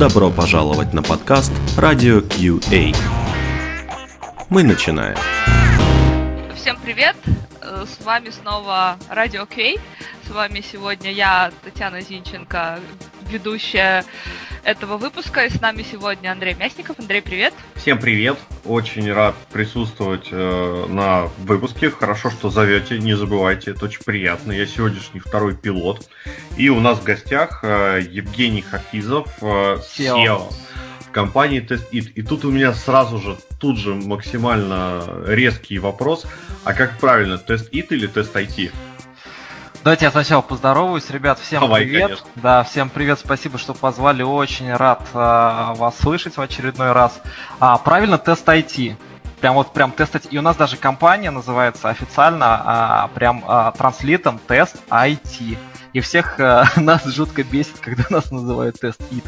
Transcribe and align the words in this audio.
Добро 0.00 0.30
пожаловать 0.30 0.94
на 0.94 1.02
подкаст 1.02 1.52
Radio 1.76 2.26
QA. 2.26 2.96
Мы 4.48 4.62
начинаем. 4.62 5.14
Всем 6.56 6.78
привет! 6.82 7.14
Э, 7.60 7.84
С 7.86 8.02
вами 8.02 8.30
снова 8.30 8.96
Радио 9.10 9.44
Кей. 9.44 9.78
С 10.26 10.30
вами 10.30 10.62
сегодня 10.62 11.12
я, 11.12 11.52
Татьяна 11.62 12.00
Зинченко, 12.00 12.80
ведущая 13.30 14.04
этого 14.64 14.96
выпуска. 14.96 15.44
И 15.44 15.50
с 15.50 15.60
нами 15.60 15.84
сегодня 15.90 16.30
Андрей 16.30 16.54
Мясников. 16.54 16.98
Андрей, 16.98 17.22
привет! 17.22 17.54
Всем 17.76 17.98
привет! 17.98 18.38
Очень 18.64 19.10
рад 19.12 19.34
присутствовать 19.52 20.28
э, 20.30 20.86
на 20.88 21.28
выпуске. 21.38 21.90
Хорошо, 21.90 22.30
что 22.30 22.50
зовете, 22.50 22.98
не 22.98 23.14
забывайте, 23.14 23.70
это 23.70 23.86
очень 23.86 24.02
приятно. 24.04 24.52
Я 24.52 24.66
сегодняшний 24.66 25.20
второй 25.20 25.56
пилот. 25.56 26.08
И 26.56 26.68
у 26.68 26.80
нас 26.80 26.98
в 26.98 27.04
гостях 27.04 27.60
э, 27.62 28.02
Евгений 28.10 28.62
Хафизов, 28.62 29.28
э, 29.40 29.78
SEO. 29.96 30.52
Компании 31.12 31.60
TestIt. 31.60 32.12
И 32.14 32.22
тут 32.22 32.44
у 32.44 32.50
меня 32.52 32.72
сразу 32.72 33.18
же, 33.18 33.36
тут 33.58 33.78
же 33.78 33.94
максимально 33.94 35.02
резкий 35.26 35.78
вопрос. 35.78 36.24
А 36.64 36.72
как 36.72 36.98
правильно, 36.98 37.34
TestIt 37.34 37.86
или 37.90 38.08
TestIT? 38.08 38.70
Давайте 39.82 40.04
я 40.04 40.10
сначала 40.10 40.42
поздороваюсь, 40.42 41.08
ребят, 41.08 41.38
всем 41.38 41.62
Давай, 41.62 41.82
привет. 41.84 42.02
конечно. 42.08 42.26
Да, 42.36 42.64
всем 42.64 42.90
привет, 42.90 43.18
спасибо, 43.18 43.56
что 43.56 43.72
позвали, 43.72 44.22
очень 44.22 44.70
рад 44.74 45.02
а, 45.14 45.72
вас 45.74 45.96
слышать 45.98 46.36
в 46.36 46.40
очередной 46.40 46.92
раз. 46.92 47.18
А, 47.60 47.78
правильно, 47.78 48.18
тест 48.18 48.46
IT. 48.46 48.96
Прям 49.40 49.54
вот 49.54 49.72
прям 49.72 49.92
тест 49.92 50.14
IT. 50.14 50.28
И 50.32 50.38
у 50.38 50.42
нас 50.42 50.56
даже 50.56 50.76
компания 50.76 51.30
называется 51.30 51.88
официально 51.88 52.60
а, 52.62 53.08
прям 53.14 53.42
а, 53.46 53.72
транслитом 53.72 54.38
тест 54.46 54.76
IT. 54.90 55.56
И 55.94 56.00
всех 56.00 56.38
а, 56.38 56.64
нас 56.76 57.06
жутко 57.06 57.42
бесит, 57.42 57.78
когда 57.80 58.04
нас 58.10 58.30
называют 58.30 58.78
тест 58.78 59.00
IT. 59.10 59.22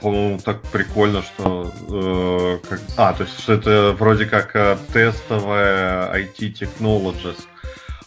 По-моему, 0.00 0.38
так 0.38 0.62
прикольно, 0.62 1.20
что... 1.22 1.70
э, 1.90 2.58
как- 2.68 2.80
А, 2.96 3.12
то 3.12 3.24
есть 3.24 3.46
это 3.48 3.94
вроде 3.98 4.24
как 4.24 4.54
э, 4.56 4.78
тестовая 4.92 6.14
IT 6.14 6.54
Technologies. 6.60 7.40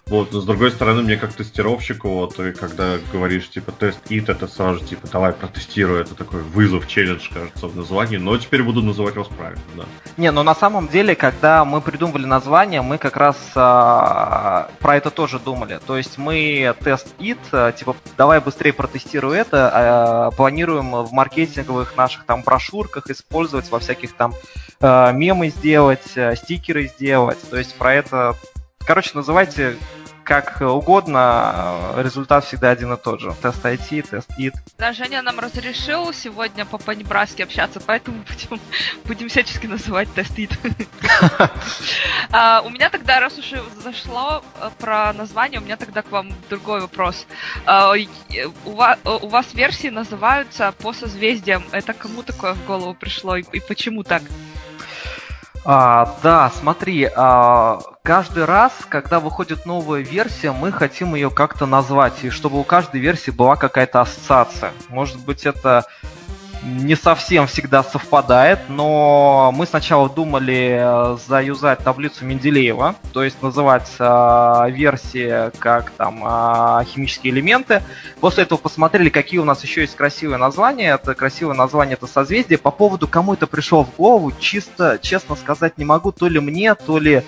Вот, 0.09 0.31
но 0.31 0.39
с 0.39 0.45
другой 0.45 0.71
стороны, 0.71 1.01
мне 1.01 1.17
как 1.17 1.33
тестировщику, 1.33 2.09
вот, 2.09 2.39
и 2.39 2.53
когда 2.53 2.97
говоришь, 3.11 3.49
типа, 3.49 3.71
тест 3.71 3.99
ит, 4.09 4.29
это 4.29 4.47
сразу, 4.47 4.83
типа, 4.85 5.07
давай, 5.11 5.33
протестируй, 5.33 6.01
это 6.01 6.15
такой 6.15 6.41
вызов, 6.41 6.87
челлендж, 6.87 7.27
кажется, 7.33 7.67
в 7.67 7.75
названии, 7.75 8.17
но 8.17 8.37
теперь 8.37 8.63
буду 8.63 8.81
называть 8.81 9.15
вас 9.15 9.27
правильно, 9.27 9.61
да. 9.75 9.83
Не, 10.15 10.31
ну 10.31 10.43
на 10.43 10.55
самом 10.55 10.87
деле, 10.87 11.15
когда 11.15 11.65
мы 11.65 11.81
придумывали 11.81 12.25
название, 12.25 12.81
мы 12.81 12.97
как 12.97 13.17
раз 13.17 13.37
а, 13.55 14.69
про 14.79 14.95
это 14.95 15.11
тоже 15.11 15.39
думали. 15.39 15.79
То 15.85 15.97
есть 15.97 16.17
мы 16.17 16.73
тест 16.83 17.07
it, 17.19 17.37
а, 17.51 17.71
типа, 17.71 17.95
давай 18.17 18.39
быстрее 18.39 18.73
протестируй 18.73 19.37
это, 19.37 19.71
а, 19.73 20.31
планируем 20.31 20.91
в 21.03 21.11
маркетинговых 21.11 21.97
наших 21.97 22.25
там 22.25 22.43
брошюрках 22.43 23.09
использовать, 23.09 23.69
во 23.69 23.79
всяких 23.79 24.13
там 24.13 24.33
мемы 24.79 25.49
сделать, 25.49 26.13
стикеры 26.35 26.87
сделать. 26.87 27.39
То 27.49 27.57
есть 27.57 27.75
про 27.75 27.95
это, 27.95 28.35
короче, 28.87 29.11
называйте 29.13 29.77
как 30.23 30.59
угодно, 30.59 31.19
а, 31.21 32.01
результат 32.01 32.43
всегда 32.43 32.71
один 32.71 32.91
и 32.91 32.97
тот 32.97 33.21
же. 33.21 33.33
Тест 33.41 33.63
IT, 33.63 34.01
тест 34.09 34.29
it. 34.37 34.53
Да, 34.77 34.91
Женя 34.91 35.21
нам 35.21 35.39
разрешил 35.39 36.11
сегодня 36.11 36.65
по-понебратски 36.65 37.43
общаться, 37.43 37.79
поэтому 37.79 38.23
будем, 38.27 38.61
будем 39.05 39.29
всячески 39.29 39.67
называть 39.67 40.13
тестит. 40.13 40.51
А, 42.29 42.61
У 42.65 42.69
меня 42.69 42.89
тогда, 42.89 43.21
раз 43.21 43.37
уж 43.37 43.53
зашло 43.81 44.43
э, 44.59 44.69
про 44.79 45.13
название, 45.13 45.61
у 45.61 45.63
меня 45.63 45.77
тогда 45.77 46.01
к 46.01 46.11
вам 46.11 46.29
другой 46.49 46.81
вопрос. 46.81 47.25
А, 47.65 47.91
У 47.91 47.95
э, 47.95 48.47
у 48.65 49.27
вас 49.29 49.53
версии 49.53 49.87
называются 49.87 50.73
по 50.73 50.91
созвездиям. 50.91 51.63
Это 51.71 51.93
кому 51.93 52.21
такое 52.21 52.53
в 52.53 52.65
голову 52.65 52.93
пришло 52.93 53.37
и 53.37 53.59
почему 53.61 54.03
так? 54.03 54.23
А, 55.69 56.15
да, 56.23 56.49
смотри, 56.49 57.09
а, 57.13 57.81
каждый 58.01 58.45
раз, 58.45 58.71
когда 58.87 59.19
выходит 59.19 59.65
новая 59.65 59.99
версия, 59.99 60.53
мы 60.53 60.71
хотим 60.71 61.13
ее 61.13 61.29
как-то 61.29 61.65
назвать, 61.65 62.23
и 62.23 62.29
чтобы 62.29 62.57
у 62.57 62.63
каждой 62.63 63.01
версии 63.01 63.31
была 63.31 63.57
какая-то 63.57 63.99
ассоциация. 63.99 64.71
Может 64.87 65.19
быть, 65.25 65.45
это 65.45 65.85
не 66.67 66.95
совсем 66.95 67.47
всегда 67.47 67.83
совпадает, 67.83 68.59
но 68.67 69.51
мы 69.55 69.65
сначала 69.65 70.09
думали 70.09 70.77
э, 70.79 71.17
заюзать 71.27 71.79
таблицу 71.79 72.25
Менделеева, 72.25 72.95
то 73.13 73.23
есть 73.23 73.41
называть 73.41 73.89
а, 73.99 74.67
версии 74.69 75.51
как 75.59 75.91
там 75.91 76.21
а, 76.23 76.83
химические 76.83 77.33
элементы. 77.33 77.81
После 78.19 78.43
этого 78.43 78.57
посмотрели, 78.57 79.09
какие 79.09 79.39
у 79.39 79.45
нас 79.45 79.63
еще 79.63 79.81
есть 79.81 79.95
красивые 79.95 80.37
названия. 80.37 80.93
Это 80.93 81.15
красивое 81.15 81.55
название 81.55 81.95
это 81.95 82.07
созвездие. 82.07 82.59
По 82.59 82.71
поводу 82.71 83.07
кому 83.07 83.33
это 83.33 83.47
пришло 83.47 83.83
в 83.83 83.95
голову, 83.95 84.31
чисто, 84.39 84.99
честно 85.01 85.35
сказать 85.35 85.77
не 85.77 85.85
могу, 85.85 86.11
то 86.11 86.27
ли 86.27 86.39
мне, 86.39 86.75
то 86.75 86.99
ли 86.99 87.23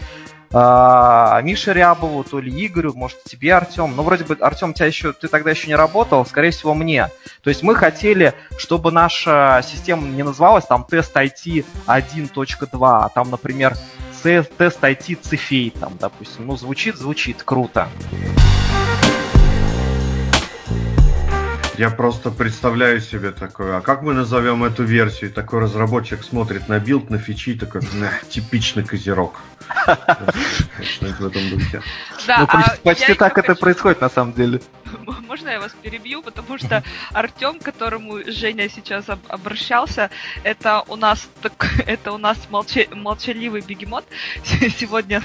а, 0.51 1.41
Мише 1.41 1.73
Рябову, 1.73 2.23
то 2.23 2.39
ли 2.39 2.65
Игорю, 2.65 2.93
может 2.95 3.23
тебе, 3.23 3.53
Артем. 3.53 3.95
Ну, 3.95 4.03
вроде 4.03 4.23
бы, 4.23 4.35
Артем, 4.39 4.73
тебя 4.73 4.87
еще, 4.87 5.13
ты 5.13 5.27
тогда 5.27 5.51
еще 5.51 5.67
не 5.67 5.75
работал, 5.75 6.25
скорее 6.25 6.51
всего, 6.51 6.73
мне. 6.73 7.09
То 7.43 7.49
есть 7.49 7.63
мы 7.63 7.75
хотели, 7.75 8.33
чтобы 8.57 8.91
наша 8.91 9.61
система 9.65 10.07
не 10.07 10.23
называлась 10.23 10.65
там 10.65 10.85
Test 10.89 11.15
IT 11.15 11.65
1.2, 11.85 12.77
а 12.81 13.09
там, 13.09 13.29
например, 13.29 13.75
Test 14.23 14.83
IT 14.83 15.19
Цефей, 15.21 15.69
там, 15.69 15.97
допустим. 15.99 16.47
Ну, 16.47 16.57
звучит, 16.57 16.97
звучит, 16.97 17.43
круто. 17.43 17.87
Я 21.79 21.89
просто 21.89 22.29
представляю 22.29 22.99
себе 22.99 23.31
такое, 23.31 23.77
а 23.77 23.81
как 23.81 24.01
мы 24.01 24.13
назовем 24.13 24.65
эту 24.65 24.83
версию? 24.83 25.31
Такой 25.31 25.61
разработчик 25.61 26.25
смотрит 26.25 26.67
на 26.67 26.77
билд, 26.77 27.09
на 27.09 27.19
фичи, 27.19 27.53
такой, 27.53 27.79
«На, 27.93 28.11
типичный 28.27 28.83
козерог. 28.83 29.39
В 30.99 31.25
этом 31.25 31.49
духе. 31.49 31.81
Ну, 32.27 32.33
а 32.49 32.75
почти, 32.83 33.05
я 33.07 33.15
так 33.15 33.37
это 33.37 33.55
происходит 33.55 34.01
на 34.01 34.09
самом 34.09 34.33
деле. 34.33 34.59
Можно 35.27 35.49
я 35.49 35.59
вас 35.59 35.73
перебью, 35.81 36.21
потому 36.21 36.57
что 36.57 36.83
Артем, 37.11 37.59
к 37.59 37.63
которому 37.63 38.19
Женя 38.25 38.69
сейчас 38.69 39.09
об- 39.09 39.25
обращался, 39.27 40.09
это 40.43 40.83
у 40.87 40.95
нас 40.95 41.29
так, 41.41 41.53
это 41.87 42.11
у 42.11 42.17
нас 42.17 42.37
молча- 42.49 42.93
молчаливый 42.95 43.61
бегемот 43.61 44.05
сегодня, 44.43 45.21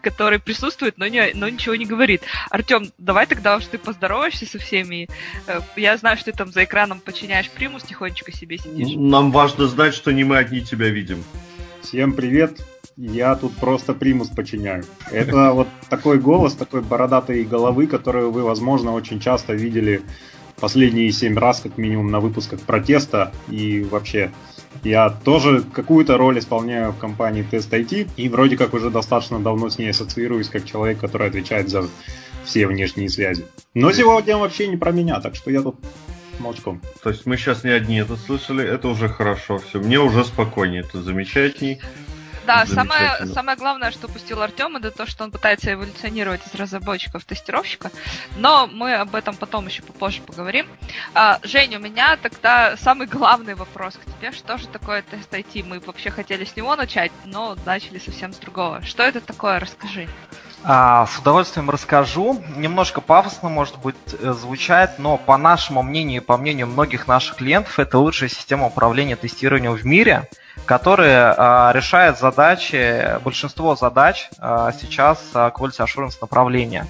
который 0.00 0.38
присутствует, 0.38 0.98
но, 0.98 1.06
не, 1.06 1.32
но 1.34 1.48
ничего 1.48 1.74
не 1.74 1.86
говорит. 1.86 2.22
Артем, 2.50 2.90
давай 2.98 3.26
тогда 3.26 3.56
уж 3.56 3.64
ты 3.66 3.78
поздороваешься 3.78 4.46
со 4.46 4.58
всеми. 4.58 5.08
Э, 5.46 5.60
Я 5.76 5.96
знаю, 5.96 6.16
что 6.16 6.30
ты 6.32 6.36
там 6.38 6.50
за 6.52 6.64
экраном 6.64 7.00
подчиняешь 7.00 7.50
примус, 7.50 7.82
тихонечко 7.82 8.32
себе 8.32 8.58
сидишь. 8.58 8.94
Нам 8.96 9.30
важно 9.32 9.66
знать, 9.66 9.94
что 9.94 10.12
не 10.12 10.24
мы 10.24 10.36
одни 10.38 10.60
тебя 10.62 10.88
видим. 10.88 11.22
Всем 11.82 12.12
привет! 12.14 12.60
Я 12.96 13.34
тут 13.36 13.56
просто 13.56 13.94
примус 13.94 14.28
подчиняю. 14.28 14.84
Это 15.10 15.52
вот 15.54 15.68
такой 15.88 16.18
голос, 16.18 16.54
такой 16.54 16.82
бородатой 16.82 17.44
головы, 17.44 17.86
которую 17.86 18.30
вы, 18.30 18.42
возможно, 18.42 18.92
очень 18.92 19.20
часто 19.20 19.54
видели 19.54 20.02
последние 20.60 21.10
семь 21.10 21.36
раз, 21.36 21.60
как 21.60 21.78
минимум, 21.78 22.10
на 22.10 22.20
выпусках 22.20 22.60
протеста. 22.60 23.32
И 23.48 23.82
вообще, 23.82 24.30
я 24.84 25.10
тоже 25.10 25.62
какую-то 25.62 26.16
роль 26.16 26.38
исполняю 26.38 26.92
в 26.92 26.98
компании 26.98 27.44
Test 27.50 27.70
IT, 27.70 28.10
и 28.16 28.28
вроде 28.28 28.56
как 28.56 28.74
уже 28.74 28.90
достаточно 28.90 29.40
давно 29.40 29.70
с 29.70 29.78
ней 29.78 29.90
ассоциируюсь 29.90 30.48
как 30.48 30.64
человек, 30.64 31.00
который 31.00 31.28
отвечает 31.28 31.68
за 31.68 31.88
все 32.44 32.66
внешние 32.66 33.08
связи. 33.08 33.44
Но 33.74 33.92
сегодня 33.92 34.36
вообще 34.36 34.68
не 34.68 34.76
про 34.76 34.92
меня, 34.92 35.20
так 35.20 35.34
что 35.34 35.50
я 35.50 35.62
тут 35.62 35.76
молчком. 36.38 36.80
То 37.02 37.10
есть 37.10 37.26
мы 37.26 37.36
сейчас 37.36 37.64
не 37.64 37.70
одни 37.70 37.96
это 37.96 38.16
слышали, 38.16 38.66
это 38.66 38.88
уже 38.88 39.08
хорошо, 39.08 39.58
все. 39.58 39.80
Мне 39.80 39.98
уже 40.00 40.24
спокойнее, 40.24 40.82
это 40.82 41.02
замечательней. 41.02 41.80
Да, 42.46 42.66
самое, 42.66 43.26
самое 43.26 43.56
главное, 43.56 43.90
что 43.90 44.06
упустил 44.08 44.42
Артем, 44.42 44.76
это 44.76 44.90
то, 44.90 45.06
что 45.06 45.24
он 45.24 45.30
пытается 45.30 45.72
эволюционировать 45.72 46.40
из 46.46 46.54
разработчика 46.54 47.18
в 47.18 47.24
тестировщика. 47.24 47.90
Но 48.36 48.66
мы 48.66 48.94
об 48.94 49.14
этом 49.14 49.36
потом 49.36 49.66
еще 49.66 49.82
попозже 49.82 50.22
поговорим. 50.22 50.66
А, 51.14 51.38
Жень, 51.42 51.76
у 51.76 51.78
меня 51.78 52.16
тогда 52.16 52.76
самый 52.76 53.06
главный 53.06 53.54
вопрос 53.54 53.94
к 53.94 54.04
тебе. 54.04 54.32
Что 54.32 54.58
же 54.58 54.66
такое 54.68 55.02
тест 55.02 55.32
IT? 55.32 55.64
Мы 55.64 55.80
вообще 55.80 56.10
хотели 56.10 56.44
с 56.44 56.56
него 56.56 56.74
начать, 56.74 57.12
но 57.24 57.56
начали 57.64 57.98
совсем 57.98 58.32
с 58.32 58.38
другого. 58.38 58.82
Что 58.82 59.02
это 59.02 59.20
такое? 59.20 59.60
Расскажи. 59.60 60.08
А, 60.64 61.06
с 61.06 61.18
удовольствием 61.18 61.70
расскажу. 61.70 62.40
Немножко 62.56 63.00
пафосно, 63.00 63.48
может 63.48 63.78
быть, 63.78 63.96
э, 64.20 64.32
звучать, 64.32 64.98
но 64.98 65.16
по 65.16 65.36
нашему 65.36 65.82
мнению 65.82 66.22
и 66.22 66.24
по 66.24 66.36
мнению 66.36 66.68
многих 66.68 67.08
наших 67.08 67.36
клиентов, 67.36 67.78
это 67.78 67.98
лучшая 67.98 68.28
система 68.28 68.66
управления 68.66 69.16
тестированием 69.16 69.72
в 69.72 69.84
мире, 69.84 70.28
которая 70.64 71.34
а, 71.36 71.72
решает 71.72 72.18
задачи, 72.18 73.18
большинство 73.24 73.74
задач 73.74 74.30
а, 74.38 74.72
сейчас 74.72 75.20
а, 75.34 75.50
quality 75.50 75.84
assurance 75.84 76.16
направления. 76.20 76.86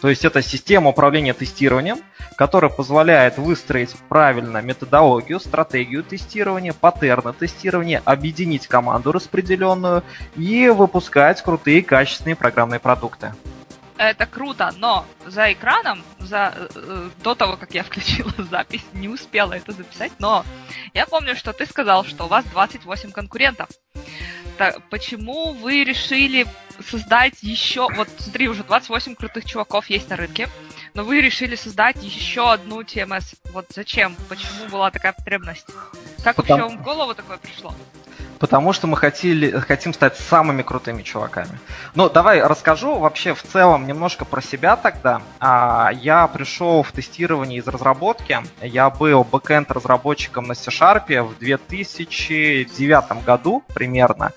То 0.00 0.08
есть 0.08 0.24
это 0.24 0.42
система 0.42 0.90
управления 0.90 1.32
тестированием, 1.32 1.98
которая 2.36 2.70
позволяет 2.70 3.38
выстроить 3.38 3.94
правильно 4.08 4.60
методологию, 4.60 5.40
стратегию 5.40 6.04
тестирования, 6.04 6.72
паттерны 6.72 7.32
тестирования, 7.32 8.02
объединить 8.04 8.66
команду 8.66 9.12
распределенную 9.12 10.02
и 10.36 10.68
выпускать 10.68 11.42
крутые 11.42 11.82
качественные 11.82 12.36
программные 12.36 12.80
продукты. 12.80 13.32
Это 13.98 14.26
круто, 14.26 14.74
но 14.76 15.06
за 15.24 15.52
экраном, 15.52 16.02
за, 16.18 16.52
э, 16.54 17.08
до 17.22 17.34
того, 17.34 17.56
как 17.56 17.72
я 17.72 17.82
включила 17.84 18.32
запись, 18.50 18.84
не 18.92 19.08
успела 19.08 19.54
это 19.54 19.72
записать, 19.72 20.12
но 20.18 20.44
Я 20.92 21.06
помню, 21.06 21.34
что 21.36 21.52
ты 21.52 21.66
сказал, 21.66 22.04
что 22.04 22.24
у 22.24 22.28
вас 22.28 22.44
28 22.46 23.12
конкурентов. 23.12 23.68
Так, 24.58 24.82
почему 24.88 25.52
вы 25.52 25.84
решили 25.84 26.46
создать 26.80 27.42
еще... 27.42 27.88
Вот 27.94 28.08
смотри, 28.18 28.48
уже 28.48 28.64
28 28.64 29.14
крутых 29.14 29.44
чуваков 29.44 29.86
есть 29.90 30.08
на 30.08 30.16
рынке, 30.16 30.48
но 30.94 31.04
вы 31.04 31.20
решили 31.20 31.56
создать 31.56 32.02
еще 32.02 32.50
одну 32.52 32.80
TMS. 32.82 33.36
Вот 33.52 33.66
зачем? 33.74 34.16
Почему 34.28 34.68
была 34.70 34.90
такая 34.90 35.12
потребность? 35.12 35.66
Как 36.24 36.36
Потому... 36.36 36.62
вообще 36.62 36.76
вам 36.76 36.82
в 36.82 36.84
голову 36.84 37.14
такое 37.14 37.38
пришло? 37.38 37.74
Потому 38.38 38.72
что 38.72 38.86
мы 38.86 38.96
хотели, 38.96 39.50
хотим 39.50 39.94
стать 39.94 40.16
самыми 40.16 40.62
крутыми 40.62 41.02
чуваками. 41.02 41.58
Ну, 41.94 42.10
давай 42.10 42.42
расскажу 42.42 42.98
вообще 42.98 43.34
в 43.34 43.42
целом 43.42 43.86
немножко 43.86 44.24
про 44.24 44.42
себя 44.42 44.76
тогда. 44.76 45.22
А, 45.40 45.90
я 45.92 46.26
пришел 46.26 46.82
в 46.82 46.92
тестирование 46.92 47.58
из 47.60 47.66
разработки. 47.66 48.38
Я 48.60 48.90
был 48.90 49.24
backend 49.24 49.70
разработчиком 49.70 50.46
на 50.46 50.54
C-Sharp 50.54 51.22
в 51.22 51.38
2009 51.38 53.24
году 53.24 53.62
примерно. 53.74 54.32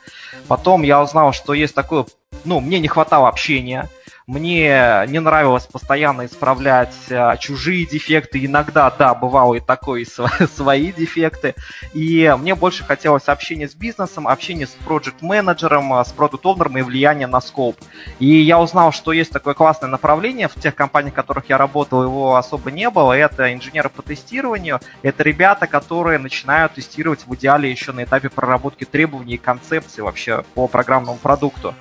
Потом 0.47 0.83
я 0.83 1.01
узнал, 1.01 1.33
что 1.33 1.53
есть 1.53 1.75
такое, 1.75 2.05
ну, 2.45 2.59
мне 2.59 2.79
не 2.79 2.87
хватало 2.87 3.27
общения 3.27 3.89
мне 4.29 5.05
не 5.07 5.19
нравилось 5.19 5.65
постоянно 5.65 6.27
исправлять 6.27 6.93
а, 7.09 7.35
чужие 7.37 7.87
дефекты. 7.87 8.45
Иногда, 8.45 8.91
да, 8.91 9.15
бывало 9.15 9.55
и 9.55 9.59
такое, 9.59 10.01
и 10.01 10.05
свои 10.55 10.91
дефекты. 10.91 11.55
И 11.93 12.31
мне 12.37 12.53
больше 12.53 12.83
хотелось 12.83 13.27
общения 13.27 13.67
с 13.67 13.73
бизнесом, 13.73 14.27
общения 14.27 14.67
с 14.67 14.77
проект-менеджером, 14.85 15.93
а, 15.93 16.05
с 16.05 16.11
продукт-овнером 16.11 16.77
и 16.77 16.83
влияние 16.83 17.25
на 17.25 17.41
скоп. 17.41 17.77
И 18.19 18.27
я 18.27 18.59
узнал, 18.59 18.91
что 18.91 19.13
есть 19.13 19.31
такое 19.31 19.55
классное 19.55 19.89
направление. 19.89 20.47
В 20.47 20.53
тех 20.53 20.75
компаниях, 20.75 21.13
в 21.13 21.15
которых 21.15 21.49
я 21.49 21.57
работал, 21.57 22.03
его 22.03 22.35
особо 22.35 22.69
не 22.69 22.87
было. 22.91 23.13
Это 23.13 23.51
инженеры 23.51 23.89
по 23.89 24.03
тестированию. 24.03 24.79
Это 25.01 25.23
ребята, 25.23 25.65
которые 25.65 26.19
начинают 26.19 26.75
тестировать 26.75 27.25
в 27.25 27.33
идеале 27.33 27.71
еще 27.71 27.93
на 27.93 28.03
этапе 28.03 28.29
проработки 28.29 28.83
требований 28.83 29.33
и 29.33 29.37
концепций 29.37 30.03
вообще 30.03 30.43
по 30.53 30.67
программному 30.67 31.17
продукту. 31.17 31.73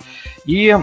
И 0.47 0.75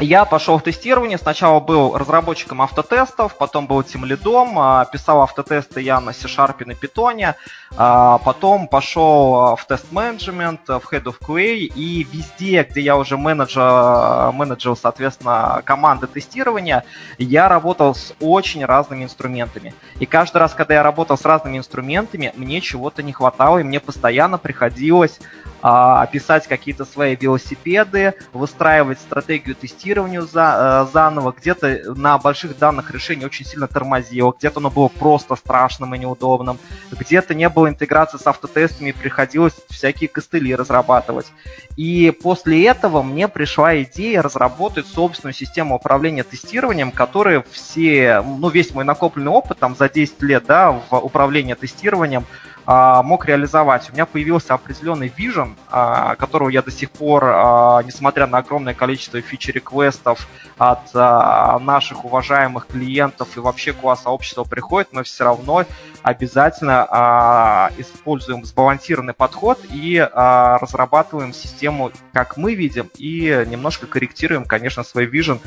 я 0.00 0.24
пошел 0.24 0.58
в 0.58 0.62
тестирование. 0.62 1.18
Сначала 1.18 1.60
был 1.60 1.96
разработчиком 1.96 2.62
автотестов, 2.62 3.36
потом 3.36 3.66
был 3.66 3.82
тем 3.82 4.04
лидом, 4.04 4.58
а, 4.58 4.84
писал 4.86 5.22
автотесты 5.22 5.80
я 5.80 6.00
на 6.00 6.12
C-Sharp 6.12 6.64
на 6.64 6.72
Python, 6.72 7.34
а, 7.76 8.18
потом 8.18 8.66
пошел 8.66 9.36
а, 9.36 9.56
в 9.56 9.64
тест-менеджмент, 9.66 10.66
в 10.66 10.92
Head 10.92 11.04
of 11.04 11.16
QA, 11.20 11.54
и 11.54 12.04
везде, 12.04 12.66
где 12.68 12.80
я 12.80 12.96
уже 12.96 13.16
менеджер, 13.16 14.32
менеджер, 14.32 14.76
соответственно, 14.76 15.62
команды 15.64 16.06
тестирования, 16.06 16.84
я 17.18 17.48
работал 17.48 17.94
с 17.94 18.14
очень 18.20 18.64
разными 18.64 19.04
инструментами. 19.04 19.74
И 20.00 20.06
каждый 20.06 20.38
раз, 20.38 20.54
когда 20.54 20.74
я 20.74 20.82
работал 20.82 21.16
с 21.16 21.24
разными 21.24 21.58
инструментами, 21.58 22.32
мне 22.36 22.60
чего-то 22.60 23.02
не 23.02 23.12
хватало, 23.12 23.58
и 23.58 23.62
мне 23.62 23.80
постоянно 23.80 24.38
приходилось 24.38 25.20
описать 25.64 26.46
какие-то 26.46 26.84
свои 26.84 27.16
велосипеды, 27.16 28.12
выстраивать 28.34 28.98
стратегию 29.00 29.56
тестирования 29.56 30.20
за, 30.20 30.86
э, 30.88 30.92
заново. 30.92 31.34
Где-то 31.34 31.94
на 31.94 32.18
больших 32.18 32.58
данных 32.58 32.90
решение 32.90 33.26
очень 33.26 33.46
сильно 33.46 33.66
тормозило, 33.66 34.34
где-то 34.38 34.60
оно 34.60 34.70
было 34.70 34.88
просто 34.88 35.36
страшным 35.36 35.94
и 35.94 35.98
неудобным, 35.98 36.58
где-то 36.92 37.34
не 37.34 37.48
было 37.48 37.70
интеграции 37.70 38.18
с 38.18 38.26
автотестами, 38.26 38.92
приходилось 38.92 39.54
всякие 39.70 40.08
костыли 40.08 40.54
разрабатывать. 40.54 41.32
И 41.76 42.10
после 42.22 42.66
этого 42.66 43.02
мне 43.02 43.26
пришла 43.26 43.80
идея 43.82 44.20
разработать 44.20 44.86
собственную 44.86 45.32
систему 45.32 45.76
управления 45.76 46.24
тестированием, 46.24 46.90
которая 46.90 47.42
все, 47.50 48.20
ну, 48.20 48.50
весь 48.50 48.74
мой 48.74 48.84
накопленный 48.84 49.32
опыт 49.32 49.60
там 49.60 49.74
за 49.76 49.88
10 49.88 50.22
лет, 50.22 50.44
да, 50.46 50.72
в 50.72 50.94
управлении 50.94 51.54
тестированием, 51.54 52.26
а, 52.26 52.53
мог 52.66 53.26
реализовать. 53.26 53.90
У 53.90 53.92
меня 53.92 54.06
появился 54.06 54.54
определенный 54.54 55.12
вижен, 55.14 55.56
а, 55.70 56.14
которого 56.16 56.48
я 56.48 56.62
до 56.62 56.70
сих 56.70 56.90
пор, 56.90 57.24
а, 57.24 57.82
несмотря 57.82 58.26
на 58.26 58.38
огромное 58.38 58.74
количество 58.74 59.20
фичи-реквестов 59.20 60.26
от 60.56 60.94
наших 60.94 62.04
уважаемых 62.04 62.66
клиентов 62.66 63.36
и 63.36 63.40
вообще 63.40 63.72
класса 63.72 64.10
общества 64.10 64.44
приходит, 64.44 64.88
мы 64.92 65.02
все 65.02 65.24
равно 65.24 65.64
обязательно 66.02 67.70
используем 67.76 68.44
сбалансированный 68.44 69.14
подход 69.14 69.58
и 69.70 69.98
разрабатываем 70.12 71.32
систему, 71.32 71.90
как 72.12 72.36
мы 72.36 72.54
видим, 72.54 72.88
и 72.96 73.44
немножко 73.48 73.86
корректируем, 73.86 74.44
конечно, 74.44 74.84
свой 74.84 75.06
вижен 75.06 75.40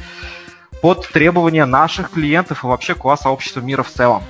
под 0.81 1.07
требования 1.07 1.65
наших 1.65 2.11
клиентов 2.11 2.63
и 2.63 2.67
вообще 2.67 2.93
класса 2.93 3.29
общества 3.29 3.61
мира 3.61 3.83
в 3.83 3.89
целом. 3.89 4.23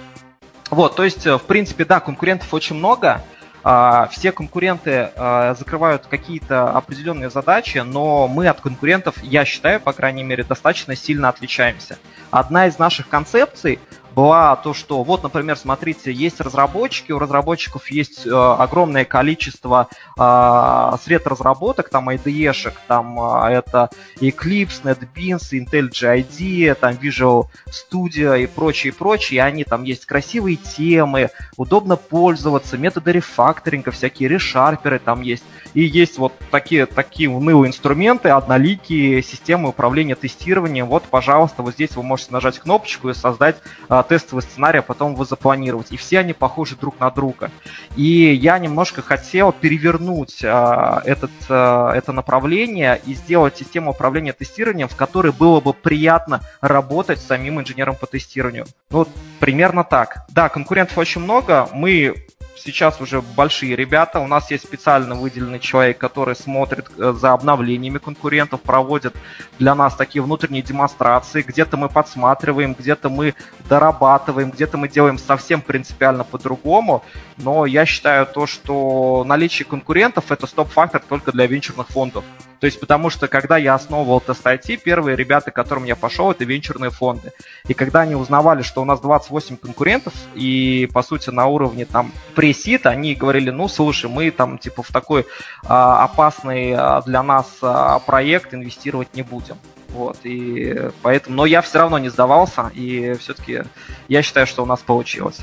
Вот, 0.70 0.96
то 0.96 1.04
есть, 1.04 1.26
э, 1.26 1.38
в 1.38 1.44
принципе, 1.44 1.86
да, 1.86 2.00
конкурентов 2.00 2.54
очень 2.54 2.76
много. 2.76 3.22
А, 3.70 4.08
все 4.08 4.32
конкуренты 4.32 5.10
а, 5.16 5.54
закрывают 5.54 6.06
какие-то 6.08 6.70
определенные 6.70 7.30
задачи, 7.30 7.80
но 7.80 8.30
мы 8.30 8.48
от 8.48 8.62
конкурентов, 8.62 9.22
я 9.22 9.44
считаю, 9.44 9.82
по 9.82 9.92
крайней 9.92 10.24
мере, 10.24 10.46
достаточно 10.46 10.96
сильно 10.96 11.28
отличаемся. 11.28 11.98
Одна 12.32 12.68
из 12.68 12.80
наших 12.80 13.10
концепций 13.10 13.80
была 14.18 14.56
то, 14.56 14.74
что 14.74 15.04
вот, 15.04 15.22
например, 15.22 15.58
смотрите, 15.58 16.12
есть 16.12 16.42
разработчики, 16.42 17.12
у 17.12 17.20
разработчиков 17.20 17.92
есть 17.92 18.26
э, 18.26 18.32
огромное 18.32 19.06
количество 19.06 19.90
э, 20.18 20.98
сред 21.04 21.28
разработок, 21.28 21.90
там 21.90 22.10
IDE-шек, 22.10 22.74
там 22.88 23.20
э, 23.20 23.52
это 23.52 23.92
Eclipse, 24.20 24.82
NetBeans, 24.84 25.52
IntelliJ 25.52 26.26
IDEA, 26.26 26.74
там 26.74 26.96
Visual 26.96 27.46
Studio 27.68 28.42
и 28.42 28.48
прочее, 28.48 28.92
прочее, 28.92 29.38
и 29.38 29.42
они 29.42 29.64
там 29.64 29.84
есть 29.84 30.08
красивые 30.08 30.56
темы, 30.56 31.30
удобно 31.56 31.96
пользоваться, 31.96 32.76
методы 32.80 33.12
рефакторинга, 33.12 33.92
всякие 33.92 34.30
решарперы 34.30 34.98
там 34.98 35.22
есть, 35.22 35.44
и 35.76 35.84
есть 35.84 36.18
вот 36.18 36.34
такие, 36.50 36.88
такие 36.88 37.30
унылые 37.30 37.70
инструменты, 37.70 38.30
одноликие 38.30 39.22
системы 39.22 39.70
управления 39.70 40.16
тестированием, 40.16 40.88
вот, 40.88 41.04
пожалуйста, 41.04 41.62
вот 41.62 41.76
здесь 41.76 41.96
вы 41.96 42.02
можете 42.02 42.34
нажать 42.34 42.58
кнопочку 42.58 43.10
и 43.10 43.14
создать 43.14 43.58
э, 43.90 44.04
тестовый 44.08 44.44
сценарий, 44.44 44.80
а 44.80 44.82
потом 44.82 45.14
его 45.14 45.26
запланировать. 45.26 45.92
И 45.92 45.98
все 45.98 46.20
они 46.20 46.34
похожи 46.34 46.76
друг 46.76 47.00
на 47.00 47.10
друга. 47.12 47.52
И 47.96 48.34
я 48.34 48.58
немножко 48.60 49.02
хотел 49.02 49.52
перевернуть 49.52 50.44
а, 50.44 51.02
этот, 51.06 51.32
а, 51.50 51.92
это 51.94 52.12
направление 52.12 53.02
и 53.06 53.14
сделать 53.14 53.58
систему 53.58 53.92
управления 53.92 54.34
тестированием, 54.34 54.88
в 54.88 54.96
которой 54.96 55.32
было 55.32 55.60
бы 55.60 55.74
приятно 55.74 56.42
работать 56.62 57.20
самим 57.20 57.60
инженером 57.60 57.96
по 57.96 58.08
тестированию. 58.08 58.66
Ну, 58.90 59.00
вот 59.00 59.10
примерно 59.40 59.84
так. 59.84 60.26
Да, 60.30 60.50
конкурентов 60.50 60.98
очень 60.98 61.22
много. 61.22 61.70
Мы 61.74 62.27
сейчас 62.58 63.02
уже 63.02 63.22
большие 63.22 63.76
ребята. 63.76 64.20
У 64.20 64.28
нас 64.28 64.52
есть 64.52 64.66
специально 64.66 65.16
выделенный 65.16 65.60
человек, 65.60 65.98
который 65.98 66.36
смотрит 66.36 66.88
э, 66.98 67.14
за 67.18 67.34
обновлениями 67.34 67.98
конкурентов, 67.98 68.62
проводит 68.62 69.16
для 69.60 69.76
нас 69.76 69.96
такие 69.96 70.22
внутренние 70.22 70.62
демонстрации. 70.62 71.42
Где-то 71.42 71.78
мы 71.78 71.90
подсматриваем, 71.90 72.76
где-то 72.78 73.10
мы 73.10 73.36
дорабатываем, 73.70 74.52
где-то 74.52 74.78
мы 74.78 74.88
делаем 74.88 75.18
совсем 75.18 75.62
принципиально 75.62 76.24
по-другому. 76.24 77.04
Но 77.38 77.66
я 77.66 77.86
считаю 77.86 78.26
то, 78.26 78.48
что 78.48 79.24
наличие 79.26 79.66
конкурентов 79.66 80.32
это 80.32 80.48
стоп-фактор 80.48 81.02
только 81.08 81.32
для 81.32 81.48
венчурных 81.48 81.88
фондов. 81.90 82.24
То 82.60 82.66
есть 82.66 82.80
потому 82.80 83.10
что 83.10 83.28
когда 83.28 83.58
я 83.58 83.76
основывал 83.76 84.20
тест 84.20 84.46
IT, 84.46 84.78
первые 84.78 85.16
ребята, 85.16 85.52
к 85.52 85.56
которым 85.56 85.84
я 85.84 85.96
пошел, 85.96 86.32
это 86.32 86.44
венчурные 86.44 86.90
фонды. 86.90 87.32
И 87.68 87.74
когда 87.74 88.02
они 88.02 88.16
узнавали, 88.16 88.62
что 88.62 88.82
у 88.82 88.86
нас 88.86 89.00
28 89.00 89.58
конкурентов, 89.58 90.14
и 90.34 90.90
по 90.94 91.04
сути 91.04 91.30
на 91.30 91.46
уровне 91.46 91.86
там 91.86 92.12
пресит, 92.36 92.86
они 92.86 93.16
говорили, 93.16 93.50
ну 93.50 93.68
слушай, 93.68 94.10
мы 94.10 94.32
там 94.32 94.58
типа 94.58 94.84
в 94.84 94.92
такой 94.92 95.26
а, 95.66 96.04
опасный 96.04 96.74
а, 96.74 97.02
для 97.02 97.24
нас 97.24 97.48
а, 97.62 98.00
проект 98.00 98.54
инвестировать 98.54 99.16
не 99.16 99.22
будем. 99.22 99.58
Вот, 99.90 100.18
и 100.24 100.92
поэтому, 101.02 101.38
но 101.38 101.46
я 101.46 101.62
все 101.62 101.80
равно 101.80 101.98
не 101.98 102.10
сдавался, 102.10 102.72
и 102.74 103.14
все-таки 103.20 103.64
я 104.08 104.22
считаю, 104.22 104.46
что 104.46 104.64
у 104.64 104.66
нас 104.66 104.80
получилось. 104.80 105.40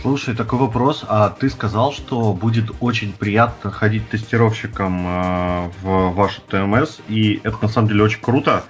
Слушай, 0.00 0.34
такой 0.34 0.58
вопрос. 0.58 1.04
А 1.08 1.30
ты 1.30 1.48
сказал, 1.48 1.92
что 1.92 2.34
будет 2.34 2.70
очень 2.80 3.12
приятно 3.12 3.70
ходить 3.70 4.08
тестировщиком 4.10 5.06
э, 5.06 5.70
в 5.82 6.10
вашу 6.10 6.42
ТМС, 6.42 6.98
и 7.08 7.40
это 7.42 7.56
на 7.62 7.68
самом 7.68 7.88
деле 7.88 8.04
очень 8.04 8.20
круто, 8.20 8.64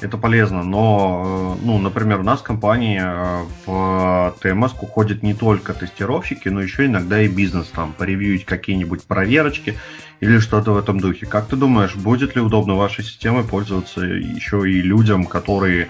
это 0.00 0.16
полезно, 0.16 0.62
но, 0.64 1.56
э, 1.60 1.64
ну, 1.64 1.78
например, 1.78 2.20
у 2.20 2.22
нас 2.22 2.40
в 2.40 2.42
компании 2.42 3.00
э, 3.04 3.44
в 3.66 4.34
ТМС 4.40 4.72
ходят 4.72 5.22
не 5.22 5.34
только 5.34 5.74
тестировщики, 5.74 6.48
но 6.48 6.62
еще 6.62 6.86
иногда 6.86 7.20
и 7.20 7.28
бизнес, 7.28 7.66
там, 7.68 7.92
поревьюить 7.92 8.46
какие-нибудь 8.46 9.04
проверочки 9.04 9.78
или 10.20 10.38
что-то 10.38 10.72
в 10.72 10.78
этом 10.78 11.00
духе. 11.00 11.26
Как 11.26 11.48
ты 11.48 11.56
думаешь, 11.56 11.94
будет 11.96 12.34
ли 12.34 12.40
удобно 12.40 12.76
вашей 12.76 13.04
системой 13.04 13.44
пользоваться 13.44 14.00
еще 14.00 14.68
и 14.68 14.80
людям, 14.80 15.26
которые 15.26 15.88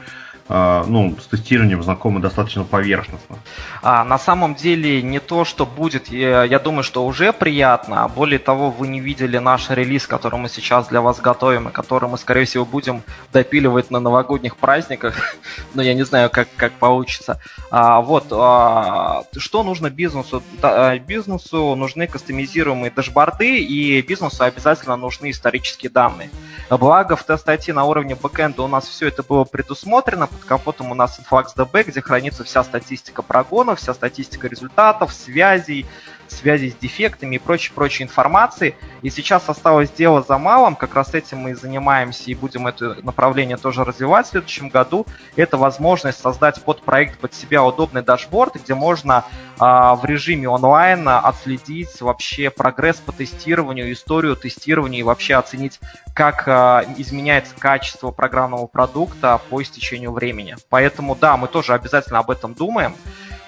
ну, 0.48 1.16
с 1.20 1.26
тестированием 1.26 1.82
знакомы 1.82 2.20
достаточно 2.20 2.64
поверхностно. 2.64 3.38
А, 3.82 4.04
на 4.04 4.18
самом 4.18 4.54
деле 4.54 5.02
не 5.02 5.18
то, 5.18 5.44
что 5.44 5.66
будет, 5.66 6.08
я, 6.08 6.58
думаю, 6.58 6.82
что 6.84 7.04
уже 7.04 7.32
приятно. 7.32 8.04
А 8.04 8.08
более 8.08 8.38
того, 8.38 8.70
вы 8.70 8.88
не 8.88 9.00
видели 9.00 9.38
наш 9.38 9.70
релиз, 9.70 10.06
который 10.06 10.38
мы 10.38 10.48
сейчас 10.48 10.88
для 10.88 11.00
вас 11.00 11.20
готовим, 11.20 11.68
и 11.68 11.72
который 11.72 12.08
мы, 12.08 12.18
скорее 12.18 12.44
всего, 12.44 12.64
будем 12.64 13.02
допиливать 13.32 13.90
на 13.90 14.00
новогодних 14.00 14.56
праздниках. 14.56 15.36
Но 15.74 15.82
я 15.82 15.94
не 15.94 16.04
знаю, 16.04 16.30
как, 16.30 16.48
как 16.56 16.72
получится. 16.72 17.40
А, 17.70 18.00
вот, 18.00 18.26
а, 18.30 19.24
что 19.36 19.62
нужно 19.62 19.90
бизнесу? 19.90 20.42
Да, 20.60 20.98
бизнесу 20.98 21.74
нужны 21.74 22.06
кастомизируемые 22.06 22.90
дашборды, 22.90 23.58
и 23.58 24.00
бизнесу 24.02 24.44
обязательно 24.44 24.96
нужны 24.96 25.30
исторические 25.30 25.90
данные. 25.90 26.30
Благо, 26.78 27.16
в 27.16 27.24
Test 27.24 27.39
IT 27.39 27.46
на 27.68 27.84
уровне 27.84 28.14
бэкэнда 28.14 28.62
у 28.62 28.66
нас 28.66 28.88
все 28.88 29.08
это 29.08 29.22
было 29.22 29.44
предусмотрено, 29.44 30.26
под 30.26 30.44
капотом 30.44 30.90
у 30.90 30.94
нас 30.94 31.20
InfluxDB, 31.20 31.84
где 31.84 32.00
хранится 32.00 32.44
вся 32.44 32.64
статистика 32.64 33.20
прогонов, 33.22 33.78
вся 33.78 33.92
статистика 33.92 34.48
результатов, 34.48 35.12
связей, 35.12 35.86
связи 36.32 36.70
с 36.70 36.74
дефектами 36.74 37.36
и 37.36 37.38
прочей-прочей 37.38 38.04
информации. 38.04 38.74
И 39.02 39.10
сейчас 39.10 39.48
осталось 39.48 39.90
дело 39.90 40.22
за 40.22 40.38
малым, 40.38 40.76
как 40.76 40.94
раз 40.94 41.14
этим 41.14 41.38
мы 41.38 41.50
и 41.50 41.54
занимаемся 41.54 42.30
и 42.30 42.34
будем 42.34 42.66
это 42.66 42.96
направление 43.02 43.56
тоже 43.56 43.84
развивать 43.84 44.26
в 44.26 44.30
следующем 44.30 44.68
году. 44.68 45.06
Это 45.36 45.56
возможность 45.56 46.20
создать 46.20 46.62
под 46.62 46.82
проект 46.82 47.18
под 47.18 47.34
себя 47.34 47.64
удобный 47.64 48.02
дашборд, 48.02 48.56
где 48.56 48.74
можно 48.74 49.24
а, 49.58 49.94
в 49.94 50.04
режиме 50.04 50.48
онлайн 50.48 51.08
отследить 51.08 52.00
вообще 52.00 52.50
прогресс 52.50 52.96
по 52.96 53.12
тестированию, 53.12 53.92
историю 53.92 54.36
тестирования 54.36 55.00
и 55.00 55.02
вообще 55.02 55.34
оценить, 55.34 55.80
как 56.14 56.44
а, 56.46 56.84
изменяется 56.96 57.54
качество 57.58 58.10
программного 58.10 58.66
продукта 58.66 59.40
по 59.50 59.62
истечению 59.62 60.12
времени. 60.12 60.56
Поэтому 60.68 61.14
да, 61.14 61.36
мы 61.36 61.48
тоже 61.48 61.74
обязательно 61.74 62.18
об 62.18 62.30
этом 62.30 62.54
думаем. 62.54 62.94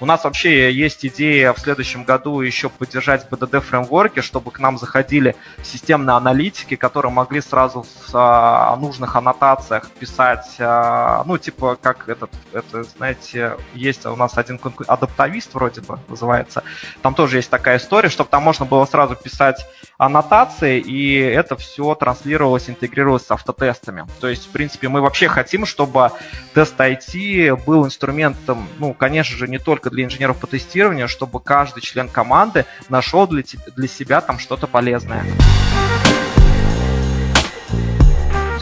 У 0.04 0.06
нас 0.06 0.22
вообще 0.24 0.70
есть 0.70 1.06
идея 1.06 1.54
в 1.54 1.58
следующем 1.58 2.04
году 2.04 2.42
еще 2.42 2.68
поддержать 2.68 3.26
BDD 3.30 3.62
фреймворки, 3.62 4.20
чтобы 4.20 4.50
к 4.50 4.58
нам 4.58 4.76
заходили 4.76 5.34
системные 5.62 6.14
аналитики, 6.14 6.76
которые 6.76 7.10
могли 7.10 7.40
сразу 7.40 7.84
в 7.84 8.10
а, 8.12 8.76
нужных 8.76 9.16
аннотациях 9.16 9.90
писать, 9.92 10.56
а, 10.58 11.24
ну, 11.24 11.38
типа, 11.38 11.78
как 11.80 12.10
этот, 12.10 12.30
это, 12.52 12.82
знаете, 12.82 13.56
есть 13.72 14.04
у 14.04 14.14
нас 14.14 14.36
один 14.36 14.60
адаптовист 14.86 15.54
вроде 15.54 15.80
бы 15.80 15.98
называется. 16.06 16.64
Там 17.00 17.14
тоже 17.14 17.38
есть 17.38 17.48
такая 17.48 17.78
история, 17.78 18.10
чтобы 18.10 18.28
там 18.28 18.42
можно 18.42 18.66
было 18.66 18.84
сразу 18.84 19.16
писать 19.16 19.66
аннотации, 20.04 20.80
и 20.80 21.18
это 21.18 21.56
все 21.56 21.94
транслировалось, 21.94 22.68
интегрировалось 22.68 23.26
с 23.26 23.30
автотестами. 23.30 24.06
То 24.20 24.28
есть, 24.28 24.46
в 24.46 24.50
принципе, 24.50 24.88
мы 24.88 25.00
вообще 25.00 25.28
хотим, 25.28 25.66
чтобы 25.66 26.10
тест 26.54 26.78
IT 26.78 27.64
был 27.64 27.84
инструментом, 27.84 28.68
ну, 28.78 28.94
конечно 28.94 29.36
же, 29.36 29.48
не 29.48 29.58
только 29.58 29.90
для 29.90 30.04
инженеров 30.04 30.38
по 30.38 30.46
тестированию, 30.46 31.08
чтобы 31.08 31.40
каждый 31.40 31.80
член 31.80 32.08
команды 32.08 32.66
нашел 32.88 33.26
для, 33.26 33.42
для 33.76 33.88
себя 33.88 34.20
там 34.20 34.38
что-то 34.38 34.66
полезное. 34.66 35.24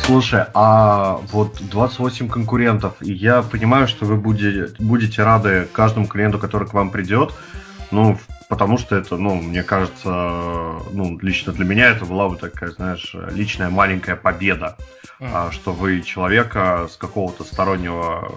Слушай, 0.05 0.47
а 0.53 1.21
вот 1.31 1.59
28 1.61 2.29
конкурентов, 2.29 2.95
и 3.01 3.13
я 3.13 3.43
понимаю, 3.43 3.87
что 3.87 4.05
вы 4.05 4.17
будете, 4.17 4.75
будете 4.79 5.23
рады 5.23 5.69
каждому 5.73 6.07
клиенту, 6.07 6.39
который 6.39 6.67
к 6.67 6.75
вам 6.75 6.91
придет, 6.91 7.33
ну, 7.93 8.19
потому 8.52 8.76
что 8.76 8.97
это, 8.97 9.16
ну, 9.16 9.37
мне 9.37 9.62
кажется, 9.62 10.11
ну, 10.11 11.18
лично 11.23 11.54
для 11.54 11.64
меня 11.64 11.88
это 11.88 12.04
была 12.04 12.28
бы 12.28 12.37
такая, 12.37 12.68
знаешь, 12.68 13.16
личная 13.30 13.71
маленькая 13.71 14.14
победа, 14.14 14.76
mm. 15.21 15.52
что 15.52 15.73
вы 15.73 16.02
человека 16.02 16.87
с 16.90 16.99
какого-то 16.99 17.44
стороннего, 17.44 18.30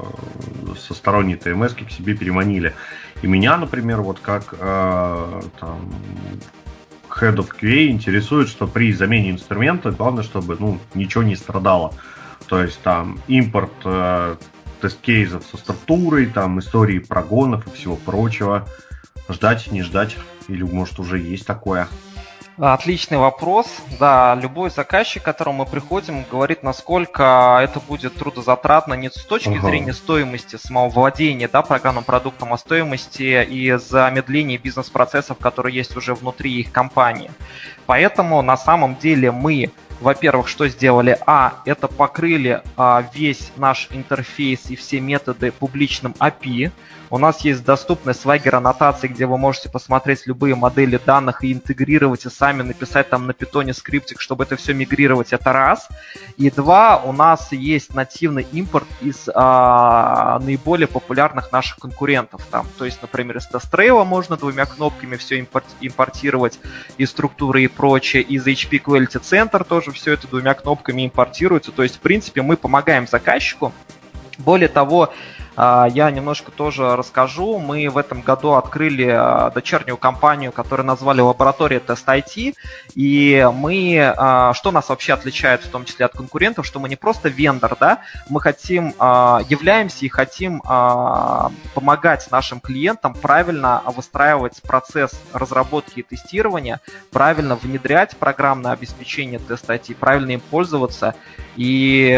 со 0.80 0.94
сторонней 0.94 1.36
ТМС 1.36 1.74
к 1.74 1.92
себе 1.92 2.16
переманили. 2.16 2.74
И 3.24 3.28
меня, 3.28 3.58
например, 3.58 4.04
вот 4.04 4.22
как 4.22 4.56
э, 4.58 5.42
там, 5.60 5.94
Head 7.10 7.36
of 7.36 7.50
QA 7.62 7.88
интересует, 7.88 8.48
что 8.48 8.68
при 8.68 8.94
замене 8.94 9.32
инструмента 9.32 9.92
главное, 9.92 10.24
чтобы 10.24 10.56
ну, 10.58 10.80
ничего 10.94 11.26
не 11.26 11.36
страдало. 11.36 11.94
То 12.48 12.64
есть 12.64 12.80
там 12.84 13.20
импорт 13.28 13.74
э, 13.84 14.38
тест-кейсов 14.80 15.44
со 15.44 15.58
структурой, 15.58 16.28
там 16.28 16.60
истории 16.60 17.00
прогонов 17.00 17.68
и 17.68 17.72
всего 17.72 17.98
прочего. 17.98 18.66
Ждать, 19.30 19.72
не 19.72 19.82
ждать? 19.82 20.16
Или 20.48 20.64
может 20.64 21.00
уже 21.00 21.18
есть 21.20 21.46
такое? 21.46 21.88
Отличный 22.58 23.18
вопрос. 23.18 23.68
Да, 24.00 24.34
любой 24.42 24.70
заказчик, 24.70 25.22
к 25.22 25.26
которому 25.26 25.60
мы 25.60 25.66
приходим, 25.66 26.24
говорит, 26.32 26.64
насколько 26.64 27.60
это 27.62 27.82
будет 27.82 28.16
трудозатратно 28.16 28.94
не 28.94 29.10
с 29.10 29.26
точки 29.26 29.50
ага. 29.50 29.68
зрения 29.68 29.94
стоимости 29.94 30.56
самого 30.56 30.88
владения 30.88 31.50
да, 31.50 31.62
программным 31.62 32.06
продуктом, 32.06 32.54
а 32.54 32.58
стоимости 32.58 33.44
и 33.44 33.74
замедления 33.74 34.58
бизнес-процессов, 34.58 35.38
которые 35.38 35.76
есть 35.76 35.98
уже 35.98 36.14
внутри 36.14 36.62
их 36.62 36.72
компании. 36.72 37.30
Поэтому 37.88 38.42
на 38.42 38.56
самом 38.56 38.96
деле 38.96 39.32
мы 39.32 39.72
во-первых, 40.02 40.50
что 40.50 40.68
сделали? 40.68 41.18
А, 41.26 41.62
это 41.66 41.88
покрыли 41.88 42.62
а, 42.76 43.06
весь 43.14 43.52
наш 43.56 43.88
интерфейс 43.92 44.70
и 44.70 44.76
все 44.76 45.00
методы 45.00 45.52
публичным 45.52 46.14
API. 46.20 46.72
У 47.16 47.18
нас 47.18 47.46
есть 47.46 47.64
доступная 47.64 48.14
Swagger 48.14 48.58
аннотации, 48.58 49.08
где 49.08 49.26
вы 49.26 49.38
можете 49.38 49.70
посмотреть 49.70 50.28
любые 50.28 50.54
модели 50.54 51.00
данных 51.06 51.46
и 51.46 51.54
интегрировать 51.54 52.26
и 52.26 52.30
сами 52.30 52.62
написать 52.62 53.10
там 53.10 53.26
на 53.26 53.32
питоне 53.32 53.74
скриптик, 53.74 54.20
чтобы 54.20 54.44
это 54.44 54.58
все 54.58 54.74
мигрировать. 54.74 55.32
Это 55.32 55.54
раз. 55.54 55.88
И 56.36 56.52
два, 56.52 56.98
у 56.98 57.14
нас 57.14 57.54
есть 57.54 57.96
нативный 57.96 58.46
импорт 58.52 58.88
из 59.00 59.30
а, 59.34 60.40
наиболее 60.40 60.90
популярных 60.90 61.54
наших 61.54 61.78
конкурентов. 61.78 62.46
Там, 62.52 62.68
то 62.78 62.84
есть, 62.84 63.02
например, 63.02 63.38
из 63.38 63.48
TestRail 63.50 64.04
можно 64.04 64.36
двумя 64.36 64.66
кнопками 64.66 65.16
все 65.16 65.40
импорт, 65.40 65.68
импортировать, 65.80 66.60
из 66.98 67.12
структуры 67.12 67.64
и 67.64 67.68
прочее, 67.70 68.24
из 68.24 68.46
HP 68.46 68.84
Quality 68.84 69.22
Center 69.22 69.64
тоже 69.64 69.92
все 69.92 70.12
это 70.12 70.28
двумя 70.28 70.54
кнопками 70.54 71.06
импортируется. 71.06 71.72
То 71.72 71.84
есть, 71.84 71.96
в 71.96 72.00
принципе, 72.00 72.42
мы 72.42 72.58
помогаем 72.58 73.08
заказчику. 73.08 73.72
Более 74.38 74.68
того, 74.68 75.14
я 75.58 76.12
немножко 76.12 76.52
тоже 76.52 76.96
расскажу. 76.96 77.60
Мы 77.60 77.90
в 77.90 77.98
этом 77.98 78.22
году 78.22 78.54
открыли 78.54 79.08
а, 79.10 79.52
дочернюю 79.52 79.98
компанию, 79.98 80.52
которую 80.52 80.86
назвали 80.86 81.22
Лаборатория 81.22 81.80
Тест 81.80 82.08
IT. 82.08 82.56
И 82.96 83.50
мы, 83.54 84.14
а, 84.18 84.54
что 84.54 84.72
нас 84.72 84.90
вообще 84.90 85.14
отличает 85.14 85.64
в 85.64 85.70
том 85.70 85.86
числе 85.86 86.06
от 86.06 86.14
конкурентов, 86.14 86.66
что 86.66 86.80
мы 86.80 86.90
не 86.90 86.96
просто 86.96 87.30
вендор, 87.30 87.78
да, 87.80 88.00
мы 88.30 88.42
хотим, 88.42 88.90
являемся 88.90 90.06
и 90.06 90.10
хотим 90.10 90.62
помогать 91.74 92.28
нашим 92.32 92.60
клиентам 92.60 93.14
правильно 93.14 93.82
выстраивать 93.96 94.62
процесс 94.62 95.12
разработки 95.34 96.00
и 96.00 96.04
тестирования, 96.04 96.82
правильно 97.12 97.56
внедрять 97.56 98.18
программное 98.18 98.72
обеспечение 98.72 99.40
Тест 99.40 99.70
IT, 99.70 99.96
правильно 99.96 100.32
им 100.32 100.42
пользоваться 100.42 101.16
и 101.56 102.14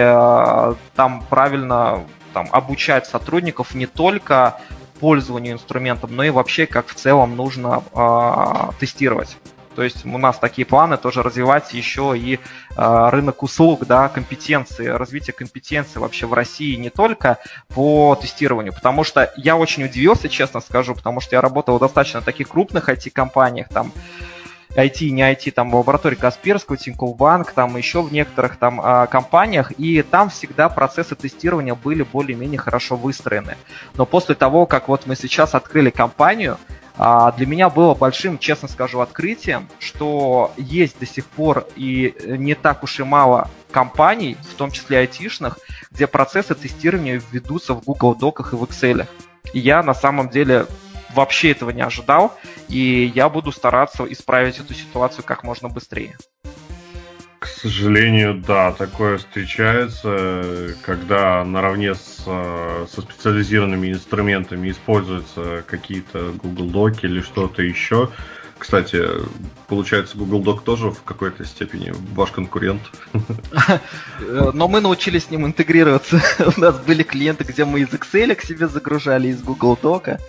там 0.95 1.23
правильно 1.29 2.05
там, 2.37 2.49
обучать 2.51 3.07
сотрудников 3.07 3.73
не 3.73 3.87
только 3.87 4.59
пользованию 4.99 5.53
инструментом, 5.53 6.15
но 6.15 6.23
и 6.23 6.29
вообще, 6.29 6.67
как 6.67 6.87
в 6.87 6.93
целом 6.93 7.35
нужно 7.35 7.81
э, 7.95 8.71
тестировать. 8.79 9.37
То 9.75 9.81
есть 9.81 10.05
у 10.05 10.17
нас 10.19 10.37
такие 10.37 10.63
планы 10.63 10.97
тоже 10.97 11.23
развивать 11.23 11.73
еще 11.73 12.13
и 12.15 12.35
э, 12.35 13.09
рынок 13.09 13.41
услуг, 13.41 13.87
да, 13.87 14.07
компетенции, 14.07 14.85
развитие 14.85 15.33
компетенции 15.33 15.97
вообще 15.97 16.27
в 16.27 16.33
России 16.33 16.75
не 16.75 16.91
только 16.91 17.39
по 17.69 18.15
тестированию, 18.21 18.71
потому 18.71 19.03
что 19.03 19.33
я 19.35 19.57
очень 19.57 19.83
удивился, 19.85 20.29
честно 20.29 20.59
скажу, 20.59 20.93
потому 20.93 21.21
что 21.21 21.35
я 21.35 21.41
работал 21.41 21.77
в 21.77 21.79
достаточно 21.79 22.21
таких 22.21 22.49
крупных 22.49 22.87
IT-компаниях, 22.87 23.67
там, 23.69 23.91
IT, 24.77 25.09
не 25.09 25.21
IT, 25.21 25.51
там, 25.51 25.73
лаборатории 25.73 26.15
Касперского, 26.15 26.77
Тинькофф 26.77 27.51
там, 27.53 27.77
еще 27.77 28.01
в 28.01 28.13
некоторых 28.13 28.57
там 28.57 28.79
а, 28.81 29.07
компаниях, 29.07 29.71
и 29.77 30.01
там 30.01 30.29
всегда 30.29 30.69
процессы 30.69 31.15
тестирования 31.15 31.75
были 31.75 32.03
более-менее 32.03 32.59
хорошо 32.59 32.95
выстроены. 32.95 33.57
Но 33.95 34.05
после 34.05 34.35
того, 34.35 34.65
как 34.65 34.87
вот 34.87 35.07
мы 35.07 35.15
сейчас 35.15 35.55
открыли 35.55 35.89
компанию, 35.89 36.57
а, 36.97 37.31
для 37.31 37.45
меня 37.45 37.69
было 37.69 37.93
большим, 37.93 38.37
честно 38.37 38.67
скажу, 38.67 38.99
открытием, 38.99 39.67
что 39.79 40.51
есть 40.57 40.99
до 40.99 41.05
сих 41.05 41.25
пор 41.25 41.67
и 41.75 42.15
не 42.25 42.55
так 42.55 42.83
уж 42.83 42.99
и 42.99 43.03
мало 43.03 43.49
компаний, 43.71 44.37
в 44.51 44.55
том 44.55 44.71
числе 44.71 44.99
айтишных, 44.99 45.59
где 45.91 46.07
процессы 46.07 46.55
тестирования 46.55 47.21
ведутся 47.31 47.73
в 47.73 47.83
Google 47.83 48.15
Доках 48.15 48.53
и 48.53 48.55
в 48.55 48.63
Excel. 48.63 49.07
И 49.53 49.59
я 49.59 49.83
на 49.83 49.93
самом 49.93 50.29
деле 50.29 50.65
вообще 51.17 51.51
этого 51.51 51.71
не 51.71 51.81
ожидал, 51.81 52.37
и 52.69 53.11
я 53.13 53.27
буду 53.27 53.51
стараться 53.51 54.05
исправить 54.05 54.59
эту 54.59 54.73
ситуацию 54.73 55.25
как 55.25 55.43
можно 55.43 55.67
быстрее. 55.67 56.15
К 57.39 57.47
сожалению, 57.47 58.35
да, 58.35 58.71
такое 58.71 59.17
встречается, 59.17 60.75
когда 60.83 61.43
наравне 61.43 61.95
с, 61.95 62.23
со 62.23 63.01
специализированными 63.01 63.91
инструментами 63.91 64.69
используются 64.69 65.63
какие-то 65.67 66.33
Google 66.43 66.69
Доки 66.69 67.05
или 67.05 67.21
что-то 67.21 67.61
еще. 67.61 68.09
Кстати, 68.57 69.03
получается, 69.67 70.17
Google 70.17 70.41
Doc 70.41 70.63
тоже 70.63 70.89
в 70.89 71.03
какой-то 71.03 71.45
степени 71.45 71.93
ваш 72.13 72.31
конкурент. 72.31 72.81
Но 74.19 74.67
мы 74.67 74.81
научились 74.81 75.25
с 75.25 75.29
ним 75.29 75.45
интегрироваться. 75.45 76.21
У 76.57 76.59
нас 76.59 76.79
были 76.79 77.03
клиенты, 77.03 77.43
где 77.43 77.65
мы 77.65 77.81
из 77.81 77.89
Excel 77.89 78.33
к 78.35 78.41
себе 78.41 78.67
загружали, 78.67 79.27
из 79.27 79.43
Google 79.43 79.77
Doc. 79.81 80.19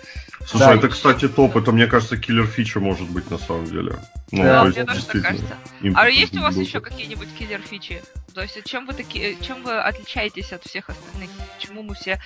Слушай, 0.49 0.65
да, 0.65 0.75
это, 0.75 0.89
кстати, 0.89 1.27
топ. 1.27 1.55
Это, 1.57 1.71
мне 1.71 1.85
кажется, 1.85 2.17
киллер 2.17 2.47
фича 2.47 2.79
может 2.79 3.07
быть 3.07 3.29
на 3.29 3.37
самом 3.37 3.65
деле. 3.65 3.99
Ну, 4.31 4.41
да, 4.41 4.63
мне 4.63 4.83
тоже 4.83 5.05
так 5.05 5.21
кажется. 5.21 5.55
А 5.93 6.09
есть 6.09 6.35
у 6.35 6.41
вас 6.41 6.55
еще 6.55 6.79
какие-нибудь 6.81 7.27
киллер 7.37 7.61
фичи? 7.61 8.01
То 8.33 8.41
есть 8.41 8.63
чем 8.65 8.87
вы 8.87 8.93
такие, 8.93 9.37
чем 9.41 9.61
вы 9.61 9.77
отличаетесь 9.77 10.51
от 10.51 10.63
всех 10.63 10.89
остальных? 10.89 11.29
Почему 11.55 11.83
мы 11.83 11.93
все, 11.93 12.19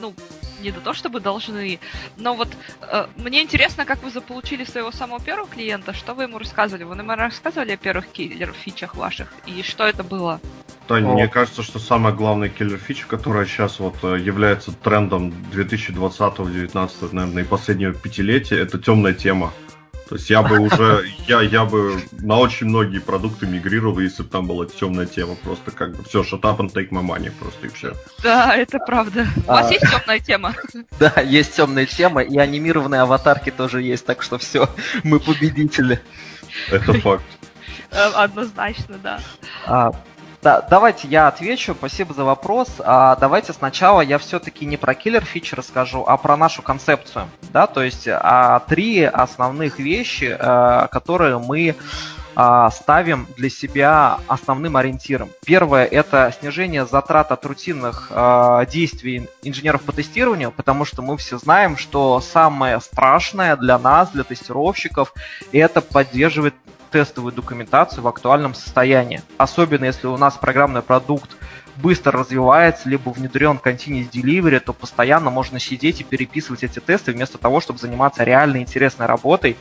ну, 0.00 0.12
не 0.60 0.72
до 0.72 0.80
то 0.80 0.92
чтобы 0.92 1.20
должны, 1.20 1.78
но 2.16 2.34
вот 2.34 2.48
э, 2.80 3.06
мне 3.16 3.42
интересно, 3.42 3.84
как 3.84 4.02
вы 4.02 4.10
заполучили 4.10 4.64
своего 4.64 4.90
самого 4.90 5.20
первого 5.20 5.48
клиента, 5.48 5.92
что 5.92 6.14
вы 6.14 6.24
ему 6.24 6.38
рассказывали? 6.38 6.82
Вы 6.82 6.96
нам 6.96 7.10
рассказывали 7.10 7.72
о 7.72 7.76
первых 7.76 8.08
киллер 8.08 8.52
фичах 8.52 8.96
ваших 8.96 9.32
и 9.46 9.62
что 9.62 9.84
это 9.84 10.02
было? 10.02 10.40
Тань, 10.88 11.04
О. 11.04 11.12
мне 11.12 11.28
кажется, 11.28 11.62
что 11.62 11.78
самая 11.78 12.14
главная 12.14 12.48
киллер 12.48 12.78
фича, 12.78 13.06
которая 13.06 13.44
сейчас 13.44 13.78
вот 13.78 13.96
э, 14.02 14.18
является 14.18 14.72
трендом 14.72 15.34
2020-2019, 15.52 17.08
наверное, 17.12 17.42
и 17.42 17.46
последнего 17.46 17.92
пятилетия, 17.92 18.56
это 18.56 18.78
темная 18.78 19.12
тема. 19.12 19.52
То 20.08 20.14
есть 20.14 20.30
я 20.30 20.42
бы 20.42 20.58
уже, 20.60 21.04
я, 21.26 21.42
я 21.42 21.66
бы 21.66 22.00
на 22.12 22.38
очень 22.38 22.68
многие 22.68 23.00
продукты 23.00 23.46
мигрировал, 23.46 23.98
если 23.98 24.22
бы 24.22 24.30
там 24.30 24.46
была 24.46 24.64
темная 24.64 25.04
тема. 25.04 25.34
Просто 25.34 25.70
как 25.72 25.94
бы 25.94 26.02
все, 26.04 26.22
shut 26.22 26.40
up 26.40 26.56
and 26.56 26.72
take 26.72 26.88
my 26.88 27.02
money, 27.04 27.30
просто 27.38 27.66
и 27.66 27.68
все. 27.68 27.92
Да, 28.22 28.56
это 28.56 28.78
правда. 28.78 29.26
У 29.44 29.48
вас 29.48 29.68
а, 29.68 29.72
есть 29.72 29.84
темная 29.90 30.20
тема? 30.20 30.54
Да, 30.98 31.20
есть 31.20 31.54
темная 31.54 31.84
тема, 31.84 32.22
и 32.22 32.38
анимированные 32.38 33.02
аватарки 33.02 33.50
тоже 33.50 33.82
есть, 33.82 34.06
так 34.06 34.22
что 34.22 34.38
все, 34.38 34.70
мы 35.04 35.20
победители. 35.20 36.00
Это 36.70 36.94
факт. 36.94 37.24
Э, 37.90 38.10
однозначно, 38.14 38.98
да. 39.02 39.20
А, 39.66 39.92
да, 40.42 40.60
давайте 40.60 41.08
я 41.08 41.28
отвечу. 41.28 41.74
Спасибо 41.74 42.14
за 42.14 42.24
вопрос. 42.24 42.68
А, 42.78 43.16
давайте 43.16 43.52
сначала 43.52 44.00
я 44.00 44.18
все-таки 44.18 44.66
не 44.66 44.76
про 44.76 44.94
киллер 44.94 45.24
фичи 45.24 45.54
расскажу, 45.54 46.04
а 46.06 46.16
про 46.16 46.36
нашу 46.36 46.62
концепцию. 46.62 47.28
Да, 47.52 47.66
то 47.66 47.82
есть 47.82 48.06
а, 48.08 48.60
три 48.60 49.02
основных 49.02 49.78
вещи, 49.78 50.36
а, 50.38 50.86
которые 50.88 51.38
мы 51.38 51.74
а, 52.40 52.70
ставим 52.70 53.26
для 53.36 53.50
себя 53.50 54.20
основным 54.28 54.76
ориентиром. 54.76 55.30
Первое– 55.44 55.84
это 55.86 56.32
снижение 56.38 56.86
затрат 56.86 57.32
от 57.32 57.44
рутинных 57.44 58.12
э, 58.12 58.64
действий 58.70 59.28
инженеров 59.42 59.82
по 59.82 59.90
тестированию, 59.90 60.52
потому 60.52 60.84
что 60.84 61.02
мы 61.02 61.16
все 61.16 61.38
знаем, 61.38 61.76
что 61.76 62.20
самое 62.20 62.80
страшное 62.80 63.56
для 63.56 63.76
нас, 63.76 64.10
для 64.10 64.22
тестировщиков, 64.22 65.12
это 65.50 65.80
поддерживать 65.80 66.54
тестовую 66.90 67.32
документацию 67.32 68.02
в 68.02 68.08
актуальном 68.08 68.54
состоянии. 68.54 69.22
Особенно 69.36 69.84
если 69.84 70.06
у 70.06 70.16
нас 70.16 70.36
программный 70.36 70.82
продукт 70.82 71.36
быстро 71.76 72.12
развивается, 72.12 72.88
либо 72.88 73.10
внедрен 73.10 73.60
Continuous 73.62 74.10
Delivery, 74.10 74.60
то 74.60 74.72
постоянно 74.72 75.30
можно 75.30 75.58
сидеть 75.58 76.00
и 76.00 76.04
переписывать 76.04 76.64
эти 76.64 76.80
тесты 76.80 77.12
вместо 77.12 77.38
того, 77.38 77.60
чтобы 77.60 77.78
заниматься 77.78 78.24
реальной 78.24 78.60
интересной 78.60 79.06
работой. 79.06 79.56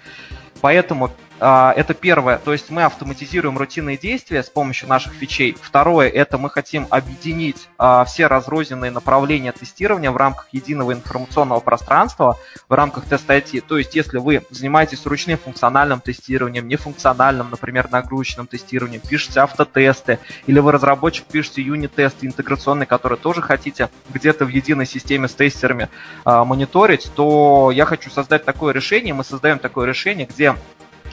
Поэтому 0.62 1.12
это 1.40 1.94
первое, 1.94 2.38
то 2.38 2.52
есть 2.52 2.70
мы 2.70 2.84
автоматизируем 2.84 3.58
рутинные 3.58 3.98
действия 3.98 4.44
с 4.44 4.50
помощью 4.50 4.90
наших 4.90 5.14
фичей. 5.14 5.56
Второе, 5.62 6.10
это 6.10 6.38
мы 6.38 6.50
хотим 6.50 6.88
объединить 6.90 7.68
а, 7.78 8.06
все 8.06 8.28
разрозненные 8.28 8.92
направления 8.92 9.52
тестирования 9.52 10.12
в 10.12 10.18
рамках 10.18 10.50
единого 10.52 10.94
информационного 10.94 11.60
пространства, 11.60 12.38
в 12.68 12.74
рамках 12.74 13.06
теста 13.06 13.38
IT. 13.38 13.62
То 13.62 13.78
есть 13.78 13.96
если 13.96 14.18
вы 14.18 14.44
занимаетесь 14.50 15.06
ручным 15.06 15.38
функциональным 15.38 16.02
тестированием, 16.02 16.68
нефункциональным, 16.68 17.50
например, 17.52 17.90
нагрузочным 17.92 18.48
тестированием, 18.48 19.02
пишете 19.02 19.42
автотесты, 19.42 20.20
или 20.46 20.60
вы 20.60 20.72
разработчик 20.72 21.26
пишете 21.26 21.62
юнит-тесты 21.62 22.26
интеграционные, 22.28 22.88
которые 22.88 23.20
тоже 23.20 23.42
хотите 23.42 23.90
где-то 24.10 24.46
в 24.46 24.50
единой 24.50 24.86
системе 24.86 25.28
с 25.28 25.36
тестерами 25.36 25.90
а, 26.26 26.46
мониторить, 26.46 27.12
то 27.16 27.72
я 27.72 27.86
хочу 27.86 28.10
создать 28.10 28.46
такое 28.46 28.74
решение, 28.74 29.14
мы 29.14 29.24
создаем 29.24 29.60
такое 29.60 29.86
решение, 29.88 30.26
где 30.26 30.56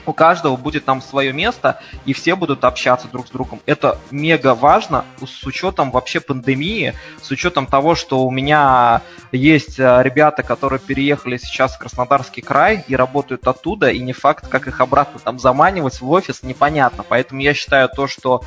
у 0.05 0.13
каждого 0.13 0.55
будет 0.55 0.85
там 0.85 1.01
свое 1.01 1.33
место, 1.33 1.79
и 2.05 2.13
все 2.13 2.35
будут 2.35 2.63
общаться 2.63 3.07
друг 3.07 3.27
с 3.27 3.31
другом. 3.31 3.61
Это 3.65 3.97
мега 4.11 4.55
важно 4.55 5.05
с 5.25 5.45
учетом 5.45 5.91
вообще 5.91 6.19
пандемии, 6.19 6.93
с 7.21 7.31
учетом 7.31 7.67
того, 7.67 7.95
что 7.95 8.25
у 8.25 8.31
меня 8.31 9.01
есть 9.31 9.79
э, 9.79 10.03
ребята, 10.03 10.43
которые 10.43 10.79
переехали 10.79 11.37
сейчас 11.37 11.75
в 11.75 11.79
Краснодарский 11.79 12.41
край 12.41 12.83
и 12.87 12.95
работают 12.95 13.47
оттуда, 13.47 13.89
и 13.89 13.99
не 13.99 14.13
факт, 14.13 14.47
как 14.47 14.67
их 14.67 14.81
обратно 14.81 15.19
там 15.19 15.39
заманивать 15.39 16.01
в 16.01 16.09
офис, 16.09 16.43
непонятно. 16.43 17.03
Поэтому 17.07 17.41
я 17.41 17.53
считаю 17.53 17.89
то, 17.89 18.07
что 18.07 18.43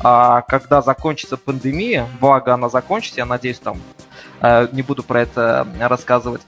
а, 0.00 0.42
когда 0.42 0.82
закончится 0.82 1.36
пандемия, 1.36 2.06
благо 2.20 2.54
она 2.54 2.68
закончится, 2.68 3.20
я 3.20 3.26
надеюсь, 3.26 3.58
там 3.58 3.80
э, 4.40 4.68
не 4.72 4.82
буду 4.82 5.02
про 5.02 5.22
это 5.22 5.66
рассказывать, 5.78 6.42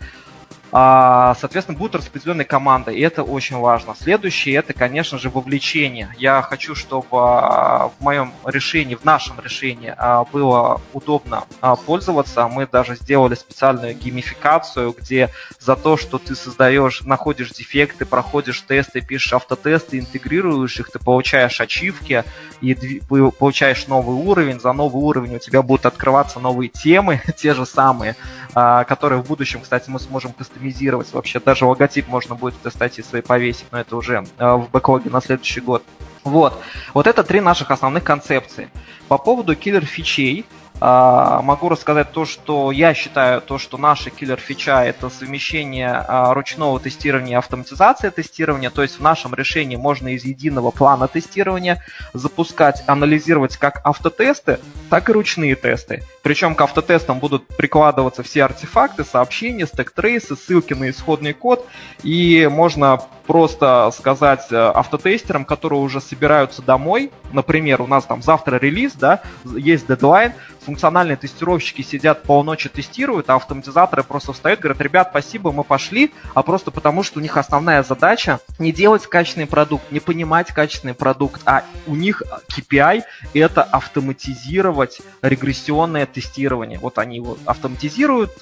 соответственно, 0.75 1.79
будут 1.79 1.95
распределенные 1.95 2.45
команды, 2.45 2.93
и 2.93 3.01
это 3.01 3.23
очень 3.23 3.57
важно. 3.59 3.95
Следующее, 3.97 4.57
это, 4.57 4.73
конечно 4.73 5.19
же, 5.19 5.31
вовлечение. 5.31 6.13
Я 6.19 6.43
хочу, 6.43 6.75
чтобы 6.75 7.07
а, 7.13 7.93
в 7.97 8.03
моем 8.03 8.33
решении, 8.45 8.97
в 8.97 9.05
нашем 9.05 9.41
решении 9.41 9.95
а, 9.97 10.25
было 10.25 10.81
удобно 10.93 11.45
пользоваться. 11.87 12.49
Мы 12.49 12.67
даже 12.67 12.97
сделали 12.97 13.37
специальную 13.37 13.95
геймификацию, 13.95 14.93
где 14.99 15.31
за 15.61 15.77
то, 15.77 15.97
что 15.97 16.19
ты 16.19 16.35
создаешь, 16.35 17.03
находишь 17.03 17.53
дефекты, 17.53 18.05
проходишь 18.05 18.61
тесты, 18.63 19.01
пишешь 19.01 19.33
автотесты, 19.33 20.01
интегрируешь 20.01 20.81
их, 20.81 20.91
ты 20.91 20.99
получаешь 20.99 21.61
ачивки 21.61 22.25
и 22.61 23.01
получаешь 23.39 23.87
новый 23.87 24.17
уровень. 24.17 24.59
За 24.59 24.73
новый 24.73 25.01
уровень 25.01 25.37
у 25.37 25.39
тебя 25.39 25.63
будут 25.63 25.87
открываться 25.87 26.41
новые 26.41 26.69
темы, 26.69 27.23
те 27.37 27.55
же 27.55 27.65
самые, 27.65 28.17
которые 28.53 29.23
в 29.23 29.27
будущем, 29.29 29.61
кстати, 29.61 29.89
мы 29.89 30.01
сможем 30.01 30.33
кастомизировать 30.33 30.64
кастомизировать 30.65 31.13
вообще. 31.13 31.41
Даже 31.41 31.67
логотип 31.67 32.09
можно 32.09 32.35
будет 32.35 32.55
в 32.63 32.71
статьи 32.71 33.05
свои 33.05 33.23
повесить, 33.23 33.67
но 33.71 33.81
это 33.81 33.97
уже 33.97 34.25
э, 34.39 34.53
в 34.53 34.71
бэклоге 34.71 35.11
на 35.11 35.21
следующий 35.21 35.61
год. 35.61 35.83
Вот. 36.25 36.59
Вот 36.95 37.07
это 37.07 37.23
три 37.23 37.41
наших 37.41 37.71
основных 37.71 38.05
концепции. 38.05 38.71
По 39.09 39.19
поводу 39.19 39.55
киллер-фичей, 39.55 40.47
а, 40.81 41.41
могу 41.43 41.69
рассказать 41.69 42.13
то, 42.13 42.25
что 42.25 42.73
я 42.73 42.95
считаю, 42.95 43.41
то, 43.41 43.59
что 43.59 43.79
наша 43.79 44.11
киллер-фича 44.11 44.85
это 44.85 45.09
совмещение 45.11 45.91
а, 45.91 46.35
ручного 46.35 46.81
тестирования 46.81 47.33
и 47.33 47.39
автоматизация 47.39 48.11
тестирования. 48.11 48.71
То 48.71 48.83
есть 48.83 48.99
в 48.99 49.03
нашем 49.03 49.35
решении 49.35 49.77
можно 49.77 50.09
из 50.09 50.25
единого 50.25 50.71
плана 50.71 51.07
тестирования 51.07 51.85
запускать, 52.13 52.83
анализировать 52.87 53.57
как 53.57 53.81
автотесты, 53.85 54.59
так 54.95 55.09
и 55.09 55.13
ручные 55.13 55.57
тесты. 55.57 56.05
Причем 56.23 56.55
к 56.55 56.61
автотестам 56.61 57.19
будут 57.19 57.49
прикладываться 57.49 58.23
все 58.23 58.45
артефакты, 58.45 59.03
сообщения, 59.03 59.67
стек-трейсы, 59.67 60.37
ссылки 60.37 60.73
на 60.73 60.89
исходный 60.89 61.33
код. 61.33 61.67
И 62.05 62.49
можно 62.49 63.01
просто 63.27 63.91
сказать 63.97 64.47
э, 64.51 64.57
автотестерам, 64.57 65.45
которые 65.45 65.81
уже 65.81 66.01
собираются 66.01 66.63
домой, 66.63 67.11
например, 67.33 67.83
у 67.83 67.87
нас 67.87 68.05
там 68.05 68.23
завтра 68.23 68.59
релиз, 68.59 68.93
да, 68.93 69.23
есть 69.45 69.87
дедлайн, 69.89 70.33
функциональные 70.61 71.17
тестировщики 71.17 71.83
сидят 71.83 72.23
полночи 72.23 72.69
тестируют, 72.69 73.31
а 73.31 73.37
автоматизаторы 73.37 74.03
просто 74.03 74.33
встают, 74.33 74.61
говорят, 74.61 74.81
ребят, 74.81 75.09
спасибо, 75.11 75.53
мы 75.53 75.65
пошли, 75.65 76.13
а 76.35 76.43
просто 76.43 76.71
потому, 76.71 77.03
что 77.03 77.19
у 77.19 77.23
них 77.23 77.37
основная 77.37 77.83
задача 77.83 78.41
не 78.59 78.73
делать 78.73 79.07
качественный 79.07 79.47
продукт, 79.47 79.91
не 79.91 80.01
понимать 80.01 80.49
качественный 80.53 80.95
продукт, 80.95 81.41
а 81.47 81.65
у 81.87 81.95
них 81.95 82.23
KPI 82.49 83.03
это 83.33 83.63
автоматизировать 83.63 84.84
регрессионное 85.23 86.07
тестирование. 86.07 86.79
Вот 86.79 86.99
они 86.99 87.17
его 87.17 87.37
автоматизируют, 87.45 88.33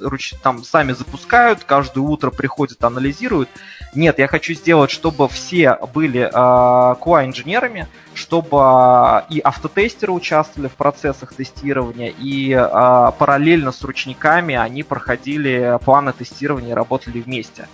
там 0.42 0.64
сами 0.64 0.92
запускают, 0.92 1.64
каждое 1.64 2.00
утро 2.00 2.30
приходят, 2.30 2.82
анализируют. 2.84 3.48
Нет, 3.94 4.18
я 4.18 4.26
хочу 4.26 4.54
сделать, 4.54 4.90
чтобы 4.90 5.28
все 5.28 5.78
были 5.92 6.22
э, 6.22 6.30
QA-инженерами, 6.30 7.88
чтобы 8.14 8.58
э, 8.58 9.22
и 9.30 9.40
автотестеры 9.40 10.12
участвовали 10.12 10.68
в 10.68 10.74
процессах 10.74 11.34
тестирования, 11.34 12.12
и 12.18 12.52
э, 12.52 13.12
параллельно 13.18 13.72
с 13.72 13.82
ручниками 13.82 14.54
они 14.54 14.82
проходили 14.82 15.78
планы 15.84 16.12
тестирования 16.12 16.70
и 16.70 16.74
работали 16.74 17.20
вместе. 17.20 17.68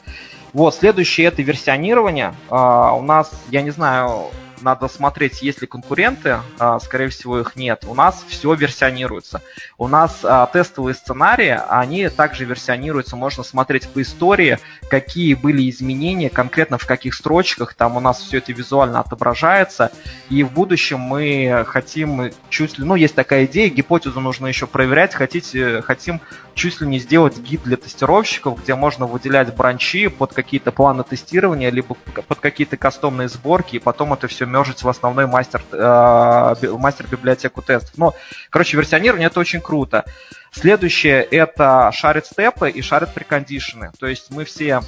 Вот, 0.52 0.74
следующее 0.74 1.26
это 1.26 1.42
версионирование. 1.42 2.34
Uh, 2.48 2.98
у 2.98 3.02
нас, 3.02 3.30
я 3.50 3.62
не 3.62 3.70
знаю, 3.70 4.28
надо 4.62 4.88
смотреть, 4.88 5.42
есть 5.42 5.60
ли 5.60 5.66
конкуренты, 5.66 6.40
а, 6.58 6.78
скорее 6.80 7.08
всего 7.08 7.40
их 7.40 7.56
нет. 7.56 7.84
У 7.86 7.94
нас 7.94 8.24
все 8.28 8.54
версионируется. 8.54 9.42
У 9.76 9.88
нас 9.88 10.20
а, 10.22 10.46
тестовые 10.46 10.94
сценарии, 10.94 11.58
они 11.68 12.08
также 12.08 12.44
версионируются, 12.44 13.16
можно 13.16 13.42
смотреть 13.42 13.88
по 13.88 14.02
истории, 14.02 14.58
какие 14.90 15.34
были 15.34 15.68
изменения, 15.70 16.30
конкретно 16.30 16.78
в 16.78 16.86
каких 16.86 17.14
строчках, 17.14 17.74
там 17.74 17.96
у 17.96 18.00
нас 18.00 18.20
все 18.20 18.38
это 18.38 18.52
визуально 18.52 19.00
отображается, 19.00 19.92
и 20.30 20.42
в 20.42 20.52
будущем 20.52 21.00
мы 21.00 21.64
хотим 21.66 22.30
чуть 22.48 22.78
ли, 22.78 22.84
ну 22.84 22.94
есть 22.94 23.14
такая 23.14 23.46
идея, 23.46 23.68
гипотезу 23.68 24.20
нужно 24.20 24.46
еще 24.46 24.66
проверять, 24.66 25.14
хотите, 25.14 25.82
хотим 25.82 26.20
чуть 26.54 26.80
ли 26.80 26.86
не 26.88 26.98
сделать 26.98 27.38
гид 27.38 27.62
для 27.62 27.76
тестировщиков, 27.76 28.62
где 28.62 28.74
можно 28.74 29.06
выделять 29.06 29.54
бранчи 29.54 30.08
под 30.08 30.34
какие-то 30.34 30.72
планы 30.72 31.04
тестирования, 31.04 31.70
либо 31.70 31.94
под 31.94 32.40
какие-то 32.40 32.76
кастомные 32.76 33.28
сборки, 33.28 33.76
и 33.76 33.78
потом 33.78 34.12
это 34.12 34.26
все 34.26 34.44
мержить 34.48 34.82
в 34.82 34.88
основной 34.88 35.26
мастер, 35.26 35.62
э, 35.72 36.54
мастер 36.78 37.06
библиотеку 37.06 37.62
тестов. 37.62 37.96
Но, 37.96 38.14
короче, 38.50 38.76
версионирование 38.76 39.26
это 39.26 39.40
очень 39.40 39.60
круто. 39.60 40.04
Следующее 40.50 41.22
это 41.22 41.90
шарит 41.92 42.26
степы 42.26 42.70
и 42.70 42.82
шарит 42.82 43.12
прекондишены. 43.14 43.92
То 43.98 44.06
есть 44.06 44.30
мы 44.30 44.44
все 44.44 44.80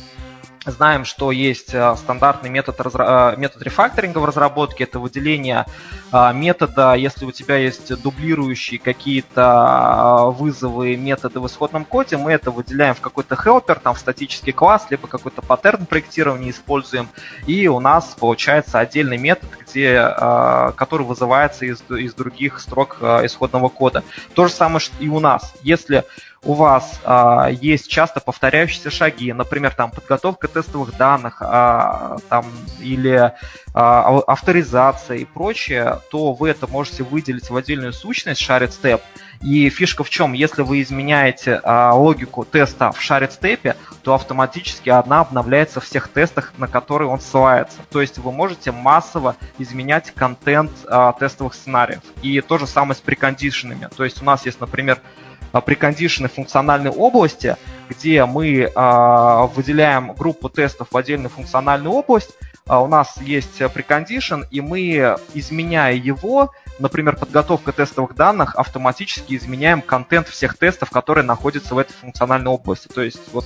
Знаем, 0.66 1.06
что 1.06 1.32
есть 1.32 1.72
э, 1.72 1.96
стандартный 1.96 2.50
метод. 2.50 2.76
Э, 2.94 3.34
метод 3.38 3.62
рефакторинга 3.62 4.18
в 4.18 4.26
разработке, 4.26 4.84
это 4.84 4.98
выделение 4.98 5.64
э, 6.12 6.32
метода, 6.34 6.92
если 6.92 7.24
у 7.24 7.32
тебя 7.32 7.56
есть 7.56 7.98
дублирующие 8.02 8.78
какие-то 8.78 10.34
вызовы 10.36 10.96
методы 10.96 11.40
в 11.40 11.46
исходном 11.46 11.86
коде, 11.86 12.18
мы 12.18 12.32
это 12.32 12.50
выделяем 12.50 12.94
в 12.94 13.00
какой-то 13.00 13.36
helper, 13.36 13.80
там 13.80 13.94
в 13.94 13.98
статический 13.98 14.52
класс, 14.52 14.86
либо 14.90 15.08
какой-то 15.08 15.40
паттерн 15.40 15.86
проектирования 15.86 16.50
используем, 16.50 17.08
и 17.46 17.66
у 17.66 17.80
нас 17.80 18.14
получается 18.18 18.78
отдельный 18.78 19.16
метод, 19.16 19.48
где, 19.62 20.14
который 20.76 21.06
вызывается 21.06 21.64
из, 21.64 21.82
из 21.90 22.12
других 22.12 22.60
строк 22.60 22.98
исходного 23.00 23.68
кода. 23.68 24.04
То 24.34 24.46
же 24.46 24.52
самое 24.52 24.80
и 24.98 25.08
у 25.08 25.20
нас. 25.20 25.54
Если 25.62 26.04
у 26.42 26.54
вас 26.54 27.00
а, 27.04 27.48
есть 27.50 27.88
часто 27.88 28.20
повторяющиеся 28.20 28.90
шаги, 28.90 29.32
например, 29.32 29.74
там 29.74 29.90
подготовка 29.90 30.48
тестовых 30.48 30.96
данных 30.96 31.42
а, 31.42 32.16
там, 32.30 32.46
или 32.80 33.32
а, 33.74 34.18
авторизация 34.26 35.18
и 35.18 35.24
прочее, 35.26 36.00
то 36.10 36.32
вы 36.32 36.48
это 36.48 36.66
можете 36.66 37.02
выделить 37.02 37.50
в 37.50 37.56
отдельную 37.56 37.92
сущность 37.92 38.40
shared 38.40 38.70
step. 38.70 39.02
И 39.42 39.70
фишка 39.70 40.04
в 40.04 40.10
чем? 40.10 40.34
Если 40.34 40.62
вы 40.62 40.82
изменяете 40.82 41.60
а, 41.62 41.92
логику 41.94 42.44
теста 42.44 42.92
в 42.92 42.98
shared 42.98 43.30
step, 43.30 43.76
то 44.02 44.14
автоматически 44.14 44.88
одна 44.88 45.20
обновляется 45.20 45.80
в 45.80 45.84
всех 45.84 46.08
тестах, 46.08 46.52
на 46.56 46.68
которые 46.68 47.08
он 47.08 47.20
ссылается. 47.20 47.78
То 47.90 48.00
есть 48.00 48.18
вы 48.18 48.32
можете 48.32 48.72
массово 48.72 49.36
изменять 49.58 50.10
контент 50.10 50.70
а, 50.86 51.12
тестовых 51.12 51.52
сценариев. 51.54 52.00
И 52.22 52.40
то 52.40 52.56
же 52.58 52.66
самое 52.66 52.94
с 52.94 53.00
прекондишенами. 53.00 53.88
То 53.94 54.04
есть 54.04 54.20
у 54.20 54.24
нас 54.24 54.44
есть, 54.44 54.60
например, 54.60 55.00
а, 55.52 55.60
прекондишены 55.60 56.28
функциональной 56.28 56.90
области, 56.90 57.56
где 57.88 58.24
мы 58.24 58.70
а, 58.74 59.46
выделяем 59.46 60.12
группу 60.14 60.48
тестов 60.48 60.88
в 60.90 60.96
отдельную 60.96 61.30
функциональную 61.30 61.92
область. 61.92 62.30
А, 62.66 62.80
у 62.82 62.86
нас 62.86 63.20
есть 63.20 63.58
прекондишн, 63.72 64.42
и 64.50 64.60
мы, 64.60 65.16
изменяя 65.34 65.94
его, 65.94 66.52
например, 66.78 67.16
подготовка 67.16 67.72
тестовых 67.72 68.14
данных, 68.14 68.54
автоматически 68.54 69.36
изменяем 69.36 69.82
контент 69.82 70.28
всех 70.28 70.56
тестов, 70.56 70.90
которые 70.90 71.24
находятся 71.24 71.74
в 71.74 71.78
этой 71.78 71.92
функциональной 71.92 72.50
области. 72.50 72.88
То 72.88 73.02
есть 73.02 73.32
вот 73.32 73.44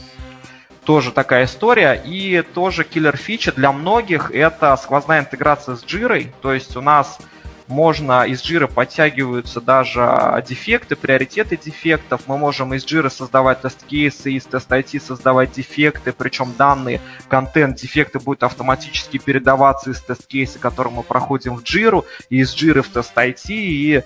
тоже 0.84 1.12
такая 1.12 1.46
история. 1.46 1.94
И 2.04 2.42
тоже 2.42 2.84
киллер 2.84 3.16
фича 3.16 3.52
для 3.52 3.72
многих 3.72 4.30
это 4.30 4.76
сквозная 4.76 5.20
интеграция 5.20 5.76
с 5.76 5.84
Jira. 5.84 6.30
То 6.42 6.52
есть 6.52 6.76
у 6.76 6.80
нас 6.80 7.18
можно 7.66 8.24
из 8.24 8.42
Jira 8.42 8.66
подтягиваются 8.66 9.60
даже 9.60 10.42
дефекты, 10.46 10.96
приоритеты 10.96 11.56
дефектов. 11.56 12.22
Мы 12.26 12.36
можем 12.36 12.74
из 12.74 12.86
Jira 12.86 13.08
создавать 13.08 13.62
тест-кейсы, 13.62 14.32
из 14.32 14.44
Test 14.44 14.82
IT 14.82 15.00
создавать 15.00 15.52
дефекты, 15.52 16.12
причем 16.12 16.54
данные, 16.56 17.00
контент, 17.28 17.76
дефекты 17.76 18.18
будут 18.18 18.42
автоматически 18.42 19.18
передаваться 19.18 19.90
из 19.90 20.00
тест-кейса, 20.00 20.58
который 20.58 20.92
мы 20.92 21.02
проходим 21.02 21.56
в 21.56 21.62
джиру, 21.62 22.04
и 22.28 22.38
из 22.38 22.54
джиры 22.54 22.82
в 22.82 22.88
Test 22.88 23.23
IT, 23.23 23.48
и 23.48 24.02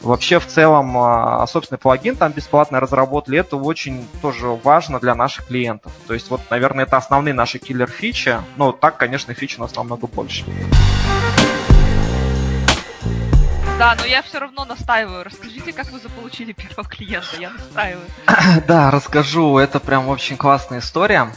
Вообще, 0.00 0.38
в 0.38 0.46
целом, 0.46 0.96
а, 0.96 1.44
собственный 1.46 1.78
плагин 1.78 2.14
там 2.14 2.30
бесплатно 2.32 2.78
разработали. 2.78 3.38
Это 3.40 3.56
очень 3.56 4.06
тоже 4.22 4.46
важно 4.46 5.00
для 5.00 5.14
наших 5.14 5.46
клиентов. 5.46 5.92
То 6.06 6.14
есть, 6.14 6.30
вот, 6.30 6.40
наверное, 6.50 6.84
это 6.84 6.96
основные 6.96 7.34
наши 7.34 7.58
киллер-фичи. 7.58 8.40
Но 8.56 8.72
так, 8.72 8.96
конечно, 8.96 9.34
фич 9.34 9.58
у 9.58 9.62
нас 9.62 9.74
намного 9.74 10.06
больше. 10.06 10.44
Да, 13.78 13.94
но 13.96 14.06
я 14.06 14.22
все 14.22 14.40
равно 14.40 14.64
настаиваю. 14.64 15.22
Расскажите, 15.22 15.72
как 15.72 15.92
вы 15.92 16.00
заполучили 16.00 16.50
первого 16.50 16.82
клиента. 16.82 17.36
Я 17.38 17.50
настаиваю. 17.50 18.06
Да, 18.66 18.90
расскажу. 18.90 19.56
Это 19.56 19.78
прям 19.78 20.08
очень 20.08 20.36
классная 20.36 20.80
история. 20.80 21.32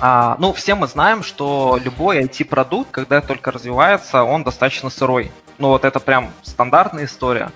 А, 0.00 0.36
ну, 0.38 0.54
все 0.54 0.74
мы 0.74 0.86
знаем, 0.86 1.22
что 1.22 1.78
любой 1.82 2.22
IT-продукт, 2.22 2.90
когда 2.90 3.20
только 3.20 3.50
развивается, 3.50 4.22
он 4.22 4.44
достаточно 4.44 4.88
сырой. 4.88 5.30
Ну, 5.58 5.68
вот 5.68 5.84
это 5.84 6.00
прям 6.00 6.30
стандартная 6.42 7.04
история. 7.04 7.50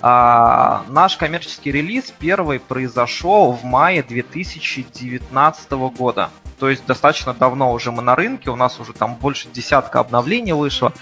А, 0.00 0.84
наш 0.86 1.16
коммерческий 1.16 1.72
релиз 1.72 2.12
первый 2.16 2.60
произошел 2.60 3.50
в 3.50 3.64
мае 3.64 4.04
2019 4.04 5.72
года. 5.72 6.30
То 6.60 6.70
есть 6.70 6.86
достаточно 6.86 7.34
давно 7.34 7.72
уже 7.72 7.90
мы 7.90 8.00
на 8.02 8.14
рынке, 8.14 8.48
у 8.50 8.56
нас 8.56 8.78
уже 8.78 8.92
там 8.92 9.16
больше 9.16 9.48
десятка 9.48 9.98
обновлений 9.98 10.52
вышло. 10.52 10.92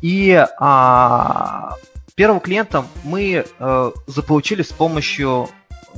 И 0.00 0.32
а, 0.58 1.74
Первого 2.16 2.40
клиента 2.40 2.86
мы 3.04 3.44
э, 3.46 3.92
заполучили 4.06 4.62
с 4.62 4.72
помощью 4.72 5.50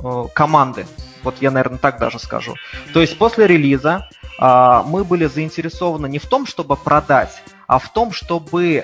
э, 0.03 0.25
команды. 0.33 0.85
Вот 1.23 1.35
я, 1.39 1.49
наверное, 1.49 1.79
так 1.79 1.97
даже 1.97 2.19
скажу. 2.19 2.55
То 2.93 2.99
есть 2.99 3.17
после 3.17 3.47
релиза 3.47 4.09
э, 4.37 4.81
мы 4.85 5.05
были 5.05 5.27
заинтересованы 5.27 6.07
не 6.07 6.19
в 6.19 6.25
том, 6.25 6.45
чтобы 6.45 6.75
продать, 6.75 7.41
а 7.67 7.79
в 7.79 7.93
том, 7.93 8.11
чтобы 8.11 8.83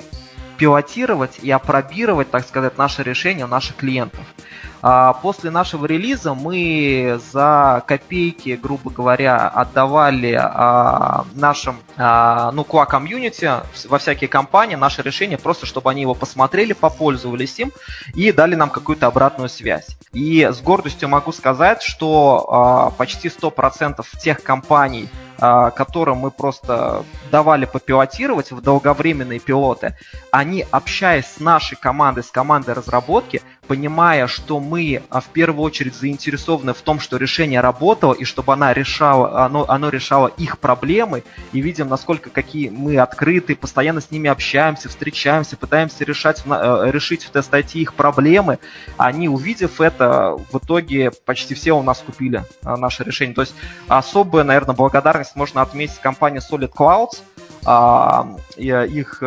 пилотировать 0.58 1.39
и 1.41 1.52
опробировать, 1.52 2.32
так 2.32 2.48
сказать, 2.48 2.78
наше 2.78 3.04
решение 3.04 3.43
у 3.43 3.50
наших 3.50 3.76
клиентов. 3.76 4.24
А 4.82 5.14
после 5.14 5.50
нашего 5.50 5.86
релиза 5.86 6.34
мы 6.34 7.20
за 7.32 7.84
копейки, 7.88 8.60
грубо 8.62 8.92
говоря, 8.92 9.48
отдавали 9.48 10.38
а, 10.40 11.26
нашим, 11.34 11.78
а, 11.98 12.52
ну, 12.52 12.64
QA 12.64 12.86
комьюнити 12.86 13.52
во 13.88 13.98
всякие 13.98 14.28
компании 14.28 14.76
наше 14.76 15.02
решение, 15.02 15.38
просто 15.38 15.66
чтобы 15.66 15.90
они 15.90 16.02
его 16.02 16.14
посмотрели, 16.14 16.74
попользовались 16.74 17.60
им 17.60 17.72
и 18.14 18.32
дали 18.32 18.56
нам 18.56 18.70
какую-то 18.70 19.08
обратную 19.08 19.50
связь. 19.50 19.88
И 20.14 20.44
с 20.44 20.62
гордостью 20.62 21.10
могу 21.10 21.32
сказать, 21.32 21.82
что 21.82 22.94
почти 22.98 23.28
100% 23.28 24.06
тех 24.22 24.42
компаний, 24.44 25.10
которым 25.38 26.20
мы 26.20 26.32
просто 26.32 27.04
давали 27.32 27.66
попилотировать 27.66 28.52
в 28.52 28.62
долговременные 28.62 29.40
пилоты, 29.40 29.98
они, 30.32 30.66
общаясь 30.72 31.26
с 31.26 31.40
нашей 31.40 31.76
командой, 31.76 32.24
с 32.24 32.32
командой 32.32 32.74
разработки, 32.74 33.42
понимая, 33.67 34.28
что 34.28 34.60
мы 34.60 35.01
а, 35.10 35.21
в 35.21 35.25
первую 35.25 35.63
очередь 35.63 35.95
заинтересованы 35.95 36.73
в 36.73 36.82
том, 36.82 36.99
что 36.99 37.17
решение 37.17 37.60
работало 37.60 38.13
и 38.13 38.23
чтобы 38.23 38.54
она 38.54 38.73
решала, 38.73 39.45
оно, 39.45 39.65
оно 39.67 39.89
решало 39.89 40.28
их 40.28 40.60
проблемы, 40.60 41.23
и 41.51 41.62
видим, 41.62 41.88
насколько 41.88 42.30
какие 42.30 42.69
мы 42.69 42.97
открыты, 42.97 43.56
постоянно 43.56 44.01
с 44.01 44.12
ними 44.12 44.30
общаемся, 44.30 44.89
встречаемся, 44.89 45.58
пытаемся 45.58 46.04
решать, 46.04 46.43
э, 46.45 46.89
решить 46.91 47.23
в 47.23 47.30
тест 47.30 47.54
IT 47.54 47.73
их 47.73 47.93
проблемы, 47.93 48.60
они, 48.97 49.30
увидев 49.30 49.82
это, 49.82 50.38
в 50.51 50.58
итоге 50.58 51.12
почти 51.25 51.54
все 51.54 51.73
у 51.73 51.84
нас 51.84 51.99
купили 52.06 52.43
а, 52.63 52.78
наше 52.78 53.04
решение. 53.04 53.36
То 53.36 53.41
есть 53.41 53.56
особая, 53.88 54.43
наверное, 54.43 54.75
благодарность 54.75 55.36
можно 55.36 55.62
отметить 55.62 55.99
компании 55.99 56.41
Solid 56.41 56.71
Clouds, 56.71 57.21
их 57.65 59.19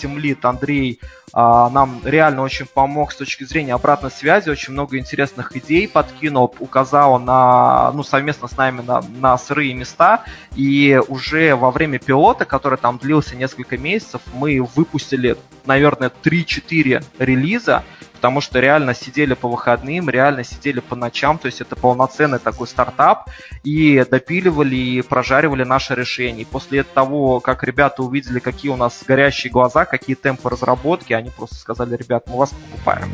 тимлит 0.00 0.44
Андрей 0.44 1.00
а, 1.32 1.70
нам 1.70 2.00
реально 2.04 2.42
очень 2.42 2.66
помог 2.66 3.12
с 3.12 3.16
точки 3.16 3.44
зрения 3.44 3.74
обратной 3.74 4.10
связи, 4.10 4.48
очень 4.48 4.72
много 4.72 4.98
интересных 4.98 5.56
идей 5.56 5.86
подкинул, 5.86 6.52
указал 6.58 7.18
на, 7.20 7.92
ну, 7.92 8.02
совместно 8.02 8.48
с 8.48 8.56
нами 8.56 8.80
на, 8.80 9.00
на 9.20 9.38
сырые 9.38 9.74
места, 9.74 10.24
и 10.56 11.00
уже 11.08 11.54
во 11.54 11.70
время 11.70 11.98
пилота, 11.98 12.44
который 12.44 12.78
там 12.78 12.98
длился 12.98 13.36
несколько 13.36 13.78
месяцев, 13.78 14.22
мы 14.34 14.60
выпустили, 14.74 15.36
наверное, 15.66 16.10
3-4 16.22 17.04
релиза, 17.18 17.84
потому 18.20 18.42
что 18.42 18.60
реально 18.60 18.92
сидели 18.92 19.32
по 19.32 19.48
выходным, 19.48 20.10
реально 20.10 20.44
сидели 20.44 20.80
по 20.80 20.94
ночам, 20.94 21.38
то 21.38 21.46
есть 21.46 21.62
это 21.62 21.74
полноценный 21.74 22.38
такой 22.38 22.68
стартап, 22.68 23.30
и 23.64 24.04
допиливали 24.10 24.76
и 24.76 25.00
прожаривали 25.00 25.64
наше 25.64 25.94
решение. 25.94 26.42
И 26.42 26.44
после 26.44 26.82
того, 26.82 27.40
как 27.40 27.64
ребята 27.64 28.02
увидели, 28.02 28.38
какие 28.38 28.70
у 28.70 28.76
нас 28.76 29.02
горящие 29.08 29.50
глаза, 29.50 29.86
какие 29.86 30.16
темпы 30.16 30.50
разработки, 30.50 31.14
они 31.14 31.30
просто 31.30 31.56
сказали, 31.56 31.96
ребят, 31.96 32.24
мы 32.26 32.36
вас 32.36 32.50
покупаем. 32.50 33.10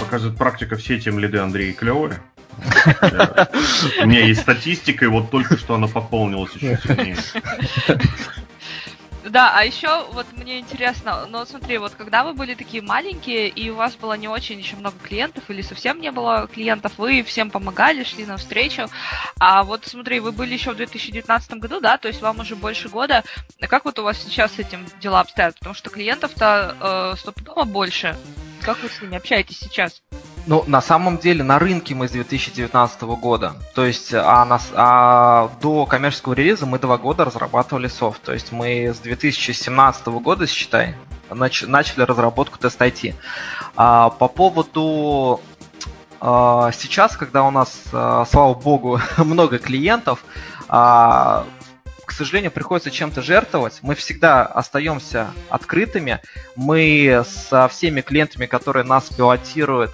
Показывает 0.00 0.38
практика, 0.38 0.76
все 0.76 0.98
тем 0.98 1.18
лиды 1.18 1.36
Андрей 1.36 1.74
клевые. 1.74 2.22
У 4.02 4.06
меня 4.06 4.24
есть 4.24 4.40
статистика, 4.40 5.04
и 5.04 5.08
вот 5.08 5.30
только 5.30 5.58
что 5.58 5.74
она 5.74 5.88
пополнилась 5.88 6.52
еще 6.54 6.78
сильнее. 6.82 7.16
Да, 9.28 9.52
а 9.54 9.64
еще 9.64 10.06
вот 10.12 10.26
мне 10.32 10.60
интересно, 10.60 11.26
ну 11.28 11.44
смотри, 11.44 11.78
вот 11.78 11.94
когда 11.94 12.22
вы 12.22 12.32
были 12.32 12.54
такие 12.54 12.82
маленькие, 12.82 13.48
и 13.48 13.70
у 13.70 13.74
вас 13.74 13.96
было 13.96 14.12
не 14.14 14.28
очень 14.28 14.58
еще 14.58 14.76
много 14.76 14.96
клиентов, 15.02 15.50
или 15.50 15.62
совсем 15.62 16.00
не 16.00 16.12
было 16.12 16.46
клиентов, 16.46 16.92
вы 16.96 17.22
всем 17.24 17.50
помогали, 17.50 18.04
шли 18.04 18.24
навстречу, 18.24 18.88
а 19.40 19.64
вот 19.64 19.84
смотри, 19.84 20.20
вы 20.20 20.30
были 20.30 20.54
еще 20.54 20.72
в 20.72 20.76
2019 20.76 21.54
году, 21.54 21.80
да, 21.80 21.98
то 21.98 22.06
есть 22.06 22.22
вам 22.22 22.38
уже 22.40 22.54
больше 22.54 22.88
года, 22.88 23.24
как 23.60 23.84
вот 23.84 23.98
у 23.98 24.04
вас 24.04 24.22
сейчас 24.22 24.54
с 24.54 24.58
этим 24.60 24.86
дела 25.00 25.20
обстоят? 25.20 25.58
Потому 25.58 25.74
что 25.74 25.90
клиентов-то 25.90 27.12
э, 27.14 27.18
стопудово 27.18 27.64
больше. 27.64 28.16
Как 28.62 28.80
вы 28.82 28.88
с 28.88 29.00
ними 29.00 29.16
общаетесь 29.16 29.58
сейчас? 29.58 30.02
Ну, 30.46 30.62
на 30.68 30.80
самом 30.80 31.18
деле, 31.18 31.42
на 31.42 31.58
рынке 31.58 31.94
мы 31.96 32.06
с 32.06 32.12
2019 32.12 33.02
года. 33.02 33.54
То 33.74 33.84
есть, 33.84 34.14
а, 34.14 34.44
нас, 34.44 34.70
а 34.74 35.50
до 35.60 35.86
коммерческого 35.86 36.34
релиза 36.34 36.66
мы 36.66 36.78
два 36.78 36.98
года 36.98 37.24
разрабатывали 37.24 37.88
софт. 37.88 38.22
То 38.22 38.32
есть, 38.32 38.52
мы 38.52 38.94
с 38.94 38.98
2017 39.00 40.06
года, 40.06 40.46
считай, 40.46 40.94
нач, 41.30 41.62
начали 41.62 42.02
разработку 42.02 42.58
тест 42.58 42.80
IT. 42.80 43.14
А, 43.74 44.10
по 44.10 44.28
поводу 44.28 45.40
а, 46.20 46.70
сейчас, 46.72 47.16
когда 47.16 47.42
у 47.42 47.50
нас, 47.50 47.82
а, 47.92 48.24
слава 48.24 48.54
богу, 48.54 49.00
много 49.18 49.58
клиентов, 49.58 50.24
а, 50.68 51.44
к 52.04 52.12
сожалению, 52.12 52.52
приходится 52.52 52.92
чем-то 52.92 53.20
жертвовать. 53.20 53.80
Мы 53.82 53.96
всегда 53.96 54.46
остаемся 54.46 55.32
открытыми. 55.48 56.20
Мы 56.54 57.24
со 57.26 57.66
всеми 57.66 58.00
клиентами, 58.00 58.46
которые 58.46 58.84
нас 58.84 59.08
пилотируют, 59.08 59.90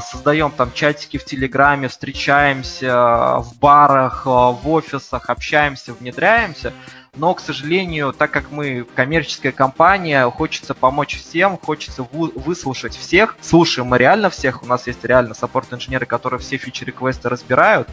создаем 0.00 0.50
там 0.50 0.72
чатики 0.72 1.16
в 1.16 1.24
Телеграме, 1.24 1.88
встречаемся 1.88 3.38
в 3.38 3.56
барах, 3.58 4.26
в 4.26 4.68
офисах, 4.68 5.30
общаемся, 5.30 5.94
внедряемся 5.94 6.74
но, 7.16 7.34
к 7.34 7.40
сожалению, 7.40 8.12
так 8.12 8.30
как 8.30 8.50
мы 8.50 8.86
коммерческая 8.94 9.52
компания, 9.52 10.28
хочется 10.30 10.74
помочь 10.74 11.16
всем, 11.16 11.58
хочется 11.58 12.06
выслушать 12.12 12.96
всех. 12.96 13.36
Слушаем 13.40 13.88
мы 13.88 13.98
реально 13.98 14.30
всех, 14.30 14.62
у 14.62 14.66
нас 14.66 14.86
есть 14.86 15.04
реально 15.04 15.34
саппорт-инженеры, 15.34 16.06
которые 16.06 16.40
все 16.40 16.56
фичи-реквесты 16.56 17.28
разбирают, 17.28 17.88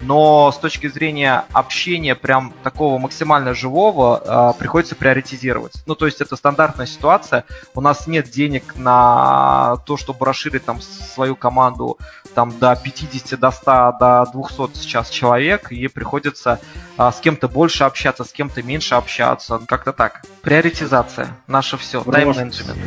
но 0.00 0.52
с 0.52 0.58
точки 0.58 0.88
зрения 0.88 1.44
общения 1.52 2.14
прям 2.14 2.52
такого 2.62 2.98
максимально 2.98 3.54
живого 3.54 4.52
э, 4.56 4.58
приходится 4.58 4.94
приоритизировать. 4.94 5.82
Ну, 5.86 5.94
то 5.94 6.06
есть 6.06 6.20
это 6.20 6.36
стандартная 6.36 6.86
ситуация, 6.86 7.44
у 7.74 7.80
нас 7.80 8.06
нет 8.06 8.30
денег 8.30 8.76
на 8.76 9.76
то, 9.86 9.96
чтобы 9.96 10.26
расширить 10.26 10.64
там 10.64 10.80
свою 10.80 11.36
команду 11.36 11.98
там 12.36 12.56
до 12.58 12.76
50, 12.76 13.40
до 13.40 13.50
100, 13.50 13.96
до 13.98 14.26
200 14.32 14.78
сейчас 14.78 15.08
человек, 15.08 15.72
и 15.72 15.88
приходится 15.88 16.60
э, 16.98 17.10
с 17.10 17.20
кем-то 17.20 17.48
больше 17.48 17.84
общаться, 17.84 18.24
с 18.24 18.32
кем-то 18.32 18.62
меньше 18.66 18.94
общаться. 18.96 19.60
Как-то 19.66 19.92
так. 19.92 20.22
Приоритизация. 20.42 21.28
Наше 21.46 21.76
все. 21.76 22.02
Тайм-менеджмент. 22.02 22.78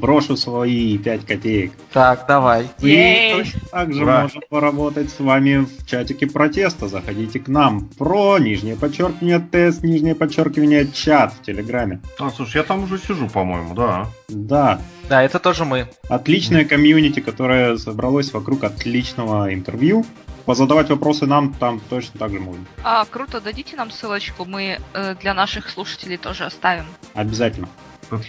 Брошу 0.00 0.36
свои 0.36 0.96
5 0.96 1.26
копеек. 1.26 1.72
Так, 1.92 2.24
давай. 2.28 2.68
И 2.80 3.44
также 3.72 4.04
Ура. 4.04 4.22
можем 4.22 4.42
поработать 4.48 5.10
с 5.10 5.18
вами 5.18 5.66
в 5.66 5.86
чатике 5.86 6.28
протеста. 6.28 6.86
Заходите 6.86 7.40
к 7.40 7.48
нам. 7.48 7.88
Про 7.98 8.38
нижнее 8.38 8.76
подчеркивание 8.76 9.40
тест, 9.40 9.82
нижнее 9.82 10.14
подчеркивание 10.14 10.86
чат 10.86 11.32
в 11.32 11.42
Телеграме. 11.42 12.00
А, 12.18 12.30
слушай, 12.30 12.58
я 12.58 12.62
там 12.62 12.84
уже 12.84 12.98
сижу, 12.98 13.28
по-моему, 13.28 13.74
да. 13.74 14.06
Да. 14.28 14.80
Да, 15.08 15.22
это 15.22 15.40
тоже 15.40 15.64
мы. 15.64 15.88
Отличная 16.08 16.64
комьюнити, 16.64 17.18
которая 17.18 17.76
собралась 17.76 18.32
вокруг 18.32 18.62
отличного 18.64 19.52
интервью 19.52 20.04
позадавать 20.48 20.88
вопросы 20.88 21.26
нам 21.26 21.52
там 21.52 21.78
точно 21.78 22.18
так 22.18 22.32
же 22.32 22.40
можно. 22.40 22.64
А, 22.82 23.04
круто, 23.04 23.38
дадите 23.38 23.76
нам 23.76 23.90
ссылочку, 23.90 24.46
мы 24.46 24.78
э, 24.94 25.14
для 25.20 25.34
наших 25.34 25.68
слушателей 25.68 26.16
тоже 26.16 26.46
оставим. 26.46 26.86
Обязательно. 27.12 27.68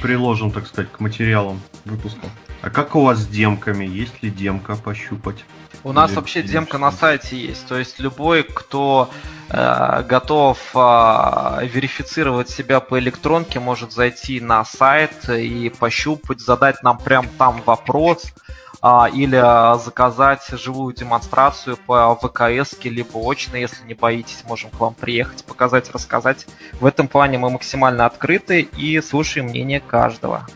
Приложим, 0.01 0.51
так 0.51 0.67
сказать, 0.67 0.91
к 0.91 0.99
материалам 0.99 1.61
выпуска. 1.85 2.27
А 2.61 2.69
как 2.69 2.97
у 2.97 3.05
вас 3.05 3.19
с 3.19 3.27
демками? 3.27 3.85
Есть 3.85 4.21
ли 4.21 4.29
демка 4.29 4.75
пощупать? 4.75 5.45
У 5.85 5.93
нас 5.93 6.11
вообще 6.11 6.41
демка 6.41 6.77
на 6.77 6.91
сайте 6.91 7.37
есть. 7.37 7.65
То 7.67 7.77
есть 7.77 7.99
любой, 7.99 8.43
кто 8.43 9.09
э, 9.47 10.03
готов 10.03 10.59
э, 10.75 11.67
верифицировать 11.73 12.49
себя 12.49 12.81
по 12.81 12.99
электронке, 12.99 13.61
может 13.61 13.93
зайти 13.93 14.41
на 14.41 14.65
сайт 14.65 15.29
и 15.29 15.69
пощупать, 15.69 16.41
задать 16.41 16.83
нам 16.83 16.97
прям 16.97 17.29
там 17.37 17.61
вопрос 17.65 18.33
а, 18.81 19.09
или 19.11 19.35
а, 19.35 19.75
заказать 19.75 20.47
живую 20.51 20.93
демонстрацию 20.93 21.77
по 21.77 22.15
ВКС, 22.15 22.77
либо 22.83 23.19
очно, 23.19 23.57
если 23.57 23.85
не 23.85 23.93
боитесь, 23.93 24.43
можем 24.47 24.69
к 24.69 24.79
вам 24.79 24.93
приехать, 24.93 25.43
показать, 25.43 25.91
рассказать. 25.91 26.47
В 26.79 26.85
этом 26.85 27.07
плане 27.07 27.37
мы 27.37 27.49
максимально 27.49 28.05
открыты 28.05 28.61
и 28.61 29.01
слушаем 29.01 29.47
мнение 29.47 29.79
каждого. 29.79 30.47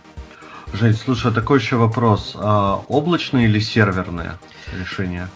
Жень, 0.74 0.94
слушай, 0.94 1.32
а 1.32 1.34
такой 1.34 1.60
еще 1.60 1.76
вопрос. 1.76 2.36
А, 2.36 2.82
облачные 2.88 3.46
или 3.46 3.60
серверные 3.60 4.38
решения? 4.78 5.30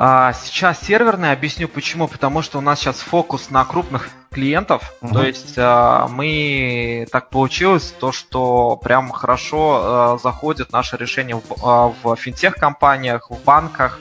А, 0.00 0.32
сейчас 0.32 0.80
серверные, 0.80 1.32
объясню 1.32 1.66
почему. 1.66 2.06
Потому 2.06 2.40
что 2.40 2.58
у 2.58 2.60
нас 2.60 2.78
сейчас 2.78 3.00
фокус 3.00 3.50
на 3.50 3.64
крупных 3.64 4.10
клиентов. 4.30 4.92
Uh-huh. 5.02 5.12
То 5.12 5.24
есть 5.24 5.54
а, 5.56 6.06
мы 6.06 7.08
так 7.10 7.30
получилось, 7.30 7.92
то, 7.98 8.12
что 8.12 8.76
прям 8.76 9.10
хорошо 9.10 9.80
а, 9.82 10.18
заходит 10.22 10.70
наше 10.70 10.96
решение 10.96 11.36
в, 11.36 11.42
а, 11.64 11.92
в 12.02 12.14
финтех-компаниях, 12.14 13.28
в 13.28 13.42
банках. 13.42 13.98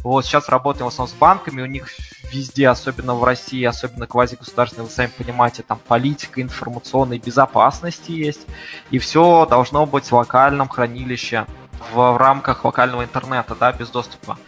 Вот 0.00 0.26
сейчас 0.26 0.50
работаем 0.50 0.86
в 0.86 0.88
основном 0.88 1.14
с 1.14 1.18
банками, 1.18 1.62
у 1.62 1.66
них 1.66 1.88
везде, 2.32 2.68
особенно 2.68 3.14
в 3.14 3.24
России, 3.24 3.64
особенно 3.64 4.06
квазигосударственные, 4.06 4.86
вы 4.86 4.92
сами 4.92 5.10
понимаете, 5.16 5.62
там 5.62 5.78
политика 5.86 6.40
информационной 6.40 7.18
безопасности 7.18 8.12
есть, 8.12 8.46
и 8.90 8.98
все 8.98 9.44
должно 9.44 9.84
быть 9.84 10.06
в 10.06 10.12
локальном 10.12 10.68
хранилище, 10.68 11.44
в, 11.92 12.12
в 12.12 12.16
рамках 12.16 12.64
локального 12.64 13.04
интернета, 13.04 13.54
да, 13.54 13.72
без 13.72 13.90
доступа 13.90 14.38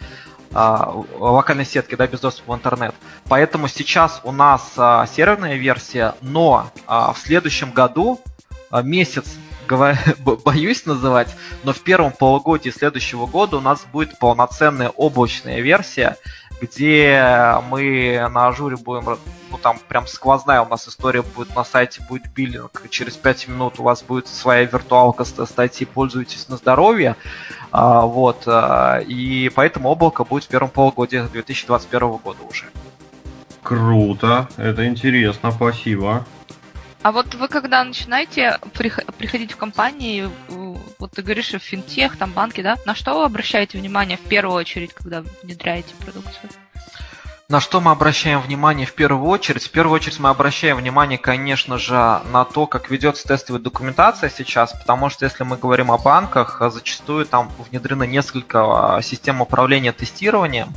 локальной 0.53 1.65
сетки, 1.65 1.95
да, 1.95 2.07
без 2.07 2.19
доступа 2.19 2.53
в 2.53 2.55
интернет. 2.55 2.93
Поэтому 3.27 3.67
сейчас 3.67 4.21
у 4.23 4.31
нас 4.31 4.73
а, 4.77 5.05
серверная 5.07 5.55
версия, 5.55 6.15
но 6.21 6.71
а, 6.85 7.13
в 7.13 7.17
следующем 7.17 7.71
году 7.71 8.21
а, 8.69 8.81
месяц 8.81 9.25
боюсь 10.45 10.85
называть, 10.85 11.35
но 11.63 11.73
в 11.73 11.79
первом 11.79 12.11
полугодии 12.11 12.69
следующего 12.69 13.25
года 13.25 13.57
у 13.57 13.61
нас 13.61 13.85
будет 13.91 14.19
полноценная 14.19 14.89
облачная 14.89 15.61
версия, 15.61 16.17
где 16.63 17.59
мы 17.69 18.25
на 18.31 18.47
ажуре 18.47 18.77
будем, 18.77 19.17
ну 19.51 19.57
там 19.57 19.77
прям 19.89 20.07
сквозная 20.07 20.61
у 20.61 20.69
нас 20.69 20.87
история 20.87 21.21
будет 21.21 21.53
на 21.55 21.65
сайте, 21.65 22.01
будет 22.07 22.31
биллинг, 22.33 22.89
через 22.89 23.17
5 23.17 23.49
минут 23.49 23.79
у 23.79 23.83
вас 23.83 24.01
будет 24.01 24.27
своя 24.27 24.63
виртуалка 24.63 25.25
статьи, 25.25 25.85
пользуйтесь 25.85 26.47
на 26.47 26.55
здоровье, 26.55 27.17
а, 27.71 28.05
вот, 28.05 28.43
а, 28.45 28.99
и 28.99 29.49
поэтому 29.53 29.89
облако 29.89 30.23
будет 30.23 30.45
в 30.45 30.47
первом 30.47 30.69
полугодии 30.69 31.17
2021 31.17 32.17
года 32.17 32.39
уже. 32.49 32.65
Круто, 33.61 34.47
это 34.55 34.87
интересно, 34.87 35.51
спасибо. 35.51 36.25
А 37.03 37.11
вот 37.11 37.35
вы 37.35 37.49
когда 37.49 37.83
начинаете 37.83 38.59
приходить 39.17 39.51
в 39.51 39.57
компании, 39.57 40.29
вот 40.47 41.11
ты 41.11 41.21
говоришь, 41.21 41.51
в 41.51 41.59
финтех, 41.59 42.17
там 42.17 42.31
банки, 42.31 42.61
да, 42.61 42.77
на 42.85 42.95
что 42.95 43.19
вы 43.19 43.25
обращаете 43.25 43.77
внимание 43.77 44.17
в 44.17 44.21
первую 44.21 44.55
очередь, 44.55 44.93
когда 44.93 45.21
внедряете 45.43 45.93
продукцию? 45.95 46.49
На 47.49 47.59
что 47.59 47.81
мы 47.81 47.91
обращаем 47.91 48.39
внимание 48.39 48.87
в 48.87 48.93
первую 48.93 49.29
очередь? 49.29 49.63
В 49.63 49.69
первую 49.69 49.95
очередь 49.95 50.17
мы 50.19 50.29
обращаем 50.29 50.77
внимание, 50.77 51.17
конечно 51.17 51.77
же, 51.77 51.93
на 51.93 52.45
то, 52.45 52.67
как 52.67 52.89
ведется 52.89 53.27
тестовая 53.27 53.61
документация 53.61 54.29
сейчас, 54.29 54.71
потому 54.71 55.09
что 55.09 55.25
если 55.25 55.43
мы 55.43 55.57
говорим 55.57 55.91
о 55.91 55.97
банках, 55.97 56.61
зачастую 56.71 57.25
там 57.25 57.51
внедрено 57.69 58.03
несколько 58.03 58.95
а, 58.95 59.01
систем 59.01 59.41
управления 59.41 59.91
тестированием, 59.91 60.73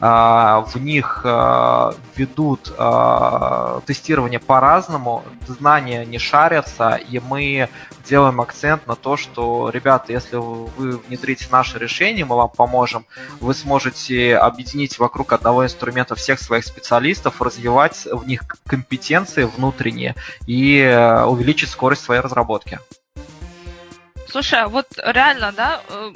в 0.00 0.72
них 0.76 1.20
а, 1.24 1.92
ведут 2.16 2.72
а, 2.78 3.82
тестирование 3.84 4.40
по-разному, 4.40 5.22
знания 5.46 6.06
не 6.06 6.18
шарятся, 6.18 6.94
и 6.94 7.18
мы 7.20 7.68
делаем 8.08 8.40
акцент 8.40 8.86
на 8.86 8.96
то, 8.96 9.18
что, 9.18 9.68
ребята, 9.68 10.12
если 10.12 10.36
вы 10.36 10.96
внедрите 10.96 11.48
наше 11.52 11.78
решение, 11.78 12.24
мы 12.24 12.36
вам 12.36 12.48
поможем, 12.48 13.04
вы 13.40 13.52
сможете 13.52 14.38
объединить 14.38 14.98
вокруг 14.98 15.34
одного 15.34 15.66
инструмента 15.66 16.14
всех 16.14 16.40
своих 16.40 16.64
специалистов, 16.64 17.42
развивать 17.42 18.06
в 18.10 18.26
них 18.26 18.40
компетенции 18.66 19.44
внутренние 19.44 20.14
и 20.46 20.80
увеличить 21.26 21.68
скорость 21.68 22.02
своей 22.02 22.22
разработки. 22.22 22.78
Слушай, 24.30 24.60
а 24.60 24.68
вот 24.68 24.86
реально, 24.96 25.52
да, 25.52 25.80
э, 25.88 26.12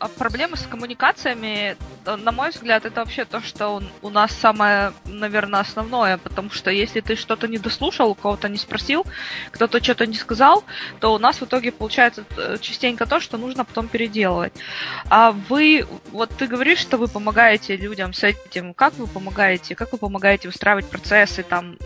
а 0.00 0.08
проблемы 0.08 0.56
с 0.56 0.62
коммуникациями, 0.62 1.76
э, 2.06 2.16
на 2.16 2.32
мой 2.32 2.50
взгляд, 2.50 2.86
это 2.86 3.00
вообще 3.00 3.26
то, 3.26 3.42
что 3.42 3.82
у 4.00 4.08
нас 4.08 4.32
самое, 4.32 4.94
наверное, 5.04 5.60
основное, 5.60 6.16
потому 6.16 6.50
что 6.50 6.70
если 6.70 7.00
ты 7.00 7.16
что-то 7.16 7.46
не 7.46 7.58
дослушал, 7.58 8.10
у 8.10 8.14
кого-то 8.14 8.48
не 8.48 8.56
спросил, 8.56 9.04
кто-то 9.50 9.84
что-то 9.84 10.06
не 10.06 10.14
сказал, 10.14 10.64
то 11.00 11.12
у 11.12 11.18
нас 11.18 11.40
в 11.40 11.44
итоге 11.44 11.70
получается 11.70 12.24
э, 12.38 12.56
частенько 12.60 13.04
то, 13.04 13.20
что 13.20 13.36
нужно 13.36 13.66
потом 13.66 13.88
переделывать. 13.88 14.54
А 15.10 15.32
вы, 15.32 15.86
вот 16.12 16.30
ты 16.30 16.46
говоришь, 16.46 16.78
что 16.78 16.96
вы 16.96 17.06
помогаете 17.06 17.76
людям 17.76 18.14
с 18.14 18.24
этим, 18.24 18.72
как 18.72 18.94
вы 18.94 19.06
помогаете, 19.06 19.74
как 19.74 19.92
вы 19.92 19.98
помогаете 19.98 20.48
устраивать 20.48 20.88
процессы, 20.88 21.42
там, 21.42 21.76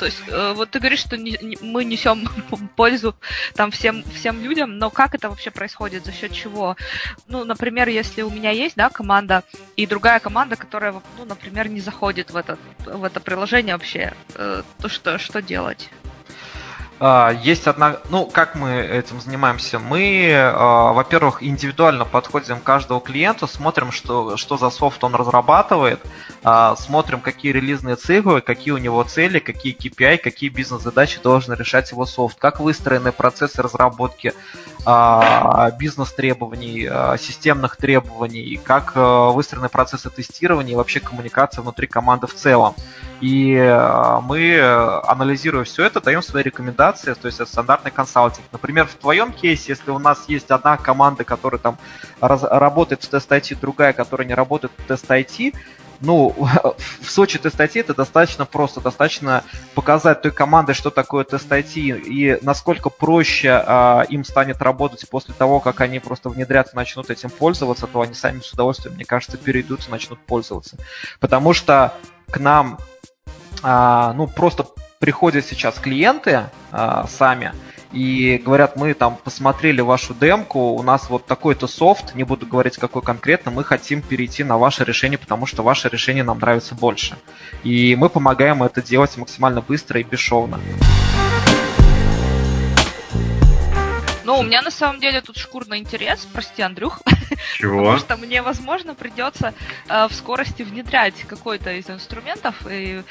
то 0.00 0.06
есть, 0.06 0.22
э, 0.28 0.54
вот 0.54 0.70
ты 0.70 0.78
говоришь, 0.78 1.00
что 1.00 1.18
не, 1.18 1.36
не, 1.42 1.58
мы 1.60 1.84
несем 1.84 2.26
пользу 2.76 3.14
там 3.54 3.70
всем, 3.70 4.02
всем 4.14 4.42
людям, 4.42 4.78
но 4.78 4.88
как 4.88 5.14
это 5.14 5.28
вообще 5.28 5.50
происходит, 5.50 6.06
за 6.06 6.12
счет 6.12 6.32
чего? 6.32 6.74
Ну, 7.28 7.44
например, 7.44 7.86
если 7.90 8.22
у 8.22 8.30
меня 8.30 8.50
есть, 8.50 8.76
да, 8.76 8.88
команда, 8.88 9.44
и 9.76 9.86
другая 9.86 10.18
команда, 10.18 10.56
которая, 10.56 10.94
ну, 11.18 11.26
например, 11.26 11.68
не 11.68 11.80
заходит 11.80 12.30
в 12.30 12.36
это, 12.36 12.56
в 12.78 13.04
это 13.04 13.20
приложение 13.20 13.74
вообще, 13.74 14.14
э, 14.36 14.62
то 14.78 14.88
что, 14.88 15.18
что 15.18 15.42
делать? 15.42 15.90
А, 17.02 17.30
есть 17.30 17.66
одна, 17.66 17.96
ну, 18.10 18.26
как 18.26 18.54
мы 18.54 18.72
этим 18.72 19.22
занимаемся? 19.22 19.78
Мы, 19.78 20.32
а, 20.34 20.92
во-первых, 20.92 21.42
индивидуально 21.42 22.04
подходим 22.04 22.60
к 22.60 22.62
каждому 22.62 23.00
клиенту, 23.00 23.46
смотрим, 23.46 23.90
что, 23.90 24.36
что 24.36 24.58
за 24.58 24.68
софт 24.68 25.02
он 25.02 25.14
разрабатывает, 25.14 26.00
а, 26.44 26.76
смотрим, 26.76 27.22
какие 27.22 27.52
релизные 27.52 27.96
циклы, 27.96 28.42
какие 28.42 28.74
у 28.74 28.78
него 28.78 29.02
цели, 29.02 29.38
какие 29.38 29.74
KPI, 29.74 30.18
какие 30.18 30.50
бизнес-задачи 30.50 31.20
должен 31.22 31.54
решать 31.54 31.90
его 31.90 32.04
софт, 32.04 32.38
как 32.38 32.60
выстроены 32.60 33.12
процессы 33.12 33.62
разработки 33.62 34.34
бизнес-требований, 35.78 36.88
системных 37.18 37.76
требований, 37.76 38.60
как 38.62 38.94
выстроены 38.96 39.68
процессы 39.68 40.10
тестирования 40.10 40.72
и 40.72 40.76
вообще 40.76 41.00
коммуникация 41.00 41.62
внутри 41.62 41.86
команды 41.86 42.26
в 42.26 42.34
целом. 42.34 42.74
И 43.20 43.54
мы, 44.22 44.58
анализируя 45.04 45.64
все 45.64 45.84
это, 45.84 46.00
даем 46.00 46.22
свои 46.22 46.42
рекомендации 46.42 47.12
то 47.12 47.26
есть 47.26 47.40
это 47.40 47.50
стандартный 47.50 47.90
консалтинг. 47.90 48.46
Например, 48.52 48.86
в 48.86 48.94
твоем 48.94 49.32
кейсе, 49.32 49.72
если 49.72 49.90
у 49.90 49.98
нас 49.98 50.24
есть 50.28 50.50
одна 50.50 50.76
команда, 50.76 51.24
которая 51.24 51.60
там 51.60 51.78
раз, 52.20 52.42
работает 52.42 53.04
в 53.04 53.08
тест 53.08 53.30
IT, 53.30 53.58
другая, 53.60 53.92
которая 53.92 54.26
не 54.26 54.34
работает 54.34 54.72
в 54.78 54.84
тест 54.84 55.04
IT, 55.10 55.54
ну, 56.00 56.34
в 57.00 57.10
Сочи 57.10 57.38
тест 57.38 57.58
IT 57.58 57.80
это 57.80 57.94
достаточно 57.94 58.46
просто, 58.46 58.80
достаточно 58.80 59.44
показать 59.74 60.22
той 60.22 60.32
команде, 60.32 60.72
что 60.72 60.90
такое 60.90 61.24
тест 61.24 61.50
IT 61.50 61.74
и 61.76 62.38
насколько 62.42 62.90
проще 62.90 63.62
э, 63.64 64.04
им 64.08 64.24
станет 64.24 64.62
работать 64.62 65.08
после 65.08 65.34
того, 65.34 65.60
как 65.60 65.80
они 65.80 66.00
просто 66.00 66.28
внедрятся, 66.28 66.76
начнут 66.76 67.10
этим 67.10 67.30
пользоваться, 67.30 67.86
то 67.86 68.00
они 68.00 68.14
сами 68.14 68.40
с 68.40 68.52
удовольствием, 68.52 68.94
мне 68.94 69.04
кажется, 69.04 69.36
перейдут 69.36 69.86
и 69.86 69.90
начнут 69.90 70.18
пользоваться. 70.20 70.76
Потому 71.20 71.52
что 71.52 71.94
к 72.30 72.38
нам, 72.38 72.78
э, 73.62 74.12
ну, 74.14 74.26
просто 74.26 74.66
приходят 75.00 75.46
сейчас 75.46 75.78
клиенты 75.78 76.50
а, 76.70 77.06
сами 77.06 77.52
и 77.90 78.40
говорят, 78.44 78.76
мы 78.76 78.92
там 78.92 79.16
посмотрели 79.16 79.80
вашу 79.80 80.12
демку, 80.12 80.74
у 80.74 80.82
нас 80.82 81.08
вот 81.08 81.24
такой-то 81.24 81.66
софт, 81.66 82.14
не 82.14 82.22
буду 82.22 82.46
говорить 82.46 82.76
какой 82.76 83.00
конкретно, 83.00 83.50
мы 83.50 83.64
хотим 83.64 84.02
перейти 84.02 84.44
на 84.44 84.58
ваше 84.58 84.84
решение, 84.84 85.16
потому 85.16 85.46
что 85.46 85.62
ваше 85.62 85.88
решение 85.88 86.22
нам 86.22 86.38
нравится 86.38 86.74
больше. 86.74 87.16
И 87.64 87.96
мы 87.96 88.10
помогаем 88.10 88.62
это 88.62 88.82
делать 88.82 89.16
максимально 89.16 89.62
быстро 89.62 89.98
и 90.00 90.04
бесшовно. 90.04 90.60
Ну, 94.30 94.38
у 94.38 94.42
меня 94.44 94.62
на 94.62 94.70
самом 94.70 95.00
деле 95.00 95.20
тут 95.22 95.36
шкурный 95.38 95.78
интерес, 95.78 96.24
прости, 96.32 96.62
Андрюх. 96.62 97.02
Чего? 97.58 97.78
Потому 97.78 97.98
что 97.98 98.16
мне, 98.16 98.42
возможно, 98.42 98.94
придется 98.94 99.54
э, 99.88 100.06
в 100.06 100.14
скорости 100.14 100.62
внедрять 100.62 101.24
какой-то 101.24 101.72
из 101.72 101.90
инструментов. 101.90 102.54
И, 102.70 103.02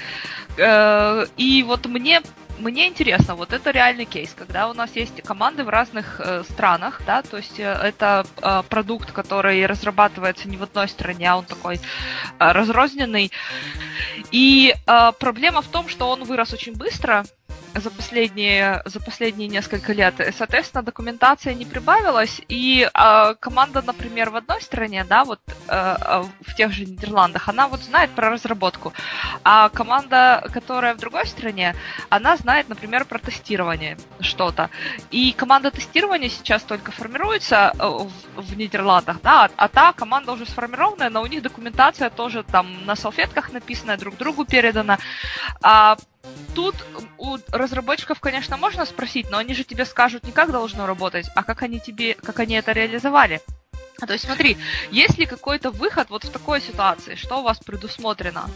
э, 0.55 1.25
и 1.35 1.63
вот 1.63 1.87
мне 1.87 2.21
мне 2.57 2.87
интересно, 2.87 3.35
вот 3.35 3.51
это 3.51 3.71
реальный 3.71 4.05
кейс, 4.05 4.33
когда 4.33 4.69
у 4.69 4.73
нас 4.73 4.95
есть 4.95 5.21
команды 5.21 5.65
в 5.65 5.69
разных 5.69 6.21
э, 6.21 6.43
странах, 6.49 7.01
да, 7.05 7.21
то 7.21 7.35
есть 7.35 7.59
э, 7.59 7.63
это 7.63 8.25
э, 8.41 8.63
продукт, 8.69 9.11
который 9.11 9.65
разрабатывается 9.65 10.47
не 10.47 10.55
в 10.55 10.63
одной 10.63 10.87
стране, 10.87 11.31
а 11.31 11.37
он 11.37 11.45
такой 11.45 11.75
э, 11.75 11.79
разрозненный. 12.39 13.31
И 14.31 14.73
э, 14.73 15.11
проблема 15.19 15.61
в 15.61 15.67
том, 15.67 15.89
что 15.89 16.09
он 16.09 16.23
вырос 16.23 16.53
очень 16.53 16.75
быстро, 16.75 17.25
за 17.73 17.91
последние, 17.91 18.81
за 18.85 18.99
последние 18.99 19.47
несколько 19.47 19.93
лет. 19.93 20.19
И, 20.19 20.31
соответственно, 20.31 20.83
документация 20.83 21.53
не 21.53 21.65
прибавилась, 21.65 22.41
и 22.47 22.89
э, 22.91 23.35
команда, 23.39 23.81
например, 23.81 24.29
в 24.29 24.35
одной 24.35 24.61
стране, 24.61 25.05
да, 25.07 25.23
вот 25.23 25.39
э, 25.67 26.23
в 26.41 26.55
тех 26.55 26.71
же 26.71 26.85
Нидерландах, 26.85 27.47
она 27.47 27.67
вот 27.67 27.81
знает 27.81 28.09
про 28.11 28.29
разработку, 28.29 28.93
а 29.43 29.69
команда, 29.69 30.47
которая 30.53 30.95
в 30.95 30.97
другой 30.97 31.25
стране, 31.25 31.75
она 32.09 32.37
знает, 32.37 32.69
например, 32.69 33.05
про 33.05 33.19
тестирование 33.19 33.97
что-то. 34.19 34.69
И 35.11 35.31
команда 35.33 35.71
тестирования 35.71 36.29
сейчас 36.29 36.63
только 36.63 36.91
формируется 36.91 37.73
в, 37.77 38.11
в 38.35 38.57
Нидерландах, 38.57 39.21
да, 39.21 39.49
а 39.55 39.67
та 39.67 39.93
команда 39.93 40.31
уже 40.31 40.45
сформированная, 40.45 41.09
но 41.09 41.21
у 41.21 41.27
них 41.27 41.41
документация 41.41 42.09
тоже 42.09 42.43
там 42.43 42.85
на 42.85 42.95
салфетках 42.95 43.51
написанная, 43.51 43.97
друг 43.97 44.17
другу 44.17 44.45
передана. 44.45 44.97
А 45.61 45.97
Тут 46.55 46.75
у 47.17 47.37
разработчиков, 47.49 48.19
конечно, 48.19 48.57
можно 48.57 48.85
спросить, 48.85 49.29
но 49.29 49.37
они 49.37 49.53
же 49.53 49.63
тебе 49.63 49.85
скажут 49.85 50.23
не 50.23 50.31
как 50.31 50.51
должно 50.51 50.85
работать, 50.85 51.27
а 51.35 51.43
как 51.43 51.61
они 51.61 51.79
тебе, 51.79 52.15
как 52.15 52.39
они 52.39 52.55
это 52.55 52.71
реализовали. 52.71 53.41
То 54.05 54.13
есть 54.13 54.25
смотри, 54.25 54.57
есть 54.91 55.17
ли 55.17 55.25
какой-то 55.25 55.71
выход 55.71 56.09
вот 56.09 56.23
в 56.23 56.31
такой 56.31 56.61
ситуации, 56.61 57.15
что 57.15 57.39
у 57.39 57.43
вас 57.43 57.59
предусмотрено? 57.59 58.49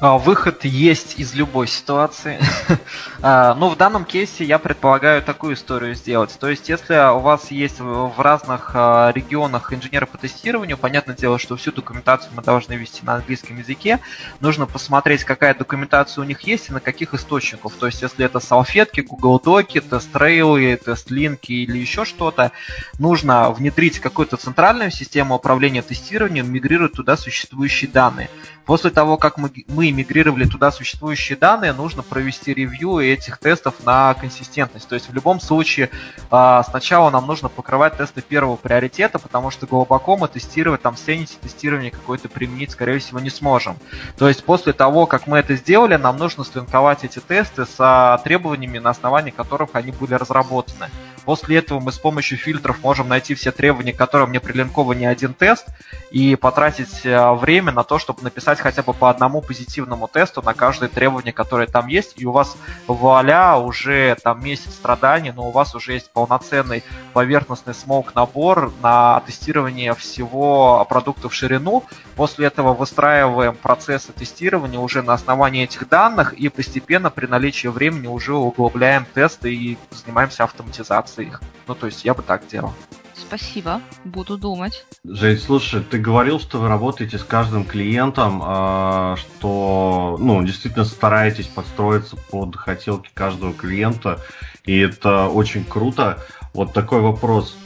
А, 0.00 0.16
выход 0.16 0.64
есть 0.64 1.18
из 1.18 1.34
любой 1.34 1.68
ситуации. 1.68 2.38
А, 3.22 3.54
Но 3.54 3.68
ну, 3.68 3.74
в 3.74 3.76
данном 3.76 4.06
кейсе 4.06 4.44
я 4.44 4.58
предполагаю 4.58 5.20
такую 5.20 5.52
историю 5.52 5.94
сделать. 5.94 6.34
То 6.40 6.48
есть, 6.48 6.70
если 6.70 6.94
у 7.14 7.18
вас 7.18 7.50
есть 7.50 7.78
в 7.78 8.14
разных 8.16 8.70
а, 8.72 9.12
регионах 9.14 9.74
инженеры 9.74 10.06
по 10.06 10.16
тестированию, 10.16 10.78
понятное 10.78 11.14
дело, 11.14 11.38
что 11.38 11.56
всю 11.56 11.70
документацию 11.70 12.32
мы 12.34 12.42
должны 12.42 12.72
вести 12.72 13.04
на 13.04 13.16
английском 13.16 13.58
языке. 13.58 14.00
Нужно 14.40 14.64
посмотреть, 14.64 15.24
какая 15.24 15.52
документация 15.52 16.22
у 16.22 16.24
них 16.24 16.40
есть 16.40 16.70
и 16.70 16.72
на 16.72 16.80
каких 16.80 17.12
источниках. 17.12 17.74
То 17.74 17.84
есть, 17.84 18.00
если 18.00 18.24
это 18.24 18.40
салфетки, 18.40 19.02
Google 19.02 19.38
Доки, 19.38 19.82
тест-трейлы, 19.82 20.80
тест-линки 20.82 21.52
или 21.52 21.76
еще 21.76 22.06
что-то, 22.06 22.52
нужно 22.98 23.50
внедрить 23.50 23.98
какую-то 23.98 24.38
центральную 24.38 24.92
систему 24.92 25.34
управления 25.34 25.82
тестированием, 25.82 26.50
мигрировать 26.50 26.94
туда 26.94 27.18
существующие 27.18 27.90
данные. 27.90 28.30
После 28.64 28.90
того, 28.90 29.16
как 29.16 29.36
мы, 29.36 29.50
мы 29.68 29.89
мигрировали 29.92 30.44
туда 30.44 30.70
существующие 30.70 31.36
данные, 31.36 31.72
нужно 31.72 32.02
провести 32.02 32.54
ревью 32.54 32.98
этих 32.98 33.38
тестов 33.38 33.74
на 33.84 34.14
консистентность. 34.14 34.88
То 34.88 34.94
есть 34.94 35.08
в 35.08 35.14
любом 35.14 35.40
случае 35.40 35.90
а, 36.30 36.62
сначала 36.62 37.10
нам 37.10 37.26
нужно 37.26 37.48
покрывать 37.48 37.96
тесты 37.96 38.22
первого 38.22 38.56
приоритета, 38.56 39.18
потому 39.18 39.50
что 39.50 39.66
глубоко 39.66 40.16
мы 40.16 40.28
тестировать 40.28 40.82
там 40.82 40.94
Sanity 40.94 41.38
тестирование 41.40 41.90
какое-то 41.90 42.28
применить, 42.28 42.70
скорее 42.70 42.98
всего, 42.98 43.20
не 43.20 43.30
сможем. 43.30 43.76
То 44.18 44.28
есть 44.28 44.44
после 44.44 44.72
того, 44.72 45.06
как 45.06 45.26
мы 45.26 45.38
это 45.38 45.56
сделали, 45.56 45.96
нам 45.96 46.16
нужно 46.16 46.44
слинковать 46.44 47.04
эти 47.04 47.18
тесты 47.18 47.66
с 47.66 48.20
требованиями, 48.24 48.78
на 48.78 48.90
основании 48.90 49.30
которых 49.30 49.70
они 49.74 49.92
были 49.92 50.14
разработаны. 50.14 50.88
После 51.24 51.58
этого 51.58 51.80
мы 51.80 51.92
с 51.92 51.98
помощью 51.98 52.38
фильтров 52.38 52.82
можем 52.82 53.08
найти 53.08 53.34
все 53.34 53.52
требования, 53.52 53.92
к 53.92 53.96
которым 53.96 54.30
мне 54.30 54.40
прилинкован 54.40 54.98
не 54.98 55.06
один 55.06 55.34
тест, 55.34 55.66
и 56.10 56.34
потратить 56.36 57.04
а, 57.04 57.34
время 57.34 57.72
на 57.72 57.84
то, 57.84 57.98
чтобы 57.98 58.22
написать 58.22 58.58
хотя 58.58 58.82
бы 58.82 58.92
по 58.92 59.10
одному 59.10 59.40
позитивному 59.40 59.79
тесту 60.12 60.42
на 60.42 60.54
каждое 60.54 60.88
требование, 60.88 61.32
которое 61.32 61.66
там 61.66 61.86
есть, 61.86 62.14
и 62.16 62.26
у 62.26 62.32
вас 62.32 62.56
вуаля 62.86 63.56
уже 63.56 64.16
там 64.22 64.44
месяц 64.44 64.74
страданий, 64.74 65.32
но 65.32 65.48
у 65.48 65.50
вас 65.50 65.74
уже 65.74 65.94
есть 65.94 66.10
полноценный 66.10 66.82
поверхностный 67.12 67.74
смоук 67.74 68.14
набор 68.14 68.72
на 68.82 69.20
тестирование 69.26 69.94
всего 69.94 70.84
продукта 70.88 71.28
в 71.28 71.34
ширину. 71.34 71.84
После 72.16 72.46
этого 72.46 72.74
выстраиваем 72.74 73.56
процессы 73.56 74.12
тестирования 74.12 74.78
уже 74.78 75.02
на 75.02 75.14
основании 75.14 75.64
этих 75.64 75.88
данных 75.88 76.34
и 76.34 76.48
постепенно 76.48 77.10
при 77.10 77.26
наличии 77.26 77.68
времени 77.68 78.06
уже 78.06 78.34
углубляем 78.34 79.06
тесты 79.14 79.54
и 79.54 79.78
занимаемся 79.90 80.44
автоматизацией 80.44 81.28
их. 81.28 81.40
Ну, 81.66 81.74
то 81.74 81.86
есть 81.86 82.04
я 82.04 82.14
бы 82.14 82.22
так 82.22 82.46
делал. 82.46 82.74
Спасибо, 83.20 83.80
буду 84.04 84.38
думать. 84.38 84.86
Жень, 85.04 85.38
слушай, 85.38 85.82
ты 85.82 85.98
говорил, 85.98 86.40
что 86.40 86.58
вы 86.58 86.68
работаете 86.68 87.18
с 87.18 87.24
каждым 87.24 87.64
клиентом, 87.64 88.40
а, 88.42 89.16
что, 89.16 90.16
ну, 90.18 90.42
действительно 90.42 90.84
стараетесь 90.84 91.46
подстроиться 91.46 92.16
под 92.16 92.56
хотелки 92.56 93.10
каждого 93.12 93.52
клиента, 93.52 94.20
и 94.64 94.78
это 94.78 95.28
очень 95.28 95.64
круто. 95.64 96.18
Вот 96.54 96.72
такой 96.72 97.00
вопрос. 97.00 97.56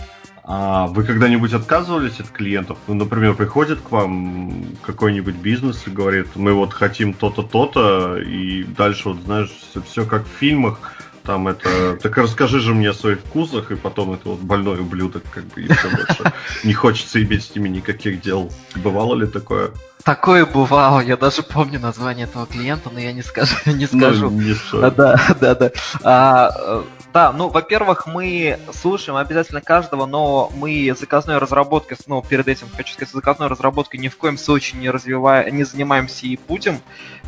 А 0.46 0.88
вы 0.88 1.04
когда-нибудь 1.04 1.54
отказывались 1.54 2.20
от 2.20 2.28
клиентов? 2.28 2.76
Ну, 2.86 2.94
например, 2.94 3.34
приходит 3.34 3.80
к 3.80 3.90
вам 3.90 4.76
какой-нибудь 4.82 5.36
бизнес 5.36 5.86
и 5.86 5.90
говорит, 5.90 6.28
мы 6.34 6.52
вот 6.52 6.74
хотим 6.74 7.14
то-то, 7.14 7.42
то-то, 7.42 8.18
и 8.18 8.64
дальше 8.64 9.08
вот, 9.08 9.22
знаешь, 9.22 9.50
все, 9.50 9.80
все 9.80 10.04
как 10.04 10.26
в 10.26 10.38
фильмах, 10.38 10.92
там 11.24 11.48
это... 11.48 11.96
Так 11.96 12.18
расскажи 12.18 12.60
же 12.60 12.74
мне 12.74 12.90
о 12.90 12.94
своих 12.94 13.20
вкусах, 13.20 13.70
и 13.70 13.76
потом 13.76 14.12
это 14.12 14.28
вот 14.28 14.40
больной 14.40 14.80
ублюдок, 14.80 15.22
как 15.32 15.44
бы, 15.44 15.62
все 15.62 15.90
больше. 15.90 16.32
Не 16.64 16.74
хочется 16.74 17.22
иметь 17.22 17.44
с 17.44 17.54
ними 17.54 17.68
никаких 17.68 18.20
дел. 18.20 18.52
Бывало 18.76 19.14
ли 19.14 19.26
такое? 19.26 19.70
Такое 20.04 20.44
бывало, 20.44 21.00
я 21.00 21.16
даже 21.16 21.42
помню 21.42 21.80
название 21.80 22.24
этого 22.26 22.46
клиента, 22.46 22.90
но 22.92 23.00
я 23.00 23.12
не 23.12 23.22
скажу, 23.22 23.56
не 23.66 23.88
Ну, 23.90 23.98
скажу. 23.98 24.30
не 24.30 24.54
А, 24.74 24.90
Да, 24.90 25.18
да, 25.40 25.54
да. 25.54 25.70
А, 26.02 26.84
да, 27.14 27.32
ну, 27.32 27.48
во-первых, 27.48 28.06
мы 28.06 28.58
слушаем 28.74 29.16
обязательно 29.16 29.60
каждого, 29.60 30.04
но 30.04 30.50
мы 30.56 30.92
заказной 30.98 31.38
разработкой, 31.38 31.96
ну, 32.08 32.20
перед 32.22 32.48
этим 32.48 32.66
хочу 32.76 32.92
сказать, 32.94 33.14
заказной 33.14 33.46
разработкой 33.46 34.00
ни 34.00 34.08
в 34.08 34.16
коем 34.18 34.36
случае 34.36 34.80
не 34.80 34.90
развиваем, 34.90 35.56
не 35.56 35.62
занимаемся 35.62 36.26
и 36.26 36.36
будем, 36.48 36.80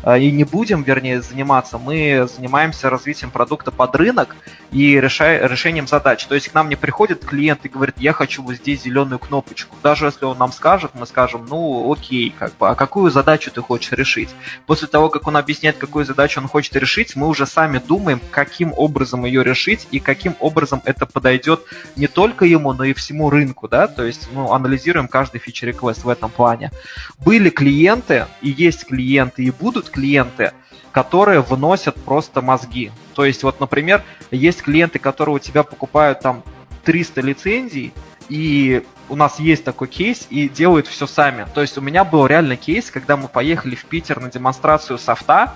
а, 0.03 0.17
и 0.17 0.29
не 0.29 0.43
будем, 0.43 0.83
вернее, 0.83 1.21
заниматься. 1.21 1.77
Мы 1.77 2.27
занимаемся 2.35 2.89
развитием 2.89 3.31
продукта 3.31 3.71
под 3.71 3.95
рынок 3.95 4.35
и 4.71 4.97
реша- 4.97 5.47
решением 5.47 5.87
задач. 5.87 6.25
То 6.25 6.35
есть 6.35 6.49
к 6.49 6.53
нам 6.53 6.67
не 6.67 6.75
приходит 6.75 7.25
клиент 7.25 7.65
и 7.65 7.69
говорит, 7.69 7.95
я 7.97 8.11
хочу 8.11 8.43
вот 8.43 8.55
здесь 8.55 8.83
зеленую 8.83 9.19
кнопочку. 9.19 9.77
Даже 9.81 10.05
если 10.07 10.25
он 10.25 10.37
нам 10.37 10.51
скажет, 10.51 10.91
мы 10.95 11.05
скажем, 11.07 11.45
ну, 11.49 11.89
окей, 11.91 12.35
как 12.37 12.53
бы, 12.57 12.66
а 12.67 12.75
какую 12.75 13.11
задачу 13.11 13.51
ты 13.51 13.61
хочешь 13.61 13.91
решить? 13.91 14.29
После 14.65 14.87
того, 14.87 15.09
как 15.09 15.27
он 15.27 15.37
объясняет, 15.37 15.77
какую 15.77 16.05
задачу 16.05 16.39
он 16.39 16.47
хочет 16.47 16.75
решить, 16.75 17.15
мы 17.15 17.27
уже 17.27 17.45
сами 17.45 17.79
думаем, 17.79 18.19
каким 18.31 18.73
образом 18.75 19.25
ее 19.25 19.43
решить 19.43 19.87
и 19.91 19.99
каким 19.99 20.35
образом 20.39 20.81
это 20.85 21.05
подойдет 21.05 21.61
не 21.95 22.07
только 22.07 22.45
ему, 22.45 22.73
но 22.73 22.83
и 22.83 22.93
всему 22.93 23.29
рынку, 23.29 23.67
да, 23.67 23.87
то 23.87 24.03
есть, 24.03 24.29
ну, 24.33 24.51
анализируем 24.51 25.07
каждый 25.07 25.39
фичер-реквест 25.39 26.03
в 26.03 26.09
этом 26.09 26.29
плане. 26.29 26.71
Были 27.19 27.49
клиенты, 27.49 28.27
и 28.41 28.49
есть 28.49 28.85
клиенты, 28.85 29.43
и 29.43 29.51
будут 29.51 29.89
клиенты, 29.89 30.51
которые 30.91 31.41
выносят 31.41 31.95
просто 31.95 32.41
мозги. 32.41 32.91
То 33.13 33.23
есть, 33.25 33.43
вот, 33.43 33.59
например, 33.59 34.03
есть 34.31 34.61
клиенты, 34.61 34.99
которые 34.99 35.35
у 35.35 35.39
тебя 35.39 35.63
покупают 35.63 36.19
там 36.21 36.43
300 36.83 37.21
лицензий, 37.21 37.93
и 38.29 38.83
у 39.09 39.15
нас 39.15 39.39
есть 39.39 39.63
такой 39.63 39.87
кейс, 39.87 40.27
и 40.29 40.49
делают 40.49 40.87
все 40.87 41.07
сами. 41.07 41.47
То 41.53 41.61
есть 41.61 41.77
у 41.77 41.81
меня 41.81 42.03
был 42.03 42.25
реально 42.25 42.57
кейс, 42.57 42.91
когда 42.91 43.17
мы 43.17 43.27
поехали 43.27 43.75
в 43.75 43.85
Питер 43.85 44.19
на 44.19 44.29
демонстрацию 44.29 44.97
софта, 44.97 45.55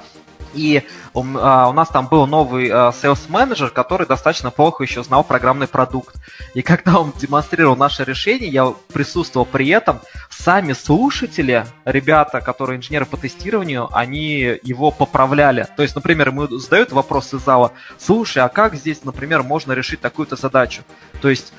и 0.54 0.84
у, 1.14 1.24
а, 1.38 1.70
у 1.70 1.74
нас 1.74 1.88
там 1.90 2.08
был 2.08 2.28
новый 2.28 2.70
а, 2.70 2.92
sales 2.92 3.30
менеджер, 3.30 3.70
который 3.70 4.08
достаточно 4.08 4.52
плохо 4.52 4.84
еще 4.84 5.04
знал 5.04 5.24
программный 5.24 5.68
продукт. 5.68 6.16
И 6.54 6.62
когда 6.62 7.00
он 7.00 7.14
демонстрировал 7.18 7.76
наше 7.76 8.04
решение, 8.04 8.50
я 8.50 8.74
присутствовал 8.94 9.46
при 9.46 9.70
этом, 9.70 10.02
сами 10.30 10.74
слушатели, 10.74 11.66
ребята, 11.86 12.42
которые 12.42 12.78
инженеры 12.78 13.06
по 13.06 13.18
тестированию, 13.18 13.88
они 13.92 14.60
его 14.64 14.92
поправляли. 14.92 15.68
То 15.76 15.84
есть, 15.84 15.96
например, 15.96 16.30
ему 16.30 16.48
задают 16.48 16.92
вопрос 16.92 17.34
из 17.34 17.42
зала, 17.42 17.72
слушай, 17.98 18.40
а 18.40 18.50
как 18.50 18.76
здесь, 18.76 19.04
например, 19.04 19.44
можно 19.44 19.74
решить 19.74 20.02
такую-то 20.02 20.36
задачу? 20.36 20.84
То 21.22 21.30
есть 21.30 21.54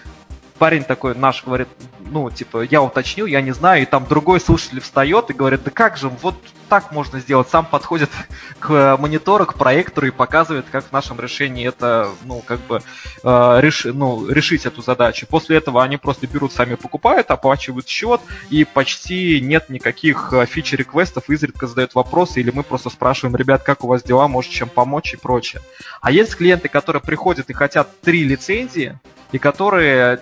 парень 0.59 0.84
такой 0.84 1.14
наш 1.14 1.44
говорит, 1.44 1.68
ну, 2.00 2.30
типа, 2.30 2.62
я 2.62 2.82
уточнил, 2.82 3.26
я 3.26 3.40
не 3.40 3.53
знаю, 3.53 3.82
и 3.82 3.86
там 3.86 4.07
другой 4.07 4.40
слушатель 4.40 4.80
встает 4.80 5.30
и 5.30 5.34
говорит, 5.34 5.62
да 5.64 5.70
как 5.70 5.96
же, 5.96 6.09
вот 6.09 6.36
так 6.68 6.92
можно 6.92 7.20
сделать, 7.20 7.48
сам 7.48 7.66
подходит 7.66 8.11
к 8.59 8.96
монитору, 8.98 9.46
к 9.46 9.55
проектору 9.55 10.07
и 10.07 10.11
показывает, 10.11 10.66
как 10.70 10.84
в 10.84 10.92
нашем 10.92 11.20
решении 11.20 11.66
это, 11.66 12.11
ну, 12.24 12.42
как 12.44 12.61
бы, 12.61 12.82
э, 13.22 13.61
реш, 13.61 13.84
ну, 13.84 14.28
решить 14.28 14.66
эту 14.66 14.82
задачу. 14.82 15.26
После 15.28 15.57
этого 15.57 15.82
они 15.82 15.96
просто 15.96 16.26
берут, 16.26 16.53
сами 16.53 16.74
покупают, 16.74 17.30
оплачивают 17.30 17.88
счет, 17.88 18.20
и 18.50 18.64
почти 18.64 19.40
нет 19.40 19.68
никаких 19.68 20.32
фичи-реквестов, 20.46 21.28
изредка 21.28 21.66
задают 21.66 21.94
вопросы, 21.94 22.40
или 22.40 22.50
мы 22.50 22.62
просто 22.62 22.90
спрашиваем, 22.90 23.36
ребят, 23.36 23.62
как 23.62 23.84
у 23.84 23.88
вас 23.88 24.03
дела, 24.03 24.28
может 24.28 24.50
чем 24.50 24.68
помочь 24.68 25.14
и 25.14 25.16
прочее. 25.16 25.62
А 26.00 26.11
есть 26.11 26.36
клиенты, 26.36 26.68
которые 26.68 27.03
приходят 27.03 27.50
и 27.50 27.53
хотят 27.53 28.00
три 28.00 28.24
лицензии, 28.24 28.98
и 29.32 29.38
которые 29.38 30.20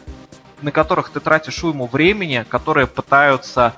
на 0.62 0.72
которых 0.72 1.10
ты 1.10 1.20
тратишь 1.20 1.62
уйму 1.64 1.86
времени, 1.86 2.44
которые 2.48 2.86
пытаются 2.86 3.74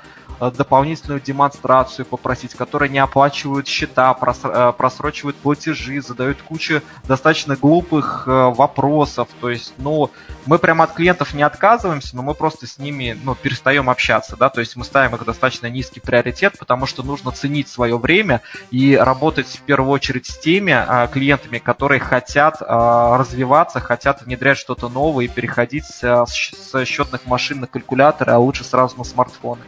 дополнительную 0.51 1.21
демонстрацию 1.21 2.07
попросить, 2.07 2.55
которые 2.55 2.89
не 2.89 2.99
оплачивают 2.99 3.69
счета, 3.69 4.17
э, 4.21 4.73
просрочивают 4.77 5.37
платежи, 5.37 6.01
задают 6.01 6.43
кучу 6.43 6.83
достаточно 7.05 7.57
глупых 7.57 8.25
э, 8.27 8.31
вопросов. 8.31 9.29
То 9.41 9.51
есть, 9.51 9.75
ну, 9.79 10.11
мы 10.47 10.59
прямо 10.59 10.85
от 10.85 10.93
клиентов 10.93 11.35
не 11.35 11.43
отказываемся, 11.43 12.17
но 12.17 12.23
мы 12.23 12.35
просто 12.35 12.67
с 12.67 12.79
ними, 12.79 13.17
ну, 13.23 13.35
перестаем 13.35 13.89
общаться, 13.89 14.37
да, 14.37 14.49
то 14.49 14.61
есть 14.61 14.77
мы 14.77 14.85
ставим 14.85 15.15
их 15.15 15.25
достаточно 15.25 15.69
низкий 15.69 16.01
приоритет, 16.01 16.59
потому 16.59 16.87
что 16.87 17.03
нужно 17.03 17.31
ценить 17.31 17.69
свое 17.69 17.97
время 17.97 18.41
и 18.71 18.97
работать 18.97 19.47
в 19.47 19.61
первую 19.63 19.91
очередь 19.91 20.27
с 20.27 20.39
теми 20.39 20.77
клиентами, 21.13 21.59
которые 21.59 22.01
хотят 22.01 22.61
развиваться, 22.61 23.81
хотят 23.81 24.23
внедрять 24.23 24.59
что-то 24.59 24.89
новое 24.89 25.27
и 25.27 25.29
переходить 25.29 25.85
с, 25.85 26.27
с 26.27 26.85
счетных 26.85 27.27
машин 27.27 27.61
на 27.61 27.67
калькуляторы, 27.67 28.33
а 28.33 28.39
лучше 28.39 28.65
сразу 28.65 28.97
на 28.99 29.05
смартфоны. 29.05 29.63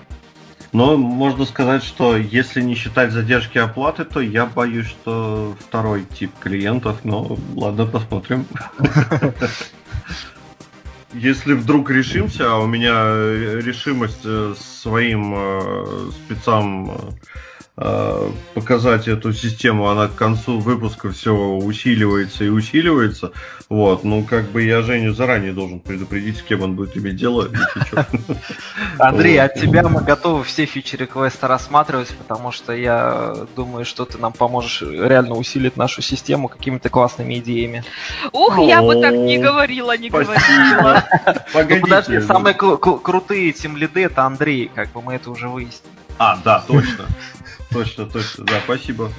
Но 0.75 0.97
можно 0.97 1.45
сказать, 1.47 1.85
что 1.85 2.16
если 2.16 2.61
не 2.61 2.75
считать 2.75 3.12
задержки 3.12 3.59
оплаты, 3.59 4.05
то 4.05 4.20
я 4.20 4.45
боюсь, 4.45 4.89
что 4.89 5.57
второй 5.61 6.05
тип 6.05 6.33
клиентов, 6.41 7.05
но 7.05 7.39
ладно, 7.55 7.87
посмотрим. 7.87 8.45
Если 11.12 11.53
вдруг 11.53 11.91
решимся, 11.91 12.53
а 12.53 12.59
у 12.59 12.66
меня 12.66 12.93
решимость 13.61 14.27
своим 14.59 16.11
спецам 16.11 16.91
показать 17.77 19.09
эту 19.09 19.33
систему, 19.33 19.89
она 19.89 20.07
к 20.07 20.14
концу 20.14 20.61
выпуска 20.61 21.11
все 21.11 21.35
усиливается 21.35 22.45
и 22.45 22.49
усиливается. 22.49 23.33
Вот, 23.68 24.05
ну 24.05 24.22
как 24.22 24.45
бы 24.51 24.62
я 24.62 24.83
Женю 24.83 25.12
заранее 25.12 25.53
должен 25.53 25.81
предупредить, 25.81 26.39
с 26.39 26.43
кем 26.43 26.62
он 26.62 26.77
будет 26.77 26.97
иметь 26.97 27.16
дело. 27.16 27.49
Андрей, 28.99 29.41
от 29.41 29.55
тебя 29.55 29.83
мы 29.89 30.03
готовы 30.03 30.45
все 30.45 30.66
фичи-реквесты 30.66 31.49
рассматривать, 31.49 32.14
потому 32.16 32.53
что 32.53 32.72
я 32.72 33.35
думаю, 33.57 33.85
что 33.85 34.05
ты 34.05 34.18
нам 34.18 34.33
поможешь 34.33 34.83
реально 34.83 35.35
усилить 35.35 35.77
нашу 35.77 36.01
систему 36.01 36.47
какими-то 36.47 36.91
классными 36.91 37.39
идеями. 37.39 37.83
Ух, 38.31 38.59
я 38.61 38.83
бы 38.83 39.01
так 39.01 39.14
не 39.14 39.39
говорила, 39.39 39.97
не 39.97 40.11
говорила. 40.11 41.05
Ну, 41.55 41.81
подожди, 41.81 42.20
самые 42.20 42.55
крутые 42.55 43.53
тем 43.53 43.77
лиды 43.77 44.05
это 44.05 44.25
Андрей, 44.25 44.70
как 44.75 44.91
бы 44.93 45.03
мы 45.03 45.14
это 45.14 45.31
уже 45.31 45.49
выяснили. 45.49 45.93
А, 46.18 46.39
да, 46.45 46.62
точно. 46.66 47.07
Точно, 47.75 48.07
точно, 48.07 48.45
да, 48.45 48.61
спасибо. 48.64 49.11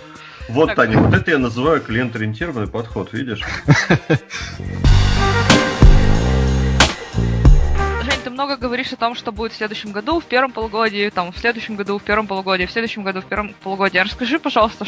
Вот, 0.48 0.68
так. 0.68 0.78
Таня, 0.78 1.00
вот 1.00 1.14
это 1.14 1.32
я 1.32 1.38
называю 1.38 1.82
клиент-ориентированный 1.82 2.68
подход, 2.68 3.12
видишь? 3.12 3.44
Много 8.36 8.58
говоришь 8.58 8.92
о 8.92 8.98
том, 8.98 9.16
что 9.16 9.32
будет 9.32 9.54
в 9.54 9.56
следующем 9.56 9.94
году, 9.94 10.20
в 10.20 10.26
первом 10.26 10.52
полугодии, 10.52 11.10
там, 11.10 11.32
в 11.32 11.38
следующем 11.38 11.78
году, 11.78 11.98
в 11.98 12.04
первом 12.04 12.28
полугодии, 12.28 12.66
в 12.66 12.72
следующем 12.72 13.06
году, 13.06 13.22
в 13.22 13.26
первом 13.28 13.54
полугодии. 13.64 13.98
Расскажи, 13.98 14.40
пожалуйста, 14.40 14.86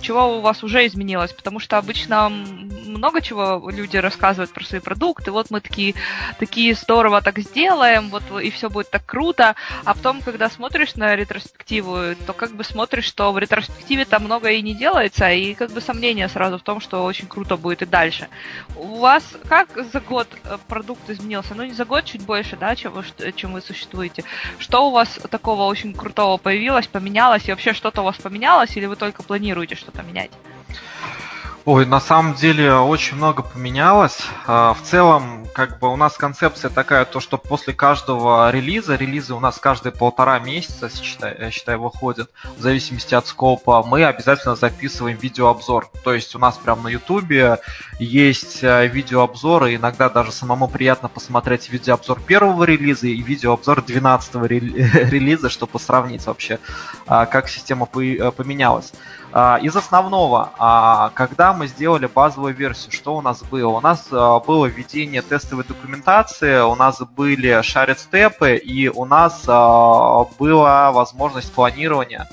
чего 0.00 0.38
у 0.38 0.40
вас 0.40 0.62
уже 0.62 0.86
изменилось, 0.86 1.32
потому 1.32 1.58
что 1.58 1.76
обычно 1.76 2.28
много 2.28 3.20
чего 3.20 3.68
люди 3.68 3.96
рассказывают 3.96 4.52
про 4.52 4.62
свои 4.62 4.80
продукты, 4.80 5.32
вот 5.32 5.50
мы 5.50 5.60
такие, 5.60 5.96
такие 6.38 6.72
здорово 6.74 7.20
так 7.20 7.36
сделаем, 7.40 8.10
вот 8.10 8.22
и 8.40 8.52
все 8.52 8.70
будет 8.70 8.90
так 8.90 9.04
круто, 9.04 9.56
а 9.84 9.94
потом, 9.94 10.20
когда 10.20 10.48
смотришь 10.48 10.94
на 10.94 11.16
ретроспективу, 11.16 12.14
то 12.24 12.32
как 12.32 12.52
бы 12.52 12.62
смотришь, 12.62 13.06
что 13.06 13.32
в 13.32 13.38
ретроспективе 13.40 14.04
там 14.04 14.22
много 14.22 14.50
и 14.50 14.62
не 14.62 14.72
делается, 14.72 15.32
и 15.32 15.54
как 15.54 15.72
бы 15.72 15.80
сомнение 15.80 16.28
сразу 16.28 16.58
в 16.58 16.62
том, 16.62 16.80
что 16.80 17.02
очень 17.04 17.26
круто 17.26 17.56
будет 17.56 17.82
и 17.82 17.86
дальше. 17.86 18.28
У 18.76 18.98
вас 18.98 19.24
как 19.48 19.68
за 19.92 19.98
год 19.98 20.28
продукт 20.68 21.10
изменился? 21.10 21.56
Ну, 21.56 21.64
не 21.64 21.72
за 21.72 21.84
год, 21.84 22.04
чуть 22.04 22.22
больше, 22.22 22.56
да, 22.56 22.76
чем 22.84 22.92
вы, 22.92 23.32
чем 23.32 23.52
вы 23.52 23.60
существуете. 23.60 24.24
Что 24.58 24.88
у 24.88 24.90
вас 24.90 25.18
такого 25.30 25.62
очень 25.62 25.94
крутого 25.94 26.36
появилось, 26.36 26.86
поменялось, 26.86 27.48
и 27.48 27.50
вообще 27.50 27.72
что-то 27.72 28.02
у 28.02 28.04
вас 28.04 28.16
поменялось, 28.16 28.76
или 28.76 28.86
вы 28.86 28.96
только 28.96 29.22
планируете 29.22 29.74
что-то 29.74 30.02
менять? 30.02 30.30
Ой, 31.66 31.86
на 31.86 31.98
самом 31.98 32.34
деле 32.34 32.74
очень 32.74 33.16
много 33.16 33.42
поменялось. 33.42 34.18
В 34.46 34.76
целом, 34.82 35.46
как 35.54 35.78
бы 35.78 35.90
у 35.90 35.96
нас 35.96 36.18
концепция 36.18 36.68
такая, 36.68 37.06
то 37.06 37.20
что 37.20 37.38
после 37.38 37.72
каждого 37.72 38.50
релиза, 38.50 38.96
релизы 38.96 39.32
у 39.32 39.40
нас 39.40 39.58
каждые 39.58 39.94
полтора 39.94 40.38
месяца, 40.40 40.90
считай, 40.94 41.34
я 41.40 41.50
считаю, 41.50 41.80
выходят, 41.80 42.28
в 42.58 42.60
зависимости 42.60 43.14
от 43.14 43.26
скопа, 43.26 43.82
мы 43.82 44.04
обязательно 44.04 44.56
записываем 44.56 45.16
видеообзор. 45.16 45.88
То 46.02 46.12
есть 46.12 46.36
у 46.36 46.38
нас 46.38 46.58
прям 46.58 46.82
на 46.82 46.88
ютубе 46.88 47.60
есть 47.98 48.62
видеообзоры, 48.62 49.74
иногда 49.76 50.10
даже 50.10 50.32
самому 50.32 50.68
приятно 50.68 51.08
посмотреть 51.08 51.70
видеообзор 51.70 52.20
первого 52.20 52.64
релиза 52.64 53.06
и 53.06 53.22
видеообзор 53.22 53.80
12 53.80 54.34
релиза, 54.50 55.48
чтобы 55.48 55.80
сравнить 55.80 56.26
вообще, 56.26 56.58
как 57.06 57.48
система 57.48 57.86
поменялась. 57.86 58.92
Из 59.34 59.74
основного, 59.74 61.10
когда 61.14 61.52
мы 61.52 61.66
сделали 61.66 62.06
базовую 62.06 62.54
версию, 62.54 62.92
что 62.92 63.16
у 63.16 63.20
нас 63.20 63.42
было? 63.42 63.68
У 63.70 63.80
нас 63.80 64.08
было 64.10 64.66
введение 64.66 65.22
тестовой 65.22 65.64
документации, 65.64 66.60
у 66.60 66.76
нас 66.76 67.00
были 67.00 67.60
шарит 67.62 67.98
степы, 67.98 68.54
и 68.54 68.86
у 68.86 69.04
нас 69.04 69.44
была 69.44 70.92
возможность 70.92 71.52
планирования 71.52 72.28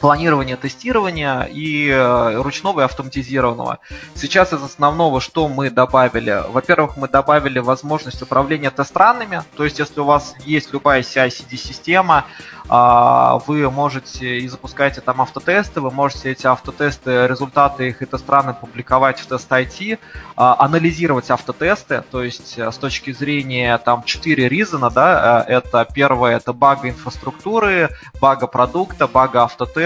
планирования 0.00 0.56
тестирования 0.56 1.42
и 1.42 1.88
э, 1.88 2.40
ручного 2.40 2.80
и 2.80 2.84
автоматизированного. 2.84 3.78
Сейчас 4.14 4.52
из 4.52 4.62
основного, 4.62 5.20
что 5.20 5.48
мы 5.48 5.70
добавили? 5.70 6.42
Во-первых, 6.48 6.96
мы 6.96 7.08
добавили 7.08 7.58
возможность 7.58 8.22
управления 8.22 8.70
тест-ранами, 8.70 9.42
то 9.56 9.64
есть 9.64 9.78
если 9.78 10.00
у 10.00 10.04
вас 10.04 10.34
есть 10.44 10.72
любая 10.72 11.02
CI-CD-система, 11.02 12.26
а, 12.68 13.38
вы 13.46 13.70
можете 13.70 14.38
и 14.38 14.48
запускаете 14.48 15.00
там 15.00 15.20
автотесты, 15.20 15.80
вы 15.80 15.90
можете 15.90 16.32
эти 16.32 16.46
автотесты, 16.46 17.26
результаты 17.26 17.88
их 17.88 18.02
и 18.02 18.06
тест-раны 18.06 18.54
публиковать 18.54 19.20
в 19.20 19.26
тест 19.26 19.50
IT, 19.50 19.98
а, 20.36 20.56
анализировать 20.58 21.30
автотесты, 21.30 22.02
то 22.10 22.22
есть 22.24 22.58
э, 22.58 22.70
с 22.70 22.76
точки 22.76 23.12
зрения 23.12 23.78
там 23.78 24.02
4 24.02 24.48
ризона, 24.48 24.90
да, 24.90 25.44
э, 25.46 25.52
это 25.52 25.86
первое, 25.94 26.36
это 26.36 26.52
бага 26.52 26.88
инфраструктуры, 26.88 27.90
бага 28.20 28.46
продукта, 28.48 29.06
бага 29.06 29.44
автотеста, 29.44 29.85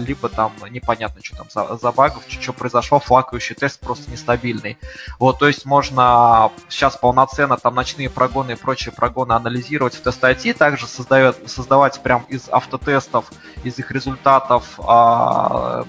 либо 0.00 0.28
там 0.28 0.52
непонятно, 0.70 1.22
что 1.22 1.36
там 1.36 1.46
за, 1.50 1.76
за 1.76 1.92
багов, 1.92 2.22
что, 2.28 2.42
что 2.42 2.52
произошло, 2.52 3.00
флакающий 3.00 3.54
тест 3.54 3.80
просто 3.80 4.10
нестабильный. 4.10 4.78
Вот, 5.18 5.38
то 5.38 5.46
есть 5.46 5.64
можно 5.64 6.50
сейчас 6.68 6.96
полноценно 6.96 7.56
там 7.56 7.74
ночные 7.74 8.10
прогоны 8.10 8.52
и 8.52 8.56
прочие 8.56 8.92
прогоны 8.92 9.32
анализировать 9.32 9.94
в 9.94 10.02
тест 10.02 10.22
IT, 10.22 10.54
также 10.54 10.86
создает, 10.86 11.50
создавать 11.50 12.00
прям 12.02 12.24
из 12.28 12.48
автотестов, 12.48 13.30
из 13.62 13.78
их 13.78 13.90
результатов 13.90 14.78
э, 14.78 15.84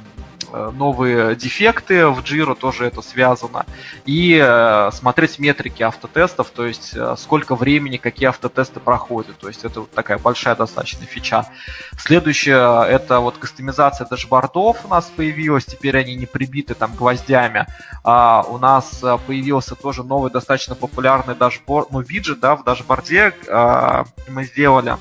новые 0.73 1.35
дефекты 1.35 2.07
в 2.07 2.19
Jira, 2.19 2.55
тоже 2.55 2.85
это 2.85 3.01
связано, 3.01 3.65
и 4.05 4.39
э, 4.41 4.89
смотреть 4.91 5.39
метрики 5.39 5.83
автотестов, 5.83 6.49
то 6.49 6.65
есть 6.65 6.93
э, 6.95 7.15
сколько 7.17 7.55
времени 7.55 7.97
какие 7.97 8.29
автотесты 8.29 8.79
проходят, 8.79 9.37
то 9.37 9.47
есть 9.47 9.65
это 9.65 9.81
вот 9.81 9.91
такая 9.91 10.17
большая 10.17 10.55
достаточно 10.55 11.05
фича. 11.05 11.45
Следующее, 11.97 12.87
это 12.87 13.19
вот 13.19 13.37
кастомизация 13.37 14.07
дашбордов 14.07 14.85
у 14.85 14.87
нас 14.87 15.05
появилась, 15.15 15.65
теперь 15.65 15.97
они 15.97 16.15
не 16.15 16.25
прибиты 16.25 16.73
там 16.73 16.95
гвоздями, 16.95 17.65
а 18.03 18.43
у 18.47 18.57
нас 18.57 19.03
появился 19.27 19.75
тоже 19.75 20.03
новый 20.03 20.31
достаточно 20.31 20.75
популярный 20.75 21.35
дашборд, 21.35 21.91
ну 21.91 22.01
виджет, 22.01 22.39
да, 22.39 22.55
в 22.55 22.63
дашборде 22.63 23.33
а, 23.49 24.05
мы 24.27 24.45
сделали, 24.45 24.97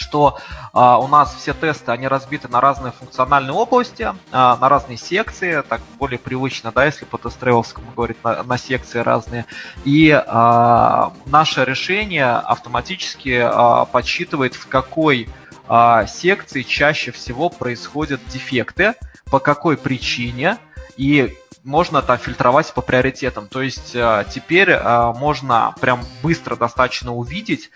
что 0.00 0.38
а, 0.72 0.98
у 0.98 1.06
нас 1.06 1.34
все 1.34 1.52
тесты, 1.52 1.92
они 1.92 2.08
разбиты 2.08 2.48
на 2.48 2.60
разные 2.60 2.92
функциональные 2.92 3.52
области, 3.52 4.08
а, 4.32 4.56
на 4.56 4.68
разные 4.68 4.96
секции, 4.96 5.62
так 5.68 5.80
более 5.98 6.18
привычно, 6.18 6.72
да, 6.72 6.86
если 6.86 7.04
по 7.04 7.18
тест-тревелскому 7.18 7.92
говорить, 7.92 8.16
на, 8.24 8.42
на 8.42 8.58
секции 8.58 9.00
разные. 9.00 9.46
И 9.84 10.10
а, 10.10 11.12
наше 11.26 11.64
решение 11.64 12.30
автоматически 12.30 13.40
а, 13.42 13.84
подсчитывает, 13.84 14.54
в 14.54 14.66
какой 14.68 15.28
а, 15.68 16.06
секции 16.06 16.62
чаще 16.62 17.12
всего 17.12 17.50
происходят 17.50 18.20
дефекты, 18.26 18.94
по 19.30 19.38
какой 19.38 19.76
причине, 19.76 20.58
и 20.96 21.36
можно 21.64 22.02
там 22.02 22.18
фильтровать 22.18 22.72
по 22.72 22.80
приоритетам. 22.80 23.48
То 23.48 23.62
есть 23.62 23.92
а, 23.94 24.24
теперь 24.24 24.72
а, 24.72 25.12
можно 25.12 25.74
прям 25.80 26.00
быстро 26.22 26.56
достаточно 26.56 27.14
увидеть, 27.14 27.70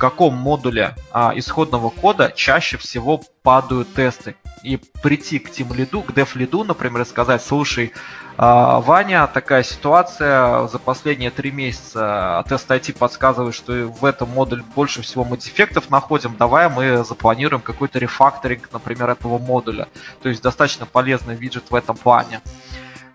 каком 0.00 0.34
модуле 0.34 0.96
а, 1.12 1.32
исходного 1.36 1.90
кода 1.90 2.32
чаще 2.34 2.78
всего 2.78 3.20
падают 3.42 3.92
тесты. 3.94 4.34
И 4.62 4.78
прийти 5.02 5.38
к 5.38 5.50
тем 5.50 5.72
лиду, 5.74 6.02
к 6.02 6.12
деф 6.14 6.36
лиду, 6.36 6.64
например, 6.64 7.02
и 7.02 7.04
сказать, 7.04 7.42
слушай, 7.42 7.92
Ваня, 8.36 9.26
такая 9.26 9.62
ситуация, 9.62 10.66
за 10.66 10.78
последние 10.78 11.30
три 11.30 11.50
месяца 11.50 12.42
тест 12.48 12.70
IT 12.70 12.96
подсказывает, 12.98 13.54
что 13.54 13.72
в 13.72 14.04
этом 14.04 14.30
модуле 14.30 14.62
больше 14.74 15.02
всего 15.02 15.24
мы 15.24 15.36
дефектов 15.36 15.90
находим, 15.90 16.36
давай 16.38 16.70
мы 16.70 17.04
запланируем 17.04 17.62
какой-то 17.62 17.98
рефакторинг, 17.98 18.70
например, 18.72 19.10
этого 19.10 19.38
модуля. 19.38 19.88
То 20.22 20.30
есть 20.30 20.42
достаточно 20.42 20.86
полезный 20.86 21.34
виджет 21.34 21.70
в 21.70 21.74
этом 21.74 21.96
плане. 21.96 22.40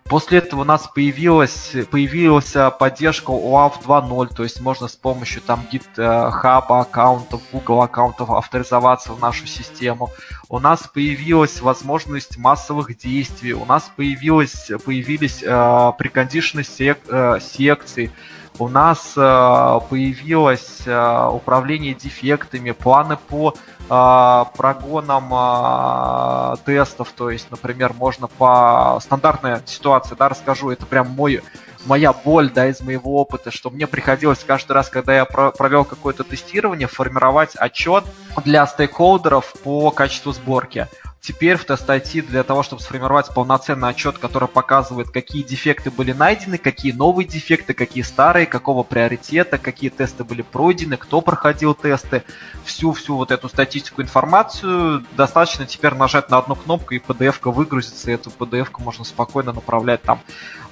После 0.07 0.37
этого 0.37 0.61
у 0.61 0.63
нас 0.65 0.87
появилась, 0.87 1.73
появилась 1.89 2.53
поддержка 2.77 3.31
OAuth 3.31 3.81
2.0, 3.83 4.35
то 4.35 4.43
есть 4.43 4.61
можно 4.61 4.87
с 4.87 4.95
помощью 4.95 5.41
там 5.41 5.65
GitHub 5.71 6.65
аккаунтов, 6.69 7.41
Google 7.51 7.81
аккаунтов 7.81 8.29
авторизоваться 8.29 9.13
в 9.13 9.19
нашу 9.19 9.47
систему. 9.47 10.11
У 10.47 10.59
нас 10.59 10.87
появилась 10.87 11.59
возможность 11.59 12.37
массовых 12.37 12.95
действий, 12.95 13.53
у 13.53 13.65
нас 13.65 13.91
появилась, 13.95 14.69
появились 14.85 15.41
э, 15.41 15.91
прекондишны 15.97 16.63
сек, 16.63 16.99
э, 17.07 17.39
секций, 17.41 18.11
у 18.59 18.67
нас 18.67 19.13
э, 19.17 19.79
появилось 19.89 20.81
э, 20.85 21.29
управление 21.31 21.93
дефектами, 21.93 22.71
планы 22.71 23.17
по 23.17 23.53
э, 23.53 24.43
прогонам 24.57 25.29
э, 25.33 26.55
тестов, 26.65 27.11
то 27.15 27.29
есть, 27.29 27.51
например, 27.51 27.93
можно 27.93 28.27
по 28.27 28.99
стандартной 29.01 29.57
ситуации, 29.65 30.15
да, 30.17 30.29
расскажу, 30.29 30.69
это 30.69 30.85
прям 30.85 31.09
мой 31.09 31.41
моя 31.85 32.13
боль, 32.13 32.49
да, 32.49 32.67
из 32.67 32.81
моего 32.81 33.21
опыта, 33.21 33.51
что 33.51 33.69
мне 33.69 33.87
приходилось 33.87 34.43
каждый 34.43 34.73
раз, 34.73 34.89
когда 34.89 35.15
я 35.15 35.25
про- 35.25 35.51
провел 35.51 35.85
какое-то 35.85 36.23
тестирование, 36.23 36.87
формировать 36.87 37.55
отчет 37.55 38.05
для 38.43 38.65
стейкхолдеров 38.65 39.53
по 39.63 39.91
качеству 39.91 40.31
сборки. 40.31 40.87
Теперь 41.25 41.57
в 41.57 41.65
тест 41.65 41.89
IT 41.89 42.27
для 42.27 42.43
того, 42.43 42.61
чтобы 42.61 42.83
сформировать 42.83 43.33
полноценный 43.33 43.89
отчет, 43.89 44.19
который 44.19 44.47
показывает, 44.47 45.09
какие 45.09 45.41
дефекты 45.41 45.89
были 45.89 46.11
найдены, 46.11 46.59
какие 46.59 46.91
новые 46.91 47.27
дефекты, 47.27 47.73
какие 47.73 48.03
старые, 48.03 48.45
какого 48.45 48.83
приоритета, 48.83 49.57
какие 49.57 49.89
тесты 49.89 50.23
были 50.23 50.43
пройдены, 50.43 50.97
кто 50.97 51.21
проходил 51.21 51.73
тесты, 51.73 52.23
всю-всю 52.63 53.15
вот 53.15 53.31
эту 53.31 53.49
статистику, 53.49 54.03
информацию, 54.03 55.03
достаточно 55.17 55.65
теперь 55.65 55.95
нажать 55.95 56.29
на 56.29 56.37
одну 56.37 56.53
кнопку 56.53 56.93
и 56.93 56.99
PDF-ка 56.99 57.49
выгрузится, 57.49 58.11
и 58.11 58.13
эту 58.13 58.29
PDF-ку 58.29 58.83
можно 58.83 59.03
спокойно 59.03 59.51
направлять 59.51 60.03
там 60.03 60.21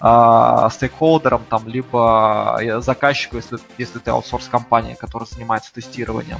э, 0.01 0.69
стейкхолдерам, 0.71 1.45
там, 1.49 1.67
либо 1.67 2.59
э, 2.61 2.79
заказчику, 2.79 3.37
если, 3.37 3.57
если 3.79 3.97
ты 3.97 4.11
аутсорс-компания, 4.11 4.95
которая 4.95 5.27
занимается 5.27 5.73
тестированием. 5.73 6.37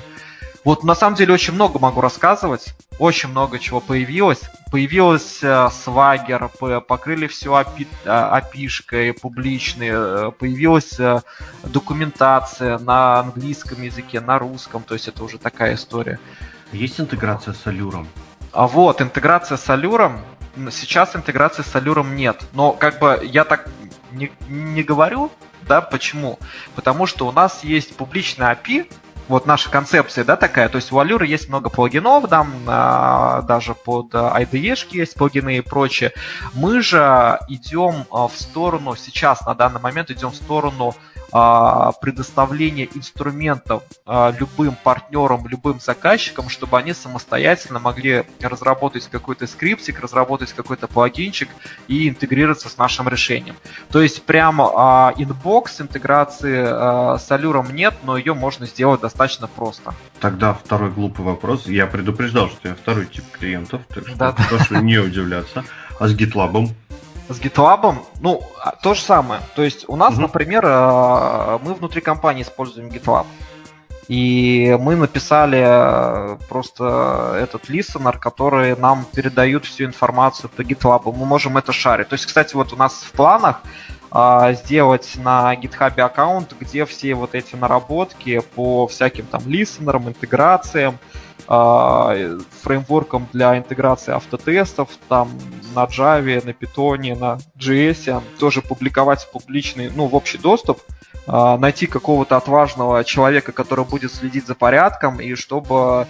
Вот 0.64 0.84
на 0.84 0.95
самом 0.95 1.16
деле 1.16 1.34
очень 1.34 1.53
много 1.53 1.78
могу 1.78 1.99
рассказывать, 1.99 2.74
очень 2.97 3.30
много 3.30 3.59
чего 3.59 3.82
появилось. 3.82 4.41
Появилась 4.72 5.43
э, 5.43 5.47
Swagger, 5.47 6.82
покрыли 6.82 7.28
все 7.28 7.51
API, 7.51 7.88
API-шкой 8.05 9.14
публичной, 9.14 9.89
э, 9.91 10.32
появилась 10.32 10.97
э, 10.99 11.22
документация 11.64 12.78
на 12.80 13.20
английском 13.20 13.82
языке, 13.82 14.22
на 14.22 14.39
русском, 14.39 14.84
то 14.84 14.93
есть 14.93 15.09
это 15.09 15.24
уже 15.24 15.38
такая 15.38 15.76
история. 15.76 16.20
Есть 16.72 16.99
интеграция 16.99 17.53
с 17.53 17.66
Allure? 17.66 18.05
А 18.53 18.68
вот, 18.68 19.01
интеграция 19.01 19.57
с 19.57 19.68
Allure, 19.70 20.18
сейчас 20.72 21.16
интеграции 21.16 21.64
с 21.64 21.76
Allure 21.76 22.09
нет, 22.09 22.41
но 22.53 22.72
как 22.72 22.99
бы 22.99 23.20
я 23.24 23.43
так 23.43 23.68
не, 24.14 24.32
не 24.47 24.82
говорю, 24.82 25.30
да, 25.68 25.82
почему? 25.82 26.39
Потому 26.76 27.05
что 27.05 27.28
у 27.28 27.32
нас 27.32 27.64
есть 27.64 27.95
публичный 27.97 28.47
API, 28.47 28.89
вот 29.28 29.45
наша 29.45 29.69
концепция, 29.69 30.24
да, 30.24 30.36
такая. 30.36 30.69
То 30.69 30.78
есть 30.78 30.91
у 30.91 30.99
Allure 30.99 31.26
есть 31.26 31.49
много 31.49 31.69
плагинов, 31.69 32.28
да, 32.28 32.45
а, 32.67 33.41
даже 33.43 33.74
под 33.74 34.13
IDE 34.13 34.78
есть 34.91 35.15
плагины 35.15 35.57
и 35.57 35.61
прочее. 35.61 36.13
Мы 36.53 36.82
же 36.82 37.39
идем 37.47 38.05
а, 38.11 38.28
в 38.28 38.36
сторону, 38.36 38.95
сейчас 38.95 39.45
на 39.45 39.55
данный 39.55 39.80
момент 39.80 40.11
идем 40.11 40.32
в 40.32 40.36
сторону 40.36 40.95
предоставления 42.02 42.88
инструментов 42.94 43.84
а, 44.06 44.32
любым 44.38 44.76
партнерам, 44.84 45.48
любым 45.48 45.80
заказчикам, 45.80 46.50
чтобы 46.50 46.78
они 46.78 46.94
самостоятельно 46.94 47.80
могли 47.80 48.26
разработать 48.40 49.08
какой-то 49.08 49.48
скриптик, 49.48 50.00
разработать 50.00 50.54
какой-то 50.54 50.88
плагинчик 50.88 51.50
и 51.88 52.08
интегрироваться 52.10 52.70
с 52.70 52.78
нашим 52.78 53.10
решением. 53.10 53.56
То 53.90 54.02
есть 54.02 54.24
прямо 54.24 55.12
inbox 55.18 55.82
интеграции 55.82 56.66
с 57.18 57.32
Allure 57.32 57.72
нет, 57.74 57.96
но 58.04 58.18
ее 58.18 58.34
можно 58.34 58.68
сделать 58.68 59.02
достаточно 59.02 59.48
просто. 59.48 59.94
Тогда 60.20 60.54
второй 60.54 60.92
глупый 60.92 61.26
вопрос. 61.26 61.66
Я 61.66 61.88
предупреждал, 61.88 62.50
что 62.50 62.70
я 62.70 62.76
второй 62.76 63.08
тип 63.08 63.24
клиентов, 63.32 63.82
так 63.90 64.08
что 64.08 64.18
да, 64.18 64.32
прошу 64.50 64.76
да. 64.76 64.82
не 64.82 65.00
удивляться. 65.00 65.64
А 66.00 66.08
с 66.08 66.16
GitLab? 66.16 66.70
С 67.30 67.39
GitLab, 67.39 67.95
ну, 68.19 68.41
а, 68.61 68.76
то 68.76 68.93
же 68.93 69.01
самое. 69.01 69.41
То 69.55 69.63
есть 69.63 69.86
у 69.88 69.95
нас, 69.95 70.13
угу. 70.13 70.24
например, 70.24 70.65
э, 70.65 71.59
мы 71.63 71.74
внутри 71.74 72.01
компании 72.01 72.43
используем 72.43 72.89
GitLab. 72.89 73.26
И 74.09 74.78
мы 74.82 74.95
написали 74.95 75.63
э, 75.63 76.38
просто 76.49 77.38
этот 77.39 77.69
listener, 77.69 78.17
который 78.19 78.76
нам 78.76 79.05
передает 79.05 79.65
всю 79.65 79.86
информацию 79.86 80.49
по 80.49 80.61
GitLab. 80.61 81.01
Мы 81.05 81.26
можем 81.26 81.57
это 81.57 81.71
шарить. 81.71 82.09
То 82.09 82.15
есть, 82.15 82.26
кстати, 82.26 82.53
вот 82.55 82.74
у 82.74 82.76
нас 82.76 82.93
в 82.93 83.11
планах 83.13 83.61
а, 83.61 83.67
сделать 84.53 85.14
на 85.16 85.55
GitHub 85.55 85.99
аккаунт, 85.99 86.55
где 86.59 86.86
все 86.86 87.16
вот 87.16 87.34
эти 87.34 87.55
наработки 87.55 88.41
по 88.55 88.88
всяким 88.88 89.26
там 89.26 89.41
листенерам, 89.47 90.07
интеграциям, 90.07 90.99
а, 91.47 92.16
фреймворком 92.61 93.28
для 93.34 93.57
интеграции 93.57 94.14
автотестов, 94.14 94.89
там 95.09 95.30
на 95.76 95.86
Java, 95.86 96.45
на 96.45 96.51
Python, 96.51 97.20
на 97.20 97.38
JS, 97.57 98.22
тоже 98.39 98.61
публиковать 98.61 99.24
в 99.24 99.32
публичный, 99.32 99.91
ну, 99.93 100.05
в 100.05 100.16
общий 100.16 100.38
доступ, 100.38 100.80
э, 101.28 101.57
найти 101.57 101.88
какого-то 101.88 102.38
отважного 102.38 103.03
человека, 103.03 103.51
который 103.51 103.84
будет 103.84 104.14
следить 104.14 104.47
за 104.47 104.55
порядком, 104.55 105.20
и 105.20 105.36
чтобы 105.36 106.07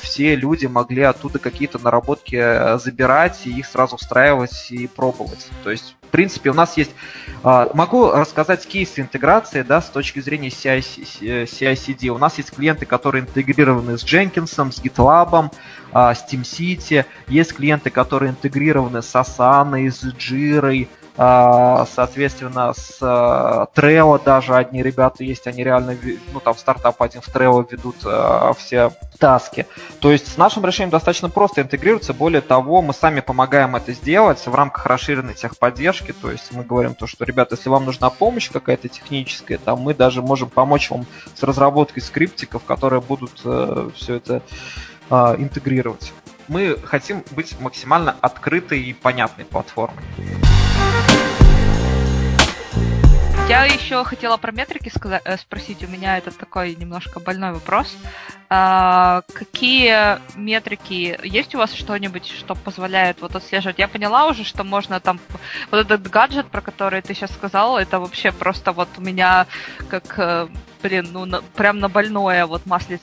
все 0.00 0.34
люди 0.36 0.66
могли 0.66 1.02
оттуда 1.02 1.38
какие-то 1.38 1.78
наработки 1.78 2.78
забирать 2.78 3.46
и 3.46 3.50
их 3.50 3.66
сразу 3.66 3.96
встраивать 3.96 4.70
и 4.70 4.86
пробовать. 4.86 5.48
То 5.64 5.70
есть 5.70 5.96
принципе, 6.12 6.50
у 6.50 6.54
нас 6.54 6.76
есть... 6.76 6.92
А, 7.42 7.68
могу 7.74 8.12
рассказать 8.12 8.64
кейсы 8.64 9.00
интеграции, 9.00 9.62
да, 9.62 9.80
с 9.80 9.90
точки 9.90 10.20
зрения 10.20 10.48
CI-CD. 10.48 12.08
У 12.08 12.18
нас 12.18 12.38
есть 12.38 12.54
клиенты, 12.54 12.86
которые 12.86 13.22
интегрированы 13.22 13.98
с 13.98 14.04
Jenkins, 14.04 14.46
с 14.46 14.80
GitLab, 14.80 15.52
а, 15.92 16.14
с 16.14 16.24
TeamCity. 16.30 17.04
Есть 17.26 17.54
клиенты, 17.54 17.90
которые 17.90 18.30
интегрированы 18.30 19.02
с 19.02 19.12
Asana, 19.14 19.90
с 19.90 20.04
Jira, 20.04 20.86
соответственно, 21.14 22.72
с 22.72 22.96
э, 23.02 23.78
Trello 23.78 24.22
даже 24.22 24.54
одни 24.54 24.82
ребята 24.82 25.24
есть, 25.24 25.46
они 25.46 25.62
реально, 25.62 25.96
ну 26.32 26.40
там 26.40 26.56
стартап 26.56 27.02
один 27.02 27.20
в 27.20 27.28
Trello 27.28 27.66
ведут 27.70 27.96
э, 28.04 28.52
все 28.56 28.92
таски. 29.18 29.66
То 30.00 30.10
есть 30.10 30.32
с 30.32 30.36
нашим 30.38 30.64
решением 30.64 30.90
достаточно 30.90 31.28
просто 31.28 31.60
интегрироваться. 31.60 32.14
Более 32.14 32.40
того, 32.40 32.80
мы 32.80 32.94
сами 32.94 33.20
помогаем 33.20 33.76
это 33.76 33.92
сделать 33.92 34.44
в 34.44 34.54
рамках 34.54 34.86
расширенной 34.86 35.34
техподдержки. 35.34 36.12
То 36.12 36.30
есть 36.30 36.50
мы 36.52 36.64
говорим 36.64 36.94
то, 36.94 37.06
что, 37.06 37.24
ребята, 37.24 37.56
если 37.56 37.68
вам 37.68 37.84
нужна 37.84 38.08
помощь 38.08 38.50
какая-то 38.50 38.88
техническая, 38.88 39.58
там 39.58 39.80
мы 39.80 39.94
даже 39.94 40.22
можем 40.22 40.48
помочь 40.48 40.90
вам 40.90 41.06
с 41.34 41.42
разработкой 41.42 42.02
скриптиков, 42.02 42.64
которые 42.64 43.02
будут 43.02 43.40
э, 43.44 43.90
все 43.94 44.14
это 44.14 44.42
э, 45.10 45.14
интегрировать. 45.38 46.12
Мы 46.48 46.76
хотим 46.84 47.22
быть 47.32 47.58
максимально 47.60 48.16
открытой 48.20 48.82
и 48.82 48.92
понятной 48.92 49.44
платформой. 49.44 50.04
Я 53.48 53.64
еще 53.66 54.02
хотела 54.04 54.38
про 54.38 54.50
метрики 54.50 54.90
э, 55.24 55.36
спросить. 55.36 55.84
У 55.84 55.86
меня 55.86 56.16
это 56.16 56.30
такой 56.30 56.74
немножко 56.74 57.20
больной 57.20 57.52
вопрос. 57.52 57.94
А, 58.48 59.22
какие 59.34 60.18
метрики 60.38 61.18
есть 61.22 61.54
у 61.54 61.58
вас 61.58 61.74
что-нибудь, 61.74 62.26
что 62.26 62.54
позволяет 62.54 63.20
вот 63.20 63.36
отслеживать? 63.36 63.78
Я 63.78 63.88
поняла 63.88 64.26
уже, 64.26 64.44
что 64.44 64.64
можно 64.64 65.00
там 65.00 65.20
вот 65.70 65.80
этот 65.80 66.08
гаджет, 66.08 66.46
про 66.46 66.62
который 66.62 67.02
ты 67.02 67.14
сейчас 67.14 67.32
сказал, 67.32 67.76
это 67.76 68.00
вообще 68.00 68.32
просто 68.32 68.72
вот 68.72 68.88
у 68.96 69.02
меня 69.02 69.46
как 69.90 70.18
э, 70.18 70.48
блин, 70.82 71.08
ну, 71.12 71.24
на, 71.24 71.42
прям 71.42 71.78
на 71.78 71.88
больное, 71.88 72.46
вот 72.46 72.66
масли, 72.66 73.00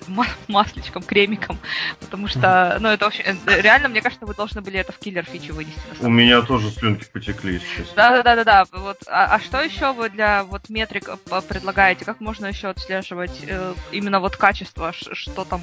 масличком, 0.48 1.04
кремиком, 1.04 1.58
потому 2.00 2.28
что, 2.28 2.78
ну, 2.80 2.90
это 2.90 3.06
вообще, 3.06 3.24
э, 3.24 3.62
реально, 3.62 3.90
мне 3.90 4.02
кажется, 4.02 4.26
вы 4.26 4.34
должны 4.34 4.62
были 4.62 4.80
это 4.80 4.92
в 4.92 5.00
киллер 5.00 5.24
фичу 5.24 5.54
вынести. 5.54 5.80
У 6.00 6.10
меня 6.10 6.42
тоже 6.42 6.70
слюнки 6.72 7.06
потекли, 7.12 7.60
сейчас. 7.60 7.94
Да-да-да-да, 7.96 8.66
вот, 8.72 8.98
а, 9.08 9.36
а 9.36 9.40
что 9.40 9.62
еще 9.62 9.94
вы 9.94 10.10
для 10.10 10.44
вот 10.44 10.70
метрик 10.70 11.10
э, 11.10 11.42
предлагаете? 11.48 12.06
Как 12.06 12.20
можно 12.20 12.48
еще 12.48 12.68
отслеживать 12.68 13.40
э, 13.48 13.74
именно 13.92 14.20
вот 14.20 14.36
качество, 14.36 14.94
что 14.94 15.46
там, 15.46 15.62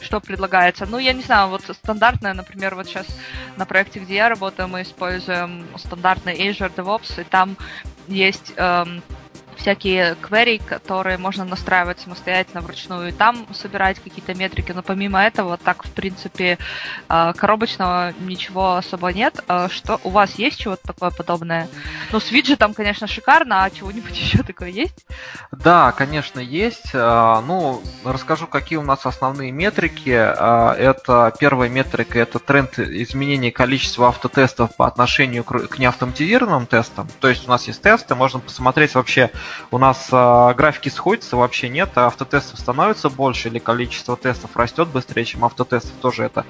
что 0.00 0.20
предлагается? 0.20 0.86
Ну, 0.86 0.98
я 0.98 1.12
не 1.12 1.22
знаю, 1.22 1.48
вот 1.48 1.62
стандартное, 1.62 2.34
например, 2.34 2.74
вот 2.74 2.86
сейчас 2.86 3.06
на 3.56 3.66
проекте, 3.66 4.00
где 4.00 4.16
я 4.16 4.28
работаю, 4.28 4.68
мы 4.68 4.82
используем 4.82 5.66
стандартный 5.76 6.34
Azure 6.34 6.74
DevOps, 6.74 7.20
и 7.20 7.24
там 7.24 7.56
есть 8.08 8.52
эм, 8.56 9.02
всякие 9.58 10.14
query, 10.14 10.62
которые 10.64 11.18
можно 11.18 11.44
настраивать 11.44 12.00
самостоятельно 12.00 12.60
вручную 12.60 13.08
и 13.08 13.12
там 13.12 13.46
собирать 13.52 13.98
какие-то 13.98 14.34
метрики, 14.34 14.72
но 14.72 14.82
помимо 14.82 15.20
этого, 15.20 15.56
так, 15.56 15.84
в 15.84 15.90
принципе, 15.90 16.58
а, 17.08 17.32
коробочного 17.32 18.14
ничего 18.20 18.76
особо 18.76 19.12
нет. 19.12 19.42
А 19.48 19.68
что 19.68 20.00
у 20.04 20.10
вас 20.10 20.36
есть 20.36 20.58
чего-то 20.58 20.86
такое 20.86 21.10
подобное? 21.10 21.68
Ну, 22.12 22.20
с 22.20 22.30
виджетом, 22.30 22.74
конечно, 22.74 23.06
шикарно, 23.06 23.64
а 23.64 23.70
чего-нибудь 23.70 24.16
еще 24.18 24.42
такое 24.42 24.70
есть? 24.70 25.06
Да, 25.52 25.92
конечно, 25.92 26.40
есть. 26.40 26.90
А, 26.94 27.40
ну, 27.40 27.82
расскажу, 28.04 28.46
какие 28.46 28.78
у 28.78 28.82
нас 28.82 29.04
основные 29.06 29.50
метрики. 29.50 30.10
Это 30.10 31.32
первая 31.38 31.68
метрика, 31.68 32.18
это 32.18 32.38
тренд 32.38 32.78
изменения 32.78 33.50
количества 33.50 34.08
автотестов 34.08 34.76
по 34.76 34.86
отношению 34.86 35.44
к 35.44 35.78
неавтоматизированным 35.78 36.66
тестам. 36.66 37.08
То 37.20 37.28
есть 37.28 37.46
у 37.46 37.50
нас 37.50 37.66
есть 37.66 37.82
тесты, 37.82 38.14
можно 38.14 38.40
посмотреть 38.40 38.94
вообще, 38.94 39.30
у 39.70 39.78
нас 39.78 40.08
э, 40.10 40.54
графики 40.54 40.88
сходятся, 40.88 41.36
вообще 41.36 41.68
нет, 41.68 41.90
а 41.94 42.06
автотестов 42.06 42.58
становится 42.58 43.08
больше 43.08 43.48
или 43.48 43.58
количество 43.58 44.16
тестов 44.16 44.56
растет 44.56 44.88
быстрее, 44.88 45.24
чем 45.24 45.44
автотестов, 45.44 45.92
тоже 46.00 46.24
это 46.24 46.40
э, 46.40 46.44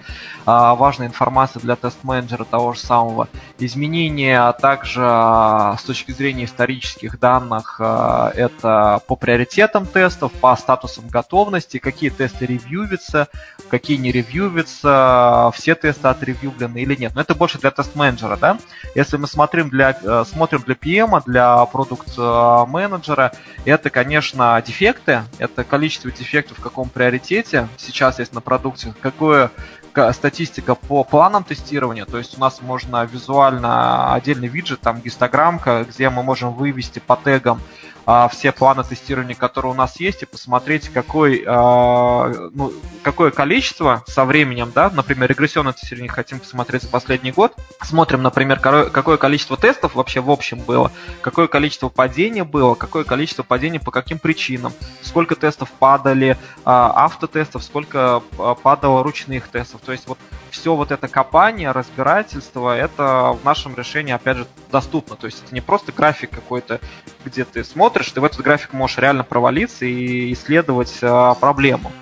важная 0.45 1.07
информация 1.07 1.61
для 1.61 1.77
тест-менеджера 1.77 2.45
того 2.45 2.73
же 2.73 2.81
самого. 2.81 3.29
Изменения 3.59 4.41
а 4.41 4.53
также 4.53 5.01
э, 5.03 5.75
с 5.79 5.83
точки 5.83 6.13
зрения 6.13 6.45
исторических 6.45 7.19
данных, 7.19 7.77
э, 7.81 8.31
это 8.35 9.01
по 9.07 9.17
приоритетам 9.17 9.87
тестов, 9.87 10.33
по 10.33 10.55
статусам 10.57 11.09
готовности, 11.09 11.79
какие 11.79 12.11
тесты 12.11 12.47
ревьювятся, 12.47 13.29
какие 13.69 13.97
не 13.97 14.13
ревьювятся, 14.13 15.51
все 15.55 15.75
тесты 15.75 16.09
отревьюблены 16.09 16.79
или 16.79 16.95
нет. 16.95 17.15
Но 17.15 17.21
это 17.21 17.35
больше 17.35 17.59
для 17.59 17.71
тест-менеджера, 17.71 18.37
да? 18.37 18.59
Если 18.95 19.17
мы 19.17 19.27
смотрим 19.27 19.69
для, 19.69 19.99
э, 20.03 20.25
смотрим 20.29 20.63
для 20.63 20.75
PM, 20.75 21.23
для 21.27 21.65
продукт-менеджера, 21.67 22.67
менеджера, 22.67 23.33
это, 23.65 23.91
конечно, 23.91 24.63
дефекты, 24.65 25.23
это 25.39 25.65
количество 25.65 26.11
дефектов 26.11 26.59
в 26.59 26.63
каком 26.63 26.89
приоритете 26.89 27.69
сейчас 27.77 28.19
есть 28.19 28.33
на 28.33 28.41
продукте, 28.41 28.95
какое 29.01 29.51
статистика 30.13 30.75
по 30.77 31.03
планам 31.03 31.43
тестирования, 31.43 32.05
то 32.05 32.19
есть 32.19 32.37
у 32.37 32.41
нас 32.41 32.61
можно 32.63 33.05
визуально 33.05 34.15
отдельный 34.15 34.47
виджет, 34.47 34.81
там 34.81 35.01
гистограммка, 35.01 35.85
где 35.89 36.09
мы 36.09 36.23
можем 36.23 36.55
вывести 36.55 37.01
по 37.01 37.17
тегам 37.17 37.61
а, 38.11 38.27
все 38.29 38.53
планы 38.53 38.85
тестирования, 38.85 39.35
которые 39.35 39.73
у 39.73 39.75
нас 39.75 40.01
есть, 40.01 40.23
и 40.23 40.27
посмотреть, 40.27 40.89
какой, 40.89 41.45
а, 41.47 42.49
ну, 42.55 42.73
какое 43.03 43.31
количество 43.31 44.03
со 44.07 44.25
временем, 44.25 44.73
да, 44.75 44.89
например, 44.89 45.29
регрессионное 45.29 45.75
тестирование 45.75 46.11
хотим 46.11 46.41
посмотреть 46.41 46.85
за 46.85 46.89
последний 46.89 47.33
год. 47.33 47.55
Смотрим, 47.83 48.23
например, 48.23 48.61
какое 48.61 49.19
количество 49.19 49.59
тестов 49.59 49.95
вообще 49.95 50.23
в 50.23 50.31
общем 50.31 50.59
было, 50.61 50.91
какое 51.21 51.49
количество 51.49 51.91
падения 51.91 52.45
было, 52.45 52.75
какое 52.75 53.05
количество 53.05 53.43
падений 53.43 53.79
по 53.79 53.91
каким 53.91 54.19
причинам, 54.19 54.73
сколько 55.03 55.37
тестов 55.37 55.71
падали 55.73 56.39
а, 56.65 57.05
автотестов, 57.05 57.63
сколько 57.63 58.23
падало 58.63 59.03
ручных 59.03 59.49
тестов. 59.49 59.83
То 59.85 59.93
есть 59.93 60.09
вот 60.09 60.19
все 60.51 60.75
вот 60.75 60.93
это 60.93 61.09
копание, 61.09 61.73
разбирательство, 61.73 62.75
это 62.75 63.37
в 63.39 63.45
нашем 63.45 63.77
решении, 63.77 64.13
опять 64.13 64.39
же, 64.39 64.47
доступно. 64.71 65.17
То 65.17 65.27
есть 65.27 65.43
это 65.45 65.55
не 65.55 65.61
просто 65.61 65.93
график 65.93 66.31
какой-то, 66.31 66.81
где 67.25 67.45
ты 67.45 67.65
смотришь, 67.65 68.11
ты 68.11 68.21
в 68.21 68.25
этот 68.25 68.41
график 68.41 68.73
можешь 68.73 68.99
реально 68.99 69.25
провалиться 69.25 69.85
и 69.85 70.33
исследовать 70.33 70.99
а, 71.03 71.35
проблему. 71.35 71.93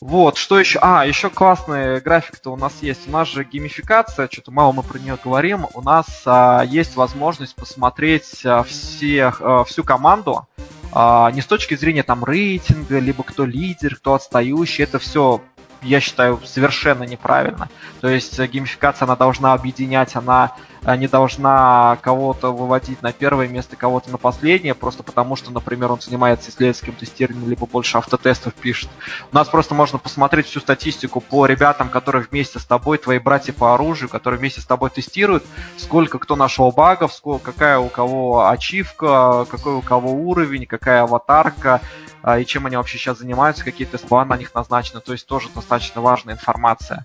Вот, 0.00 0.36
что 0.36 0.58
еще? 0.58 0.78
А, 0.82 1.06
еще 1.06 1.30
классный 1.30 2.00
график-то 2.00 2.50
у 2.50 2.56
нас 2.56 2.74
есть. 2.82 3.08
У 3.08 3.10
нас 3.10 3.26
же 3.28 3.44
геймификация, 3.44 4.28
что-то 4.30 4.50
мало 4.50 4.72
мы 4.72 4.82
про 4.82 4.98
нее 4.98 5.16
говорим. 5.24 5.66
У 5.72 5.80
нас 5.80 6.06
а, 6.26 6.62
есть 6.62 6.96
возможность 6.96 7.54
посмотреть 7.54 8.44
а, 8.44 8.64
всех, 8.64 9.40
а, 9.40 9.64
всю 9.64 9.82
команду, 9.82 10.46
а, 10.92 11.30
не 11.32 11.40
с 11.40 11.46
точки 11.46 11.74
зрения 11.74 12.02
там 12.02 12.24
рейтинга, 12.24 12.98
либо 12.98 13.22
кто 13.22 13.46
лидер, 13.46 13.96
кто 13.96 14.14
отстающий. 14.14 14.84
Это 14.84 14.98
все 14.98 15.40
я 15.84 16.00
считаю, 16.00 16.40
совершенно 16.44 17.04
неправильно. 17.04 17.68
То 18.00 18.08
есть 18.08 18.38
э, 18.38 18.46
геймификация, 18.46 19.06
она 19.06 19.16
должна 19.16 19.52
объединять, 19.52 20.16
она 20.16 20.56
э, 20.82 20.96
не 20.96 21.06
должна 21.06 21.98
кого-то 22.02 22.52
выводить 22.52 23.02
на 23.02 23.12
первое 23.12 23.48
место, 23.48 23.76
кого-то 23.76 24.10
на 24.10 24.18
последнее, 24.18 24.74
просто 24.74 25.02
потому 25.02 25.36
что, 25.36 25.52
например, 25.52 25.92
он 25.92 26.00
занимается 26.00 26.50
исследовательским 26.50 26.94
тестированием, 26.94 27.48
либо 27.48 27.66
больше 27.66 27.98
автотестов 27.98 28.54
пишет. 28.54 28.88
У 29.30 29.34
нас 29.34 29.48
просто 29.48 29.74
можно 29.74 29.98
посмотреть 29.98 30.46
всю 30.46 30.60
статистику 30.60 31.20
по 31.20 31.46
ребятам, 31.46 31.88
которые 31.88 32.26
вместе 32.28 32.58
с 32.58 32.64
тобой, 32.64 32.98
твои 32.98 33.18
братья 33.18 33.52
по 33.52 33.74
оружию, 33.74 34.08
которые 34.08 34.38
вместе 34.38 34.60
с 34.60 34.66
тобой 34.66 34.90
тестируют, 34.90 35.44
сколько 35.76 36.18
кто 36.18 36.36
нашел 36.36 36.72
багов, 36.72 37.12
сколько, 37.12 37.52
какая 37.52 37.78
у 37.78 37.88
кого 37.88 38.48
ачивка, 38.48 39.44
какой 39.50 39.74
у 39.74 39.82
кого 39.82 40.12
уровень, 40.12 40.66
какая 40.66 41.02
аватарка, 41.02 41.80
и 42.26 42.44
чем 42.46 42.66
они 42.66 42.76
вообще 42.76 42.98
сейчас 42.98 43.18
занимаются, 43.18 43.64
какие 43.64 43.86
тест-планы 43.86 44.30
на 44.30 44.36
них 44.38 44.54
назначены, 44.54 45.00
то 45.00 45.12
есть 45.12 45.26
тоже 45.26 45.48
достаточно 45.54 46.00
важная 46.00 46.34
информация. 46.34 47.04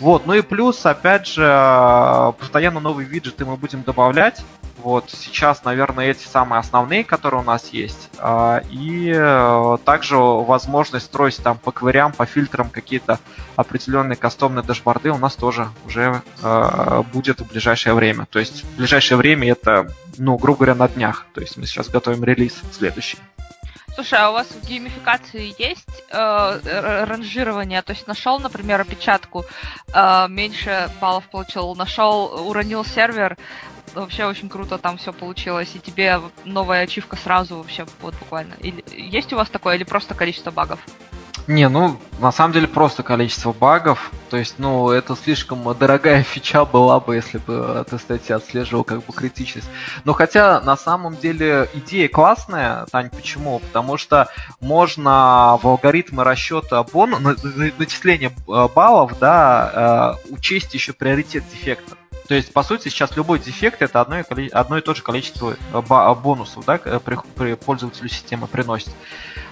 Вот, 0.00 0.26
ну 0.26 0.34
и 0.34 0.42
плюс, 0.42 0.84
опять 0.84 1.26
же, 1.26 2.34
постоянно 2.38 2.80
новые 2.80 3.08
виджеты 3.08 3.46
мы 3.46 3.56
будем 3.56 3.82
добавлять. 3.82 4.42
Вот, 4.86 5.10
сейчас, 5.10 5.64
наверное, 5.64 6.10
эти 6.10 6.26
самые 6.26 6.60
основные, 6.60 7.02
которые 7.02 7.40
у 7.40 7.44
нас 7.44 7.70
есть. 7.72 8.10
А, 8.18 8.62
и 8.70 9.12
э, 9.12 9.78
также 9.84 10.16
возможность 10.16 11.06
строить 11.06 11.38
там 11.42 11.58
по 11.58 11.72
кварям, 11.72 12.12
по 12.12 12.24
фильтрам 12.24 12.68
какие-то 12.68 13.18
определенные 13.56 14.16
кастомные 14.16 14.62
дашборды 14.62 15.10
у 15.10 15.18
нас 15.18 15.34
тоже 15.34 15.68
уже 15.86 16.22
э, 16.42 17.02
будет 17.12 17.40
в 17.40 17.48
ближайшее 17.50 17.94
время. 17.94 18.26
То 18.26 18.38
есть 18.38 18.64
в 18.64 18.76
ближайшее 18.76 19.18
время 19.18 19.50
это, 19.50 19.90
ну, 20.18 20.36
грубо 20.36 20.58
говоря, 20.58 20.74
на 20.76 20.88
днях. 20.88 21.26
То 21.34 21.40
есть 21.40 21.56
мы 21.56 21.66
сейчас 21.66 21.88
готовим 21.88 22.22
релиз 22.22 22.54
следующий. 22.70 23.18
Слушай, 23.96 24.18
а 24.20 24.28
у 24.28 24.34
вас 24.34 24.48
в 24.48 24.68
геймификации 24.68 25.54
есть 25.56 26.04
э, 26.10 27.04
ранжирование? 27.06 27.80
То 27.80 27.94
есть 27.94 28.06
нашел, 28.06 28.38
например, 28.38 28.78
опечатку, 28.78 29.46
э, 29.94 30.26
меньше 30.28 30.90
баллов 31.00 31.24
получил, 31.30 31.74
нашел, 31.74 32.46
уронил 32.46 32.84
сервер, 32.84 33.38
вообще 33.94 34.26
очень 34.26 34.50
круто 34.50 34.76
там 34.76 34.98
все 34.98 35.14
получилось, 35.14 35.70
и 35.74 35.78
тебе 35.78 36.20
новая 36.44 36.82
ачивка 36.82 37.16
сразу 37.16 37.56
вообще 37.56 37.86
вот 38.02 38.14
буквально. 38.16 38.52
Или, 38.60 38.84
есть 38.92 39.32
у 39.32 39.36
вас 39.36 39.48
такое, 39.48 39.76
или 39.76 39.84
просто 39.84 40.12
количество 40.14 40.50
багов? 40.50 40.78
Не, 41.46 41.68
ну, 41.68 41.96
на 42.18 42.32
самом 42.32 42.52
деле 42.52 42.66
просто 42.66 43.04
количество 43.04 43.52
багов. 43.52 44.10
То 44.30 44.36
есть, 44.36 44.56
ну, 44.58 44.90
это 44.90 45.14
слишком 45.14 45.76
дорогая 45.78 46.24
фича 46.24 46.64
была 46.64 46.98
бы, 46.98 47.14
если 47.14 47.38
бы 47.38 47.84
ты, 47.88 47.98
кстати, 47.98 48.32
отслеживал 48.32 48.82
как 48.82 49.04
бы 49.04 49.12
критичность. 49.12 49.68
Но 50.04 50.12
хотя, 50.12 50.60
на 50.60 50.76
самом 50.76 51.16
деле, 51.16 51.70
идея 51.72 52.08
классная, 52.08 52.86
Тань, 52.90 53.10
почему? 53.10 53.60
Потому 53.60 53.96
что 53.96 54.28
можно 54.60 55.56
в 55.62 55.66
алгоритмы 55.66 56.24
расчета 56.24 56.82
бон... 56.82 57.10
начисления 57.78 58.30
э, 58.30 58.68
баллов, 58.74 59.16
да, 59.20 60.16
э, 60.28 60.32
учесть 60.32 60.74
еще 60.74 60.92
приоритет 60.92 61.44
дефекта. 61.52 61.96
То 62.26 62.34
есть, 62.34 62.52
по 62.52 62.64
сути, 62.64 62.88
сейчас 62.88 63.16
любой 63.16 63.38
дефект 63.38 63.82
это 63.82 64.00
одно 64.00 64.18
и, 64.18 64.48
одно 64.48 64.78
и 64.78 64.80
то 64.80 64.94
же 64.94 65.02
количество 65.02 65.54
э, 65.72 66.14
бонусов, 66.14 66.64
да, 66.64 66.78
при, 66.78 67.16
при 67.36 67.54
пользователю 67.54 68.08
системы 68.08 68.48
приносит. 68.48 68.90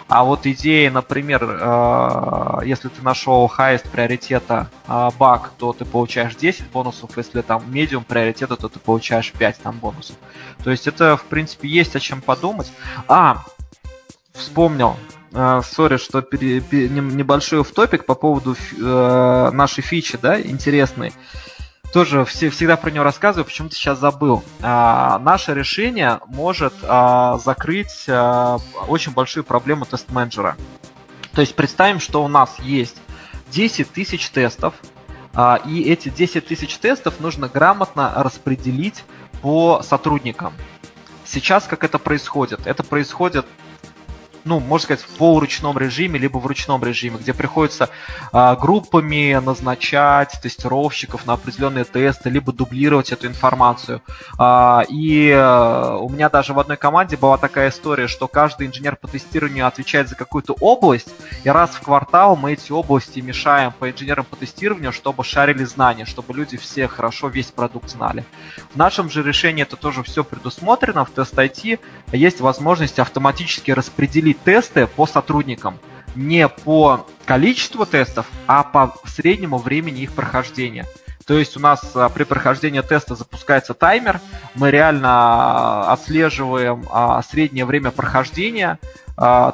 А 0.07 0.22
вот 0.22 0.46
идея, 0.46 0.90
например, 0.90 1.42
э, 1.42 2.59
если 2.66 2.88
ты 2.88 3.02
нашел 3.02 3.50
highest 3.57 3.88
приоритета 3.90 4.68
э, 4.86 5.11
баг, 5.18 5.52
то 5.57 5.72
ты 5.72 5.84
получаешь 5.84 6.36
10 6.36 6.70
бонусов, 6.70 7.16
если 7.16 7.40
там 7.40 7.62
medium 7.70 8.05
приоритета, 8.05 8.57
то 8.57 8.68
ты 8.68 8.78
получаешь 8.78 9.32
5 9.32 9.59
там 9.59 9.78
бонусов. 9.78 10.16
То 10.62 10.70
есть 10.70 10.86
это, 10.86 11.16
в 11.16 11.24
принципе, 11.24 11.68
есть 11.68 11.96
о 11.96 12.00
чем 12.00 12.20
подумать. 12.20 12.70
А, 13.09 13.44
вспомнил, 14.34 14.96
э, 15.32 15.62
сори, 15.64 15.96
что 15.96 16.20
пере, 16.20 16.61
пере, 16.61 16.88
небольшой 16.88 17.64
в 17.64 17.72
топик 17.72 18.05
по 18.05 18.14
поводу 18.14 18.55
э, 18.55 19.50
нашей 19.52 19.82
фичи, 19.82 20.18
да, 20.20 20.38
интересной 20.38 21.14
тоже 21.95 22.24
все, 22.24 22.51
всегда 22.51 22.76
про 22.76 22.90
него 22.90 23.05
рассказываю, 23.05 23.45
почему-то 23.45 23.76
сейчас 23.76 24.01
забыл. 24.01 24.42
А, 24.61 25.20
наше 25.20 25.55
решение 25.55 26.18
может 26.26 26.74
а, 26.82 27.38
закрыть 27.38 28.07
а, 28.09 28.59
очень 28.88 29.12
большую 29.12 29.45
проблему 29.45 29.84
тест-менеджера. 29.84 30.57
То 31.34 31.40
есть 31.40 31.55
представим, 31.55 32.01
что 32.01 32.24
у 32.24 32.26
нас 32.26 32.59
есть 32.59 32.97
10 33.53 33.92
тысяч 33.92 34.28
тестов, 34.30 34.74
а, 35.34 35.61
и 35.64 35.84
эти 35.84 36.09
10 36.09 36.45
тысяч 36.45 36.76
тестов 36.78 37.20
нужно 37.20 37.47
грамотно 37.47 38.12
распределить 38.16 39.05
по 39.40 39.80
сотрудникам. 39.84 40.53
Сейчас 41.24 41.68
как 41.68 41.84
это 41.84 42.01
происходит? 42.01 42.66
Это 42.66 42.82
происходит 42.82 43.47
ну, 44.45 44.61
можно 44.61 44.84
сказать, 44.84 45.05
в 45.05 45.16
полуручном 45.16 45.78
режиме, 45.78 46.18
либо 46.18 46.38
в 46.38 46.47
ручном 46.47 46.84
режиме, 46.84 47.18
где 47.18 47.32
приходится 47.32 47.88
а, 48.32 48.57
группами 48.57 49.34
назначать 49.42 50.38
тестировщиков 50.42 51.26
на 51.26 51.34
определенные 51.34 51.84
тесты, 51.84 52.28
либо 52.30 52.53
дублировать 52.53 53.12
эту 53.12 53.26
информацию. 53.26 54.03
А, 54.38 54.84
и 54.88 55.32
а, 55.34 55.97
у 55.97 56.09
меня 56.11 56.28
даже 56.28 56.53
в 56.53 56.59
одной 56.59 56.76
команде 56.76 57.16
была 57.16 57.38
такая 57.38 57.70
история, 57.70 58.07
что 58.07 58.28
каждый 58.28 58.66
инженер 58.66 58.97
по 58.97 59.09
тестированию 59.09 59.66
отвечает 59.66 60.09
за 60.09 60.14
какую-то 60.14 60.55
область, 60.61 61.09
и 61.42 61.49
раз 61.49 61.70
в 61.70 61.80
квартал 61.80 62.36
мы 62.36 62.53
эти 62.53 62.70
области 62.70 63.20
мешаем 63.20 63.72
по 63.72 63.90
инженерам 63.90 64.24
по 64.24 64.36
тестированию, 64.36 64.92
чтобы 64.92 65.24
шарили 65.24 65.64
знания, 65.64 66.05
чтобы 66.05 66.34
люди 66.34 66.57
все 66.57 66.86
хорошо 66.86 67.28
весь 67.28 67.47
продукт 67.47 67.90
знали. 67.90 68.24
В 68.72 68.76
нашем 68.76 69.11
же 69.11 69.22
решении 69.22 69.62
это 69.62 69.76
тоже 69.76 70.03
все 70.03 70.22
предусмотрено, 70.22 71.05
в 71.05 71.11
тест 71.11 71.34
IT 71.34 71.78
есть 72.12 72.40
возможность 72.40 72.99
автоматически 72.99 73.70
распределить 73.70 74.34
тесты 74.45 74.87
по 74.87 75.07
сотрудникам. 75.07 75.78
Не 76.14 76.49
по 76.49 77.07
количеству 77.24 77.87
тестов, 77.87 78.26
а 78.47 78.62
по 78.62 78.95
среднему 79.07 79.59
времени 79.59 80.03
их 80.03 80.12
прохождения. 80.12 80.87
То 81.26 81.39
есть 81.39 81.57
у 81.57 81.61
нас 81.61 81.93
а, 81.95 82.09
при 82.09 82.24
прохождении 82.24 82.80
теста 82.80 83.14
запускается 83.14 83.72
таймер, 83.74 84.20
мы 84.55 84.70
реально 84.70 85.09
а, 85.11 85.93
отслеживаем 85.93 86.85
а, 86.91 87.22
среднее 87.22 87.64
время 87.64 87.91
прохождения 87.91 88.78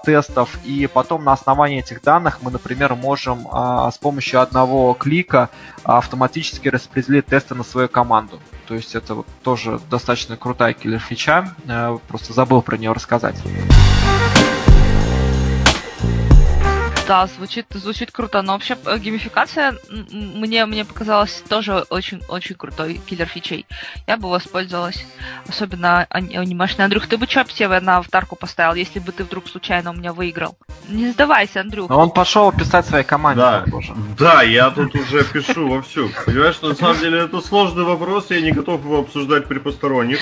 тестов, 0.07 0.59
и 0.65 0.87
потом 0.87 1.23
на 1.23 1.35
основании 1.35 1.81
этих 1.81 2.01
данных 2.01 2.39
мы, 2.41 2.51
например, 2.51 2.95
можем 2.95 3.47
с 3.93 3.99
помощью 3.99 4.41
одного 4.41 4.95
клика 4.95 5.51
автоматически 5.83 6.69
распределить 6.69 7.27
тесты 7.27 7.55
на 7.55 7.63
свою 7.63 7.87
команду. 7.91 8.41
То 8.67 8.75
есть 8.75 8.95
это 8.95 9.23
тоже 9.43 9.79
достаточно 9.91 10.39
крутая 10.39 10.73
киллер-фича, 10.73 11.55
просто 12.09 12.33
забыл 12.33 12.63
про 12.63 12.79
нее 12.79 12.93
рассказать. 12.93 13.37
Да, 17.11 17.27
звучит, 17.27 17.67
звучит 17.71 18.13
круто, 18.13 18.41
но 18.41 18.53
вообще 18.53 18.79
э, 18.87 18.97
геймификация 18.99 19.75
мне, 19.89 20.65
мне 20.65 20.85
показалась 20.85 21.43
тоже 21.49 21.85
очень-очень 21.91 22.55
крутой 22.55 23.01
киллер 23.05 23.27
фичей. 23.27 23.67
Я 24.07 24.17
бы 24.17 24.31
воспользовалась, 24.31 25.05
особенно 25.49 26.07
анимешный. 26.09 26.85
Андрюх, 26.85 27.09
ты 27.09 27.17
бы 27.17 27.27
что 27.27 27.45
себе 27.49 27.81
на 27.81 27.97
аватарку 27.97 28.37
поставил, 28.37 28.77
если 28.77 29.01
бы 29.01 29.11
ты 29.11 29.25
вдруг 29.25 29.49
случайно 29.49 29.91
у 29.91 29.95
меня 29.95 30.13
выиграл? 30.13 30.57
Не 30.89 31.11
сдавайся, 31.11 31.63
Андрюх. 31.63 31.91
Но 31.91 31.99
он 31.99 32.13
пошел 32.13 32.53
писать 32.53 32.87
своей 32.87 33.03
команде. 33.03 33.41
Да, 33.41 33.65
да, 34.17 34.43
я 34.43 34.71
тут 34.71 34.95
уже 34.95 35.25
пишу 35.25 35.69
вовсю. 35.69 36.11
Понимаешь, 36.27 36.63
на 36.63 36.77
самом 36.77 37.01
деле 37.01 37.25
это 37.25 37.41
сложный 37.41 37.83
вопрос, 37.83 38.31
я 38.31 38.41
не 38.41 38.53
готов 38.53 38.85
его 38.85 39.01
обсуждать 39.01 39.49
при 39.49 39.59
посторонних. 39.59 40.21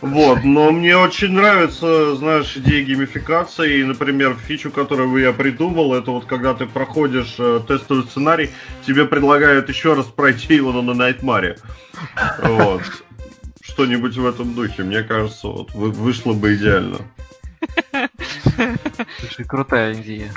Вот, 0.00 0.44
но 0.44 0.70
мне 0.70 0.96
очень 0.96 1.32
нравится, 1.32 2.14
знаешь, 2.16 2.56
идея 2.56 2.84
геймификации. 2.84 3.80
И, 3.80 3.84
например, 3.84 4.36
фичу, 4.36 4.70
которую 4.70 5.16
я 5.16 5.32
придумал, 5.32 5.94
это 5.94 6.10
вот 6.10 6.26
когда 6.26 6.54
ты 6.54 6.66
проходишь 6.66 7.36
э, 7.38 7.60
тестовый 7.66 8.04
сценарий, 8.04 8.50
тебе 8.86 9.06
предлагают 9.06 9.68
еще 9.68 9.94
раз 9.94 10.06
пройти 10.06 10.54
его 10.54 10.72
на 10.72 10.94
Найтмаре. 10.94 11.58
Вот. 12.42 12.82
Что-нибудь 13.62 14.16
в 14.16 14.26
этом 14.26 14.54
духе, 14.54 14.82
мне 14.82 15.02
кажется, 15.02 15.48
вот 15.48 15.72
вышло 15.74 16.32
бы 16.32 16.54
идеально. 16.54 16.98
Слушай, 19.20 19.44
крутая 19.46 19.94
идея. 19.94 20.32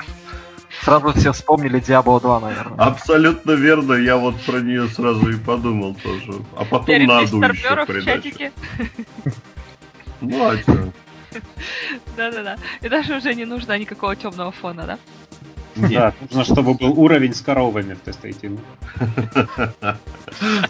Сразу 0.88 1.12
все 1.12 1.32
вспомнили 1.32 1.80
Diablo 1.80 2.18
2, 2.18 2.40
наверное. 2.40 2.78
Абсолютно 2.78 3.52
верно, 3.52 3.92
я 3.92 4.16
вот 4.16 4.40
про 4.40 4.60
нее 4.60 4.88
сразу 4.88 5.28
и 5.28 5.36
подумал 5.36 5.94
тоже. 6.02 6.32
А 6.56 6.64
потом 6.64 7.04
наду 7.04 7.42
еще 7.42 7.84
придачу. 7.84 8.52
Ну, 10.22 10.48
а 10.48 10.56
что? 10.56 10.92
Да-да-да. 12.16 12.56
И 12.80 12.88
даже 12.88 13.16
уже 13.16 13.34
не 13.34 13.44
нужно 13.44 13.78
никакого 13.78 14.16
темного 14.16 14.50
фона, 14.50 14.86
да? 14.86 14.98
Да, 15.76 16.14
нужно, 16.22 16.44
чтобы 16.44 16.74
был 16.74 16.98
уровень 16.98 17.34
с 17.34 17.42
коровами 17.42 17.94
в 17.94 18.00
тест-IT. 18.00 18.58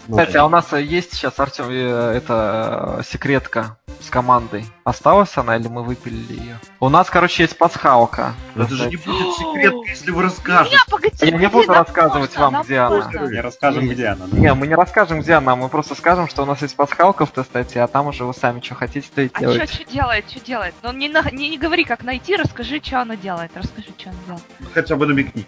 Кстати, 0.07 0.37
а 0.37 0.45
у 0.45 0.49
нас 0.49 0.71
есть 0.73 1.13
сейчас, 1.13 1.39
Артем, 1.39 1.65
э, 1.69 2.13
это 2.15 2.97
э, 2.99 3.03
секретка 3.03 3.77
с 4.01 4.09
командой. 4.09 4.65
Осталась 4.89 5.37
она 5.37 5.55
или 5.55 5.67
мы 5.67 5.83
выпилили 5.83 6.33
ее? 6.33 6.59
У 6.79 6.89
нас, 6.89 7.11
короче, 7.11 7.43
есть 7.43 7.55
пасхалка. 7.55 8.33
Это 8.55 8.73
же 8.73 8.89
не 8.89 8.95
будет 8.95 9.35
секрет, 9.35 9.73
если 9.87 10.09
вы 10.09 10.23
расскажете. 10.23 10.75
Не, 10.75 10.91
погоди, 10.91 11.15
Я 11.21 11.37
не 11.37 11.47
буду 11.47 11.71
рассказывать 11.71 12.35
вам, 12.35 12.63
где 12.63 12.79
она. 12.79 13.07
Не 13.29 13.39
расскажем, 13.39 13.87
где 13.87 14.07
она. 14.07 14.25
Не, 14.31 14.51
мы 14.55 14.65
не 14.65 14.73
расскажем, 14.73 15.19
где 15.19 15.33
она, 15.33 15.55
мы 15.55 15.69
просто 15.69 15.93
скажем, 15.93 16.27
что 16.27 16.41
у 16.41 16.47
нас 16.47 16.63
есть 16.63 16.75
пасхалка 16.75 17.27
в 17.27 17.31
тестате, 17.31 17.81
а 17.81 17.87
там 17.87 18.07
уже 18.07 18.25
вы 18.25 18.33
сами 18.33 18.61
что 18.61 18.73
хотите, 18.73 19.07
то 19.13 19.21
и 19.21 19.29
а 19.31 19.39
делаете. 19.39 19.63
А 19.63 19.67
что 19.67 19.85
делает, 19.85 20.27
что 20.27 20.39
делает? 20.39 20.73
Ну 20.81 20.91
не, 20.91 21.07
не, 21.33 21.49
не 21.49 21.57
говори, 21.59 21.83
как 21.83 22.03
найти, 22.03 22.35
расскажи, 22.35 22.81
что 22.83 23.03
она 23.03 23.15
делает. 23.15 23.51
Расскажи, 23.53 23.89
что 23.95 24.09
она 24.09 24.19
делает. 24.25 24.43
Хотя 24.73 24.95
бы 24.95 25.05
намекни. 25.05 25.45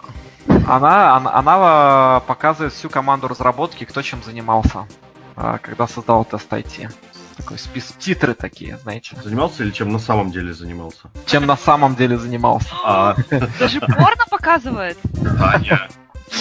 Она, 0.68 1.16
она, 1.16 1.34
она 1.34 2.20
показывает 2.28 2.72
всю 2.72 2.88
команду 2.88 3.26
разработки, 3.26 3.82
кто 3.82 4.02
чем 4.02 4.22
занимался, 4.22 4.86
а, 5.34 5.58
когда 5.58 5.88
создал 5.88 6.24
тест 6.24 6.48
IT 6.52 6.92
такой 7.36 7.58
спис 7.58 7.94
титры 7.98 8.34
такие, 8.34 8.78
знаете. 8.78 9.16
Занимался 9.22 9.62
или 9.64 9.70
чем 9.70 9.90
на 9.90 9.98
самом 9.98 10.30
деле 10.30 10.52
занимался? 10.52 11.10
Чем 11.26 11.46
на 11.46 11.56
самом 11.56 11.94
деле 11.96 12.18
занимался. 12.18 12.70
А. 12.84 13.16
Даже 13.58 13.80
порно 13.80 14.24
показывает. 14.30 14.98
Таня. 15.38 15.88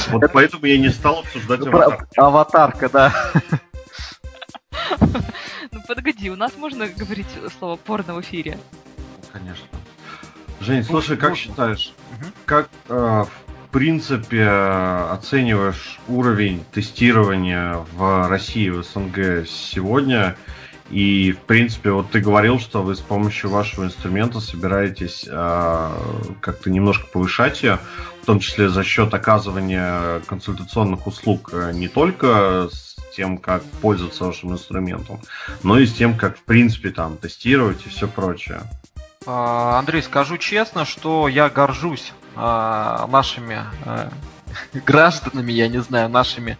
Вот 0.09 0.23
поэтому 0.31 0.65
я 0.65 0.77
не 0.77 0.89
стал 0.89 1.19
обсуждать 1.19 1.61
аватарку. 1.65 2.05
Аватарка, 2.17 2.89
да. 2.89 3.13
Ну 4.99 5.81
погоди, 5.87 6.29
у 6.29 6.35
нас 6.35 6.55
можно 6.57 6.87
говорить 6.87 7.27
слово 7.57 7.75
порно 7.75 8.15
в 8.15 8.21
эфире? 8.21 8.57
Конечно. 9.31 9.65
Жень, 10.59 10.83
слушай, 10.83 11.17
как 11.17 11.35
считаешь, 11.35 11.93
как 12.45 12.69
э, 12.87 12.93
в 12.93 13.69
принципе 13.71 14.47
оцениваешь 14.47 15.99
уровень 16.07 16.63
тестирования 16.71 17.77
в 17.93 18.27
России, 18.27 18.69
в 18.69 18.83
СНГ 18.83 19.47
сегодня? 19.47 20.35
И, 20.91 21.31
в 21.31 21.39
принципе, 21.39 21.91
вот 21.91 22.11
ты 22.11 22.19
говорил, 22.19 22.59
что 22.59 22.83
вы 22.83 22.95
с 22.95 22.99
помощью 22.99 23.49
вашего 23.49 23.85
инструмента 23.85 24.39
собираетесь 24.41 25.25
э, 25.27 25.89
как-то 26.41 26.69
немножко 26.69 27.07
повышать 27.07 27.63
ее, 27.63 27.79
в 28.21 28.25
том 28.25 28.39
числе 28.39 28.69
за 28.69 28.83
счет 28.83 29.13
оказывания 29.13 30.19
консультационных 30.27 31.07
услуг 31.07 31.51
э, 31.53 31.71
не 31.73 31.87
только 31.87 32.69
с 32.71 32.95
тем, 33.15 33.37
как 33.37 33.63
пользоваться 33.63 34.25
вашим 34.25 34.51
инструментом, 34.51 35.21
но 35.63 35.79
и 35.79 35.85
с 35.85 35.93
тем, 35.93 36.17
как, 36.17 36.37
в 36.37 36.43
принципе, 36.43 36.89
там 36.89 37.17
тестировать 37.17 37.85
и 37.85 37.89
все 37.89 38.07
прочее. 38.07 38.61
А, 39.25 39.79
Андрей, 39.79 40.01
скажу 40.01 40.37
честно, 40.37 40.85
что 40.85 41.27
я 41.27 41.49
горжусь 41.49 42.13
а, 42.35 43.07
нашими 43.07 43.59
а, 43.85 44.11
гражданами, 44.85 45.51
я 45.51 45.67
не 45.67 45.81
знаю, 45.81 46.09
нашими 46.09 46.51
э, 46.51 46.57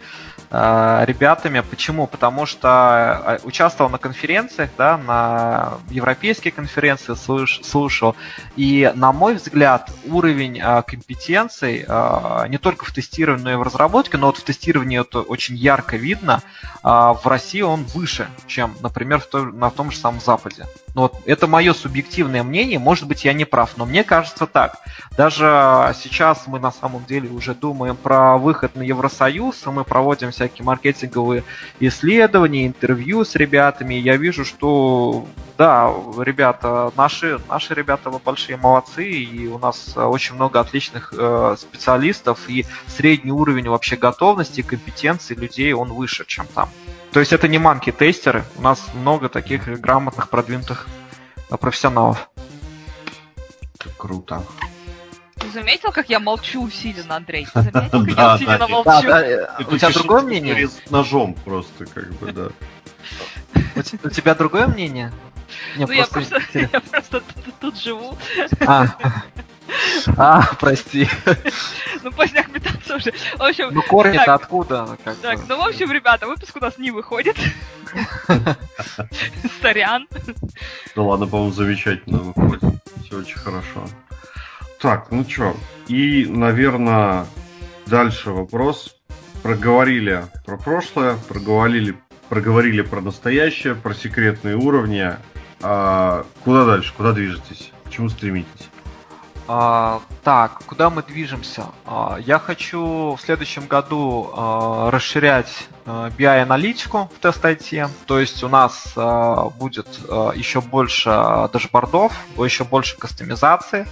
ребятами. 0.52 1.60
Почему? 1.60 2.06
Потому 2.06 2.44
что 2.44 3.22
э, 3.24 3.38
участвовал 3.44 3.90
на 3.90 3.98
конференциях, 3.98 4.70
да, 4.76 4.98
на 4.98 5.78
европейские 5.88 6.52
конференции 6.52 7.14
слуш, 7.14 7.60
слушал. 7.62 8.14
И, 8.56 8.92
на 8.94 9.12
мой 9.12 9.34
взгляд, 9.34 9.90
уровень 10.04 10.60
э, 10.60 10.82
компетенций 10.82 11.84
э, 11.88 12.48
не 12.48 12.58
только 12.58 12.84
в 12.84 12.92
тестировании, 12.92 13.44
но 13.44 13.52
и 13.52 13.56
в 13.56 13.62
разработке, 13.62 14.18
но 14.18 14.26
вот 14.26 14.36
в 14.36 14.44
тестировании 14.44 15.00
это 15.00 15.20
очень 15.20 15.56
ярко 15.56 15.96
видно, 15.96 16.42
э, 16.62 16.88
в 16.88 17.22
России 17.24 17.62
он 17.62 17.84
выше, 17.84 18.28
чем, 18.46 18.74
например, 18.82 19.22
на 19.32 19.70
том 19.70 19.90
же 19.90 19.96
самом 19.96 20.20
Западе. 20.20 20.66
Ну, 20.94 21.02
вот 21.02 21.16
это 21.24 21.46
мое 21.46 21.72
субъективное 21.72 22.42
мнение, 22.42 22.78
может 22.78 23.08
быть, 23.08 23.24
я 23.24 23.32
не 23.32 23.46
прав, 23.46 23.78
но 23.78 23.86
мне 23.86 24.04
кажется 24.04 24.46
так. 24.46 24.76
Даже 25.16 25.94
сейчас 26.02 26.46
мы 26.46 26.60
на 26.60 26.70
самом 26.72 27.04
деле 27.06 27.30
уже 27.30 27.54
думаем 27.54 27.96
про 27.96 28.36
выход 28.36 28.76
на 28.76 28.82
Евросоюз, 28.82 29.64
мы 29.66 29.84
проводим 29.84 30.32
всякие 30.42 30.64
маркетинговые 30.64 31.44
исследования, 31.80 32.66
интервью 32.66 33.24
с 33.24 33.36
ребятами. 33.36 33.94
Я 33.94 34.16
вижу, 34.16 34.44
что 34.44 35.26
да, 35.56 35.92
ребята, 36.18 36.92
наши, 36.96 37.38
наши 37.48 37.74
ребята 37.74 38.10
большие 38.10 38.56
молодцы, 38.56 39.08
и 39.08 39.46
у 39.46 39.58
нас 39.58 39.96
очень 39.96 40.34
много 40.34 40.60
отличных 40.60 41.14
э, 41.16 41.56
специалистов, 41.58 42.48
и 42.48 42.64
средний 42.86 43.32
уровень 43.32 43.68
вообще 43.68 43.96
готовности, 43.96 44.62
компетенции 44.62 45.34
людей, 45.34 45.72
он 45.72 45.92
выше, 45.92 46.24
чем 46.26 46.46
там. 46.54 46.68
То 47.12 47.20
есть 47.20 47.32
это 47.32 47.46
не 47.46 47.58
манки-тестеры, 47.58 48.44
у 48.56 48.62
нас 48.62 48.82
много 48.94 49.28
таких 49.28 49.80
грамотных, 49.80 50.28
продвинутых 50.28 50.88
э, 51.50 51.56
профессионалов. 51.56 52.28
Круто. 53.96 54.42
Ты 55.42 55.50
заметил, 55.50 55.90
как 55.92 56.08
я 56.08 56.20
молчу, 56.20 56.68
на 57.08 57.16
Андрей? 57.16 57.46
Ты 57.52 57.62
заметил, 57.62 58.06
как 58.06 58.16
я 58.16 58.38
сидя 58.38 58.68
молчу? 58.68 59.74
У 59.74 59.78
тебя 59.78 59.90
другое 59.90 60.22
мнение? 60.22 60.68
Ножом 60.90 61.34
просто, 61.34 61.86
как 61.86 62.12
бы, 62.14 62.32
да. 62.32 62.48
У 64.04 64.10
тебя 64.10 64.34
другое 64.34 64.68
мнение? 64.68 65.12
ну, 65.76 65.90
я 65.90 66.06
просто, 66.06 66.40
я 66.54 66.68
просто 66.68 67.22
тут, 67.60 67.78
живу. 67.78 68.16
А, 68.60 68.86
а 70.16 70.54
прости. 70.60 71.08
Ну, 72.02 72.10
поздняк 72.10 72.48
метаться 72.52 72.96
уже. 72.96 73.12
В 73.36 73.42
общем, 73.42 73.68
ну, 73.72 73.82
корни-то 73.82 74.34
откуда? 74.34 74.98
Как 75.04 75.16
так, 75.16 75.38
ну, 75.48 75.56
в 75.56 75.66
общем, 75.66 75.92
ребята, 75.92 76.26
выпуск 76.26 76.56
у 76.56 76.60
нас 76.60 76.78
не 76.78 76.90
выходит. 76.90 77.36
Сорян. 79.62 80.08
Да 80.96 81.02
ладно, 81.02 81.26
по-моему, 81.26 81.52
замечательно 81.52 82.18
выходит. 82.18 82.62
Все 83.04 83.18
очень 83.18 83.38
хорошо. 83.38 83.86
Так, 84.82 85.12
ну 85.12 85.24
что, 85.24 85.56
и, 85.86 86.26
наверное, 86.28 87.26
дальше 87.86 88.32
вопрос. 88.32 88.96
Проговорили 89.40 90.24
про 90.44 90.58
прошлое, 90.58 91.16
проговорили, 91.28 91.94
проговорили 92.28 92.82
про 92.82 93.00
настоящее, 93.00 93.76
про 93.76 93.94
секретные 93.94 94.56
уровни. 94.56 95.12
А 95.60 96.26
куда 96.42 96.64
дальше? 96.64 96.92
Куда 96.96 97.12
движетесь? 97.12 97.70
К 97.84 97.90
чему 97.90 98.08
стремитесь? 98.08 98.71
А, 99.48 100.00
так, 100.22 100.62
куда 100.66 100.88
мы 100.88 101.02
движемся? 101.02 101.66
А, 101.84 102.16
я 102.20 102.38
хочу 102.38 103.14
в 103.14 103.20
следующем 103.20 103.66
году 103.66 104.30
а, 104.34 104.90
расширять 104.90 105.66
а, 105.84 106.10
BI-аналитику 106.10 107.10
в 107.14 107.18
тест 107.18 107.44
IT. 107.44 107.88
То 108.06 108.20
есть 108.20 108.42
у 108.44 108.48
нас 108.48 108.92
а, 108.96 109.48
будет 109.50 109.88
а, 110.08 110.32
еще 110.32 110.60
больше 110.60 111.10
дашбордов, 111.52 112.12
еще 112.38 112.64
больше 112.64 112.96
кастомизации. 112.96 113.86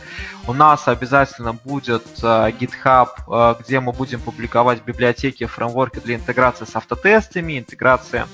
У 0.47 0.53
нас 0.53 0.87
обязательно 0.87 1.53
будет 1.53 2.07
а, 2.23 2.51
GitHub, 2.51 3.09
а, 3.29 3.57
где 3.61 3.81
мы 3.81 3.93
будем 3.93 4.21
публиковать 4.21 4.85
библиотеки, 4.85 5.47
фреймворки 5.47 5.99
для 5.99 6.15
интеграции 6.15 6.65
с 6.65 6.77
автотестами, 6.77 7.59
интеграции 7.59 8.25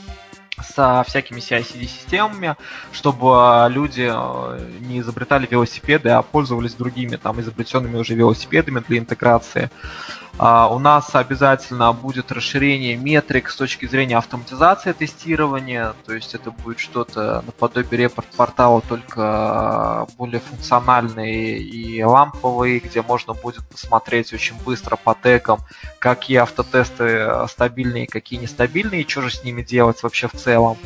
со 0.63 1.05
всякими 1.07 1.41
CI-CD-системами, 1.41 2.57
чтобы 2.93 3.67
люди 3.71 4.11
э, 4.13 4.71
не 4.81 5.01
изобретали 5.01 5.47
велосипеды, 5.51 6.11
а 6.11 6.23
пользовались 6.23 6.75
другими 6.75 7.17
там 7.17 7.41
изобретенными 7.41 7.97
уже 7.97 8.15
велосипедами 8.15 8.83
для 8.87 8.99
интеграции. 8.99 9.71
Uh, 9.71 10.26
у 10.39 10.79
нас 10.79 11.15
обязательно 11.15 11.93
будет 11.95 12.31
расширение 12.31 12.97
метрик 12.97 13.49
с 13.49 13.57
точки 13.57 13.87
зрения 13.87 14.19
автоматизации 14.19 14.93
тестирования, 14.93 15.95
то 16.05 16.13
есть 16.13 16.35
это 16.35 16.51
будет 16.51 16.79
что-то 16.79 17.43
наподобие 17.47 18.03
репорт-портала, 18.03 18.83
только 18.83 20.07
более 20.19 20.41
функциональный 20.41 21.59
и 21.59 22.03
ламповый, 22.03 22.81
где 22.81 23.01
можно 23.01 23.33
будет 23.33 23.67
посмотреть 23.67 24.35
очень 24.35 24.57
быстро 24.65 24.97
по 24.97 25.17
тегам, 25.21 25.61
какие 25.99 26.39
автотесты 26.39 27.47
стабильные, 27.49 28.07
какие 28.07 28.39
нестабильные, 28.39 29.03
и 29.03 29.09
что 29.09 29.23
же 29.23 29.31
с 29.31 29.43
ними 29.43 29.63
делать 29.63 30.03
вообще 30.03 30.29
в 30.29 30.33
целом. 30.33 30.77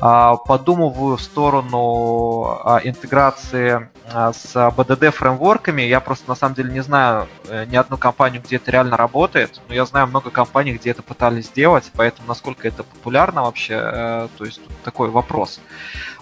А, 0.00 0.36
подумываю 0.36 1.16
в 1.16 1.22
сторону 1.22 2.60
а, 2.64 2.80
интеграции 2.84 3.88
а, 4.12 4.32
с 4.32 4.54
BDD 4.54 5.10
фреймворками. 5.10 5.82
Я 5.82 6.00
просто 6.00 6.28
на 6.28 6.36
самом 6.36 6.54
деле 6.54 6.72
не 6.72 6.82
знаю 6.82 7.26
э, 7.48 7.64
ни 7.66 7.76
одну 7.76 7.96
компанию, 7.96 8.40
где 8.40 8.56
это 8.56 8.70
реально 8.70 8.96
работает, 8.96 9.60
но 9.68 9.74
я 9.74 9.84
знаю 9.84 10.06
много 10.06 10.30
компаний, 10.30 10.72
где 10.72 10.90
это 10.90 11.02
пытались 11.02 11.46
сделать, 11.46 11.90
поэтому 11.96 12.28
насколько 12.28 12.68
это 12.68 12.84
популярно 12.84 13.42
вообще, 13.42 13.74
э, 13.74 14.28
то 14.38 14.44
есть 14.44 14.60
такой 14.84 15.10
вопрос. 15.10 15.60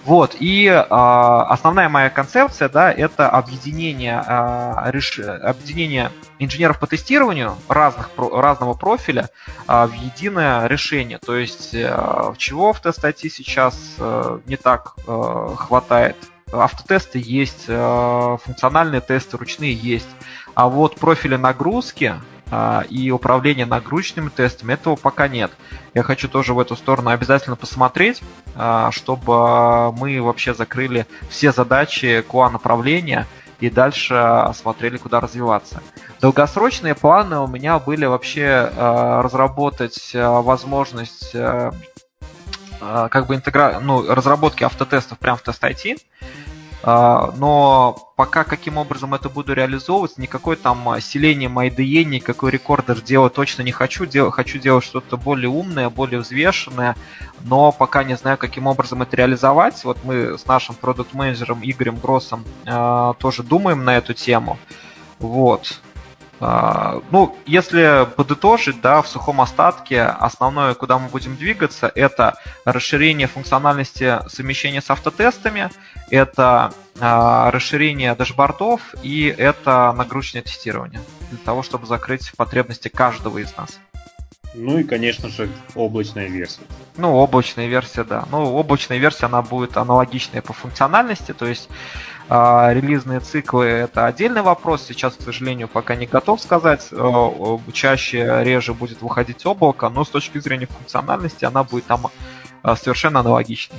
Вот, 0.07 0.37
и 0.39 0.67
э, 0.67 0.85
основная 0.89 1.89
моя 1.89 2.11
концепция, 2.11 2.69
да, 2.69 2.93
это 2.93 3.29
объединение, 3.29 4.23
э, 4.25 4.91
реш... 4.93 5.19
объединение 5.19 6.13
инженеров 6.39 6.79
по 6.79 6.87
тестированию 6.87 7.57
разных, 7.69 8.11
разного 8.17 8.75
профиля 8.75 9.31
э, 9.67 9.87
в 9.87 9.93
единое 9.95 10.69
решение. 10.69 11.19
То 11.19 11.35
есть, 11.35 11.75
э, 11.75 12.35
чего 12.39 12.73
в 12.73 12.81
тест 12.81 13.05
IT 13.05 13.29
сейчас 13.31 13.97
э, 13.99 14.39
не 14.47 14.57
так 14.57 14.95
э, 15.09 15.49
хватает. 15.57 16.17
Автотесты 16.53 17.21
есть, 17.21 17.65
э, 17.67 18.37
функциональные 18.45 19.01
тесты 19.01 19.37
ручные 19.37 19.73
есть. 19.73 20.09
А 20.55 20.69
вот 20.69 21.01
профили 21.01 21.35
нагрузки, 21.35 22.15
а, 22.49 22.85
и 22.89 23.11
управление 23.11 23.67
нагрузочными 23.67 24.29
тестами, 24.29 24.75
этого 24.75 24.95
пока 24.95 25.27
нет. 25.27 25.51
Я 25.95 26.05
хочу 26.05 26.29
тоже 26.29 26.55
в 26.55 26.61
эту 26.61 26.77
сторону 26.77 27.11
обязательно 27.11 27.57
посмотреть, 27.57 28.23
а, 28.55 28.91
чтобы 28.93 29.93
мы 29.93 30.23
вообще 30.23 30.55
закрыли 30.55 31.07
все 31.29 31.51
задачи 31.51 32.25
QA 32.29 32.51
направления 32.51 33.27
и 33.59 33.69
дальше 33.69 34.53
смотрели, 34.55 34.97
куда 34.97 35.19
развиваться. 35.21 35.83
Долгосрочные 36.21 36.95
планы 36.95 37.41
у 37.41 37.49
меня 37.49 37.81
были 37.81 38.05
вообще 38.05 38.71
а, 38.77 39.23
разработать 39.23 40.13
возможность 40.15 41.35
как 42.79 43.27
бы 43.27 43.35
интегра... 43.35 43.81
ну, 43.81 44.07
разработки 44.07 44.63
автотестов 44.63 45.19
прямо 45.19 45.39
в 45.39 45.43
тест 45.43 45.65
IT. 45.65 45.97
А, 46.89 47.33
но 47.37 48.13
пока 48.15 48.45
каким 48.45 48.79
образом 48.79 49.13
это 49.13 49.29
буду 49.29 49.53
реализовывать, 49.55 50.19
никакой 50.19 50.55
там 50.55 51.01
селение 51.01 51.51
IDE, 51.51 52.05
никакой 52.05 52.53
рекордер 52.53 53.01
делать 53.01 53.35
точно 53.35 53.63
не 53.63 53.73
хочу. 53.73 54.07
Дел, 54.07 54.31
хочу 54.31 54.61
делать 54.61 54.85
что-то 54.85 55.17
более 55.17 55.49
умное, 55.49 55.91
более 55.91 56.21
взвешенное, 56.21 56.95
но 57.41 57.73
пока 57.73 58.05
не 58.05 58.17
знаю, 58.17 58.39
каким 58.39 58.69
образом 58.69 59.03
это 59.03 59.17
реализовать. 59.17 59.83
Вот 59.83 59.99
мы 60.05 60.39
с 60.39 60.47
нашим 60.47 60.77
продукт-менеджером 60.77 61.59
Игорем 61.65 61.97
Гроссом 61.97 62.45
э, 62.65 63.15
тоже 63.19 63.43
думаем 63.43 63.85
на 63.85 63.97
эту 63.97 64.15
тему. 64.15 64.57
Вот. 65.19 65.81
А, 66.39 67.01
ну, 67.11 67.37
если 67.47 68.07
подытожить, 68.17 68.81
да, 68.81 69.03
в 69.03 69.09
сухом 69.09 69.41
остатке, 69.41 70.03
основное, 70.03 70.75
куда 70.75 70.99
мы 70.99 71.09
будем 71.09 71.37
двигаться, 71.37 71.91
это 71.95 72.35
расширение 72.65 73.27
функциональности 73.27 74.21
совмещения 74.29 74.81
с 74.81 74.91
автотестами, 74.91 75.71
это 76.11 76.73
а, 77.01 77.51
расширение 77.51 78.15
дашбордов 78.15 78.81
и 79.03 79.27
это 79.27 79.93
нагрузочное 79.97 80.43
тестирование 80.43 81.01
для 81.31 81.39
того, 81.39 81.63
чтобы 81.63 81.87
закрыть 81.87 82.33
потребности 82.37 82.89
каждого 82.89 83.39
из 83.39 83.57
нас. 83.57 83.79
Ну 84.55 84.79
и, 84.79 84.85
конечно 84.85 85.29
же, 85.29 85.51
облачная 85.75 86.29
версия. 86.29 86.63
Ну, 86.97 87.15
облачная 87.15 87.67
версия, 87.67 88.05
да. 88.05 88.25
Ну, 88.31 88.55
облачная 88.55 88.97
версия, 88.97 89.27
она 89.27 89.43
будет 89.43 89.77
аналогичная 89.77 90.41
по 90.41 90.55
функциональности, 90.55 91.33
то 91.33 91.45
есть 91.45 91.69
э, 92.31 92.69
релизные 92.73 93.21
циклы 93.21 93.67
это 93.67 94.07
отдельный 94.07 94.41
вопрос. 94.41 94.87
Сейчас, 94.87 95.15
к 95.15 95.21
сожалению, 95.21 95.69
пока 95.69 95.95
не 95.95 96.07
готов 96.07 96.41
сказать. 96.41 96.89
Э, 96.91 97.59
чаще, 97.75 98.43
реже 98.45 98.73
будет 98.73 99.03
выходить 99.03 99.45
облако, 99.45 99.91
но 99.91 100.07
с 100.07 100.09
точки 100.09 100.39
зрения 100.39 100.67
функциональности 100.67 101.45
она 101.45 101.63
будет 101.63 101.85
там 101.85 102.07
э, 102.63 102.77
совершенно 102.77 103.21
аналогичной. 103.21 103.79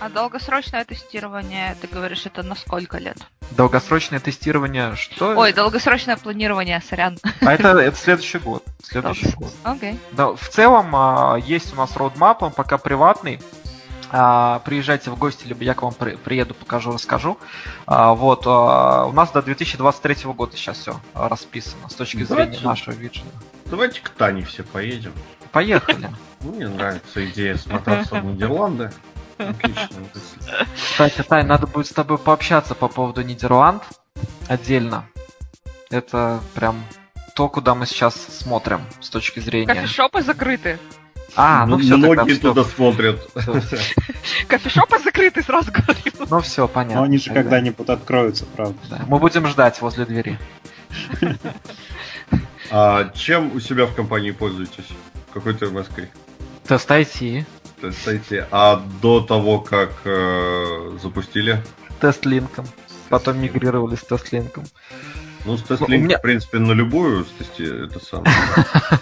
А 0.00 0.08
долгосрочное 0.08 0.84
тестирование, 0.84 1.76
ты 1.80 1.88
говоришь, 1.88 2.24
это 2.24 2.44
на 2.44 2.54
сколько 2.54 2.98
лет? 2.98 3.18
Долгосрочное 3.50 4.20
тестирование 4.20 4.94
что? 4.94 5.36
Ой, 5.36 5.52
долгосрочное 5.52 6.16
планирование, 6.16 6.80
сорян. 6.80 7.18
А 7.40 7.52
это, 7.52 7.78
это 7.78 7.96
следующий 7.96 8.38
год. 8.38 8.64
Следующий 8.82 9.30
год. 9.30 9.52
Окей. 9.64 9.94
Okay. 9.94 9.98
Да, 10.12 10.36
в 10.36 10.48
целом 10.48 10.94
а, 10.94 11.36
есть 11.36 11.72
у 11.72 11.76
нас 11.76 11.96
роудмап, 11.96 12.44
он 12.44 12.52
пока 12.52 12.78
приватный. 12.78 13.40
А, 14.10 14.60
приезжайте 14.60 15.10
в 15.10 15.18
гости, 15.18 15.46
либо 15.48 15.64
я 15.64 15.74
к 15.74 15.82
вам 15.82 15.92
при, 15.92 16.14
приеду, 16.14 16.54
покажу, 16.54 16.92
расскажу. 16.92 17.36
А, 17.86 18.14
вот, 18.14 18.46
у 18.46 19.12
нас 19.12 19.32
до 19.32 19.42
2023 19.42 20.32
года 20.32 20.56
сейчас 20.56 20.78
все 20.78 21.00
расписано 21.12 21.88
с 21.88 21.94
точки 21.94 22.24
Давайте. 22.24 22.52
зрения 22.52 22.68
нашего 22.68 22.94
виджета. 22.94 23.26
Давайте 23.66 24.00
к 24.00 24.10
Тане 24.10 24.44
все 24.44 24.62
поедем. 24.62 25.12
Поехали. 25.50 26.08
Ну, 26.40 26.52
Мне 26.54 26.68
нравится 26.68 27.24
идея 27.26 27.56
смотаться 27.56 28.14
в 28.14 28.24
Нидерланды. 28.24 28.92
Мысль. 29.38 29.88
Кстати, 30.74 31.22
Тай, 31.22 31.44
надо 31.44 31.66
будет 31.66 31.86
с 31.86 31.92
тобой 31.92 32.18
пообщаться 32.18 32.74
по 32.74 32.88
поводу 32.88 33.22
Нидерланд 33.22 33.82
отдельно. 34.48 35.06
Это 35.90 36.40
прям 36.54 36.84
то, 37.34 37.48
куда 37.48 37.74
мы 37.74 37.86
сейчас 37.86 38.14
смотрим 38.14 38.80
с 39.00 39.08
точки 39.10 39.40
зрения. 39.40 39.66
Кофешопы 39.66 40.22
закрыты. 40.22 40.78
А, 41.36 41.66
ну, 41.66 41.76
Ну, 41.76 41.82
все, 41.82 41.90
тогда 41.92 42.08
Многие 42.08 42.32
всё. 42.38 42.48
туда 42.54 42.64
смотрят. 42.64 43.20
Кофешопы 44.48 44.98
закрыты, 44.98 45.42
сразу 45.42 45.70
говорю. 45.70 46.26
Ну 46.30 46.40
все, 46.40 46.66
понятно. 46.66 47.00
Но 47.00 47.02
они 47.04 47.18
же 47.18 47.26
тогда. 47.26 47.42
когда-нибудь 47.42 47.88
откроются, 47.88 48.44
правда. 48.46 48.78
Да, 48.90 49.00
Мы 49.06 49.18
будем 49.18 49.46
ждать 49.46 49.80
возле 49.80 50.04
двери. 50.04 50.38
А 52.70 53.10
чем 53.14 53.54
у 53.54 53.60
себя 53.60 53.86
в 53.86 53.94
компании 53.94 54.30
пользуетесь? 54.30 54.88
Какой 55.32 55.54
термоской? 55.54 56.10
Тест 56.66 56.90
IT, 56.90 57.46
Есть, 57.82 57.98
кстати, 57.98 58.46
а 58.50 58.82
до 59.02 59.20
того, 59.20 59.60
как 59.60 59.92
э, 60.04 60.98
запустили? 61.02 61.62
тест 62.00 62.24
линком. 62.26 62.64
Потом 63.08 63.40
мигрировали 63.40 63.96
с 63.96 64.02
тест 64.04 64.30
линком. 64.32 64.64
Ну, 65.44 65.56
с 65.56 65.68
Ну, 65.68 65.76
у 65.76 65.78
Testlink, 65.78 65.98
меня- 65.98 66.18
в 66.18 66.22
принципе, 66.22 66.58
на 66.58 66.72
любую, 66.72 67.24
кстати, 67.24 67.86
это 67.86 68.04
самое. 68.04 68.30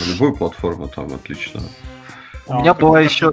На 0.00 0.04
любую 0.12 0.34
платформу 0.36 0.88
там 0.88 1.12
отлично. 1.12 1.60
У 2.46 2.54
меня 2.54 2.72
была 2.74 3.00
еще. 3.00 3.32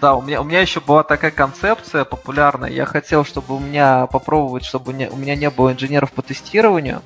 Да, 0.00 0.14
у 0.14 0.22
меня, 0.22 0.40
у 0.40 0.44
меня 0.44 0.60
еще 0.60 0.80
была 0.80 1.02
такая 1.02 1.30
концепция 1.30 2.04
популярная. 2.04 2.70
Я 2.70 2.86
хотел, 2.86 3.24
чтобы 3.24 3.56
у 3.56 3.58
меня 3.60 4.06
попробовать, 4.06 4.64
чтобы 4.64 4.92
не- 4.94 5.08
у 5.10 5.16
меня 5.16 5.36
не 5.36 5.50
было 5.50 5.72
инженеров 5.72 6.12
по 6.12 6.22
тестированию, 6.22 7.02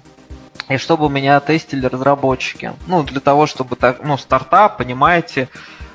и 0.68 0.76
чтобы 0.78 1.06
у 1.06 1.08
меня 1.08 1.38
тестили 1.40 1.86
разработчики. 1.86 2.72
Ну, 2.86 3.02
для 3.02 3.20
того, 3.20 3.46
чтобы 3.46 3.74
так, 3.76 4.02
ну, 4.04 4.16
стартап, 4.16 4.78
понимаете, 4.78 5.48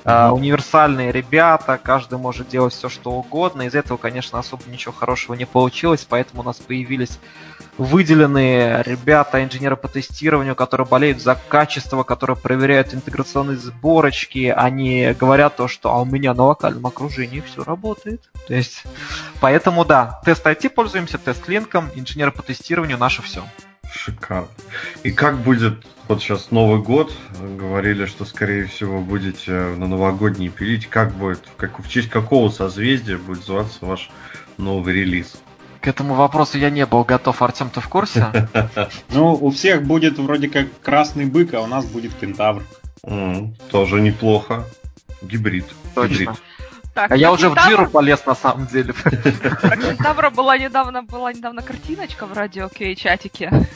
э, 0.04 0.30
универсальные 0.30 1.12
ребята, 1.12 1.80
каждый 1.82 2.18
может 2.18 2.50
делать 2.50 2.74
все, 2.74 2.90
что 2.90 3.12
угодно. 3.12 3.64
Из 3.64 3.76
этого, 3.76 3.98
конечно, 3.98 4.40
особо 4.40 4.64
ничего 4.68 4.94
хорошего 4.94 5.36
не 5.36 5.46
получилось, 5.46 6.06
поэтому 6.10 6.42
у 6.42 6.46
нас 6.46 6.58
появились 6.58 7.20
выделенные 7.80 8.84
ребята, 8.84 9.44
инженеры 9.44 9.78
по 9.78 9.88
тестированию, 9.88 10.54
которые 10.54 10.86
болеют 10.86 11.22
за 11.22 11.36
качество, 11.36 12.04
которые 12.04 12.36
проверяют 12.36 12.94
интеграционные 12.94 13.58
сборочки, 13.58 14.54
они 14.56 15.16
говорят 15.18 15.56
то, 15.56 15.68
что 15.68 15.92
а 15.92 16.02
у 16.02 16.06
меня 16.06 16.34
на 16.34 16.44
локальном 16.44 16.86
окружении 16.86 17.40
все 17.40 17.64
работает. 17.64 18.30
То 18.48 18.54
есть, 18.54 18.84
поэтому 19.40 19.86
да, 19.86 20.20
тест 20.26 20.46
IT 20.46 20.70
пользуемся, 20.70 21.18
тест 21.18 21.48
линком, 21.48 21.90
инженеры 21.96 22.32
по 22.32 22.44
тестированию 22.44 22.98
наше 22.98 23.22
все. 23.22 23.44
Шикарно. 23.92 24.48
И 25.04 25.12
как 25.12 25.40
будет, 25.40 25.86
вот 26.08 26.22
сейчас 26.22 26.52
Новый 26.52 26.82
год, 26.82 27.14
говорили, 27.58 28.06
что, 28.06 28.26
скорее 28.26 28.66
всего, 28.66 29.02
будете 29.02 29.52
на 29.52 29.88
новогодний 29.88 30.50
пилить. 30.50 30.88
Как 30.88 31.14
будет, 31.14 31.42
как, 31.58 31.80
в 31.80 31.90
честь 31.90 32.10
какого 32.10 32.50
созвездия 32.50 33.18
будет 33.18 33.44
зваться 33.44 33.80
ваш 33.82 34.10
новый 34.58 34.94
релиз? 34.94 35.42
К 35.82 35.88
этому 35.88 36.14
вопросу 36.14 36.58
я 36.58 36.70
не 36.70 36.86
был 36.86 37.04
готов. 37.04 37.42
Артем, 37.42 37.70
ты 37.70 37.80
в 37.80 37.88
курсе? 37.88 38.50
Ну, 39.10 39.34
у 39.34 39.50
всех 39.50 39.84
будет 39.84 40.20
вроде 40.20 40.50
как 40.50 40.68
красный 40.82 41.26
бык, 41.26 41.54
а 41.54 41.62
у 41.62 41.68
нас 41.68 41.86
будет 41.86 42.14
кентавр. 42.14 42.64
Тоже 43.72 44.02
неплохо. 44.02 44.66
Гибрид. 45.22 45.66
Точно. 45.96 46.14
Гибрид. 46.14 46.30
Так, 47.00 47.12
А 47.14 47.16
я 47.16 47.32
уже 47.32 47.48
в 47.50 47.56
джиру 47.56 47.90
полез 47.90 48.26
на 48.26 48.36
самом 48.36 48.68
деле. 48.68 48.92
Про 48.94 49.78
Кентавра 49.78 50.30
была 50.32 50.58
недавно, 50.58 51.02
была 51.02 51.32
недавно 51.32 51.62
картиночка 51.62 52.26
в 52.26 52.34
радио 52.34 52.68
Кей 52.68 52.94
чатике, 52.98 53.70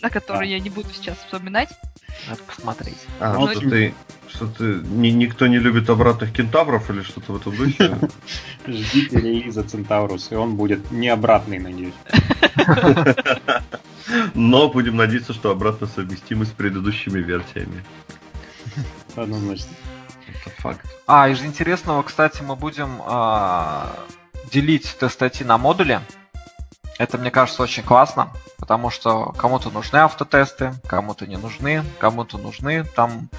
на 0.00 0.08
которую 0.08 0.48
я 0.48 0.58
не 0.60 0.70
буду 0.70 0.88
сейчас 0.94 1.18
вспоминать. 1.18 1.68
Надо 2.26 2.42
посмотреть. 2.44 2.96
А, 3.20 3.34
Ну, 3.34 3.50
что 3.50 3.60
ты, 3.60 3.94
что 4.28 4.46
ты, 4.46 4.64
ни- 4.64 5.10
никто 5.10 5.46
не 5.46 5.58
любит 5.58 5.90
обратных 5.90 6.32
кентавров 6.32 6.88
или 6.88 7.02
что-то 7.02 7.32
в 7.32 7.36
этом 7.36 7.54
духе? 7.54 7.94
Ждите 8.66 9.20
релиза 9.20 9.62
Центаврус, 9.62 10.32
и 10.32 10.36
он 10.36 10.56
будет 10.56 10.90
не 10.90 11.08
обратный, 11.08 11.58
надеюсь. 11.58 11.92
Но 14.32 14.68
будем 14.70 14.96
надеяться, 14.96 15.34
что 15.34 15.50
обратно 15.50 15.86
совместимы 15.86 16.46
с 16.46 16.48
предыдущими 16.50 17.18
версиями. 17.20 17.84
Однозначно. 19.16 19.68
Это 20.30 20.50
факт. 20.58 20.80
А, 21.06 21.28
из 21.28 21.42
интересного, 21.42 22.02
кстати, 22.02 22.42
мы 22.42 22.56
будем 22.56 23.02
а, 23.04 23.86
делить 24.50 24.96
тест 24.98 25.20
IT 25.20 25.44
на 25.44 25.58
модули. 25.58 26.00
Это, 26.98 27.16
мне 27.16 27.30
кажется, 27.30 27.62
очень 27.62 27.82
классно, 27.82 28.30
потому 28.58 28.90
что 28.90 29.32
кому-то 29.32 29.70
нужны 29.70 29.96
автотесты, 29.96 30.74
кому-то 30.86 31.26
не 31.26 31.38
нужны, 31.38 31.82
кому-то 31.98 32.36
нужны 32.36 32.84
там 32.84 33.30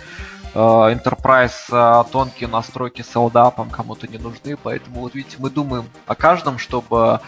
э, 0.56 0.60
Enterprise 0.60 1.70
э, 1.72 2.04
тонкие 2.12 2.50
настройки 2.50 3.04
с 3.04 3.16
LDAP, 3.16 3.70
кому-то 3.70 4.08
не 4.08 4.18
нужны, 4.18 4.58
поэтому 4.58 5.02
вот 5.02 5.14
видите, 5.14 5.38
мы 5.38 5.52
думаем 5.52 5.86
о 6.08 6.16
каждом, 6.16 6.58
чтобы 6.58 7.22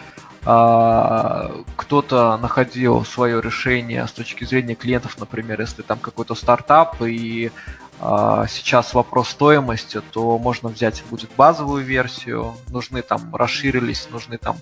э, 0.44 1.62
кто-то 1.76 2.36
находил 2.38 3.04
свое 3.04 3.40
решение 3.40 4.04
с 4.04 4.10
точки 4.10 4.42
зрения 4.42 4.74
клиентов, 4.74 5.16
например, 5.20 5.60
если 5.60 5.82
там 5.82 6.00
какой-то 6.00 6.34
стартап 6.34 7.00
и 7.00 7.52
сейчас 8.48 8.92
вопрос 8.92 9.30
стоимости, 9.30 10.00
то 10.12 10.38
можно 10.38 10.68
взять 10.68 11.02
будет 11.10 11.30
базовую 11.36 11.82
версию, 11.84 12.54
нужны 12.68 13.00
там 13.00 13.34
расширились, 13.34 14.08
нужны 14.10 14.36
там 14.36 14.56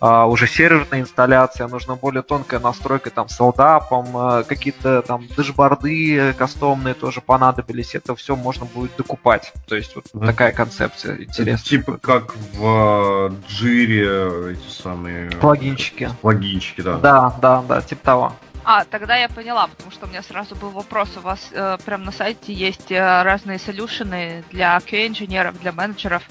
а, 0.00 0.26
уже 0.26 0.46
серверная 0.46 1.00
инсталляция, 1.00 1.68
нужна 1.68 1.94
более 1.94 2.22
тонкая 2.22 2.60
настройка 2.60 3.08
там 3.10 3.28
с 3.30 3.40
LDAP, 3.40 3.82
а, 3.90 4.42
какие-то 4.42 5.00
там 5.02 5.26
дэшборды 5.36 6.34
кастомные 6.36 6.92
тоже 6.94 7.20
понадобились, 7.22 7.94
это 7.94 8.14
все 8.14 8.36
можно 8.36 8.66
будет 8.66 8.94
докупать. 8.96 9.52
То 9.66 9.74
есть 9.76 9.96
вот 9.96 10.04
Мгм. 10.12 10.26
такая 10.26 10.52
концепция 10.52 11.14
Это 11.14 11.22
интересная. 11.24 11.64
типа 11.64 11.98
как 11.98 12.34
в 12.54 13.32
Джире 13.48 14.52
эти 14.52 14.68
самые 14.70 15.30
Плагинчики. 15.30 16.10
плагинчики, 16.20 16.82
да. 16.82 16.98
Да, 16.98 17.34
да, 17.40 17.62
да, 17.66 17.80
типа 17.80 18.04
того. 18.04 18.32
А, 18.64 18.84
тогда 18.84 19.16
я 19.16 19.28
поняла, 19.28 19.66
потому 19.66 19.90
что 19.90 20.06
у 20.06 20.08
меня 20.08 20.22
сразу 20.22 20.54
был 20.54 20.70
вопрос. 20.70 21.16
У 21.16 21.20
вас 21.20 21.48
э, 21.52 21.78
прям 21.84 22.04
на 22.04 22.12
сайте 22.12 22.52
есть 22.52 22.92
э, 22.92 23.22
разные 23.22 23.58
солюшены 23.58 24.44
для 24.50 24.76
QA-инженеров, 24.78 25.58
для 25.60 25.72
менеджеров. 25.72 26.22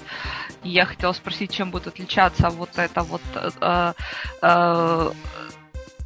И 0.62 0.70
я 0.70 0.86
хотела 0.86 1.12
спросить, 1.12 1.52
чем 1.52 1.70
будет 1.70 1.88
отличаться 1.88 2.48
вот 2.48 2.70
это 2.76 3.02
вот 3.02 3.22
э, 3.34 3.92
э, 4.40 5.12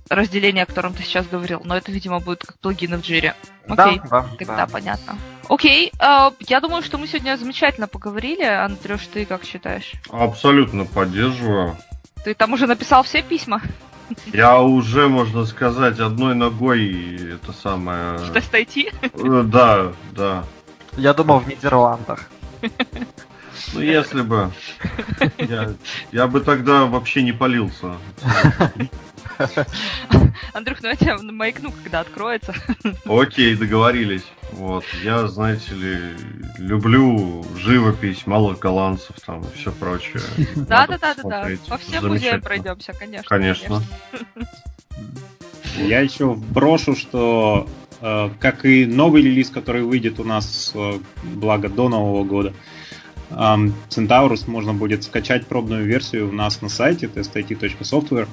разделение, 0.08 0.64
о 0.64 0.66
котором 0.66 0.94
ты 0.94 1.02
сейчас 1.02 1.26
говорил. 1.26 1.60
Но 1.64 1.76
это, 1.76 1.92
видимо, 1.92 2.18
будет 2.18 2.44
как 2.44 2.58
плагины 2.58 2.96
в 2.96 3.02
джире. 3.02 3.34
Окей, 3.68 4.00
Да, 4.04 4.22
да, 4.22 4.28
тогда 4.38 4.56
да. 4.56 4.66
понятно. 4.66 5.18
Окей, 5.48 5.92
э, 6.00 6.30
я 6.40 6.60
думаю, 6.60 6.82
что 6.82 6.98
мы 6.98 7.06
сегодня 7.06 7.36
замечательно 7.36 7.86
поговорили. 7.86 8.42
Андрюш, 8.42 9.06
ты 9.06 9.26
как 9.26 9.44
считаешь? 9.44 9.92
Абсолютно 10.10 10.86
поддерживаю. 10.86 11.76
Ты 12.24 12.34
там 12.34 12.52
уже 12.52 12.66
написал 12.66 13.04
все 13.04 13.22
письма? 13.22 13.62
Я 14.32 14.60
уже, 14.60 15.08
можно 15.08 15.44
сказать, 15.46 15.98
одной 16.00 16.34
ногой 16.34 17.34
это 17.34 17.52
самое... 17.52 18.18
Что 18.18 18.40
стойти? 18.40 18.90
Э, 19.02 19.42
Да, 19.44 19.92
да. 20.12 20.44
Я 20.96 21.12
думал 21.12 21.40
в 21.40 21.48
Нидерландах. 21.48 22.28
Ну, 23.74 23.80
если 23.80 24.22
бы... 24.22 24.50
Я, 25.38 25.74
я 26.12 26.26
бы 26.26 26.40
тогда 26.40 26.86
вообще 26.86 27.22
не 27.22 27.32
полился. 27.32 27.96
Андрюх, 30.52 30.78
ну 30.82 30.88
я 30.88 30.96
тебя 30.96 31.18
маякну, 31.18 31.72
когда 31.82 32.00
откроется. 32.00 32.54
Окей, 33.04 33.54
договорились. 33.56 34.24
Вот. 34.52 34.84
Я, 35.02 35.26
знаете 35.28 35.74
ли, 35.74 35.98
люблю 36.58 37.44
живопись, 37.56 38.26
малых 38.26 38.58
голландцев 38.58 39.16
там 39.24 39.42
и 39.42 39.46
все 39.56 39.72
прочее. 39.72 40.22
Да, 40.54 40.86
Надо 40.86 40.98
да, 40.98 40.98
да, 40.98 40.98
да, 40.98 41.14
да. 41.14 41.22
посмотреть. 41.22 41.60
По 41.68 41.78
всем 41.78 42.08
музеям 42.08 42.40
пройдемся, 42.40 42.92
конечно. 42.92 43.28
Конечно. 43.28 43.82
Я 45.78 46.00
еще 46.00 46.34
брошу, 46.34 46.96
что 46.96 47.68
э, 48.00 48.30
как 48.40 48.64
и 48.64 48.86
новый 48.86 49.22
релиз, 49.22 49.50
который 49.50 49.82
выйдет 49.82 50.18
у 50.20 50.24
нас, 50.24 50.72
э, 50.74 50.98
благо 51.22 51.68
до 51.68 51.88
Нового 51.88 52.24
года, 52.24 52.54
Centaurus 53.30 54.48
можно 54.48 54.72
будет 54.72 55.02
скачать 55.02 55.46
пробную 55.46 55.84
версию 55.84 56.28
у 56.28 56.32
нас 56.32 56.62
на 56.62 56.68
сайте 56.68 57.06
testit.software, 57.06 58.28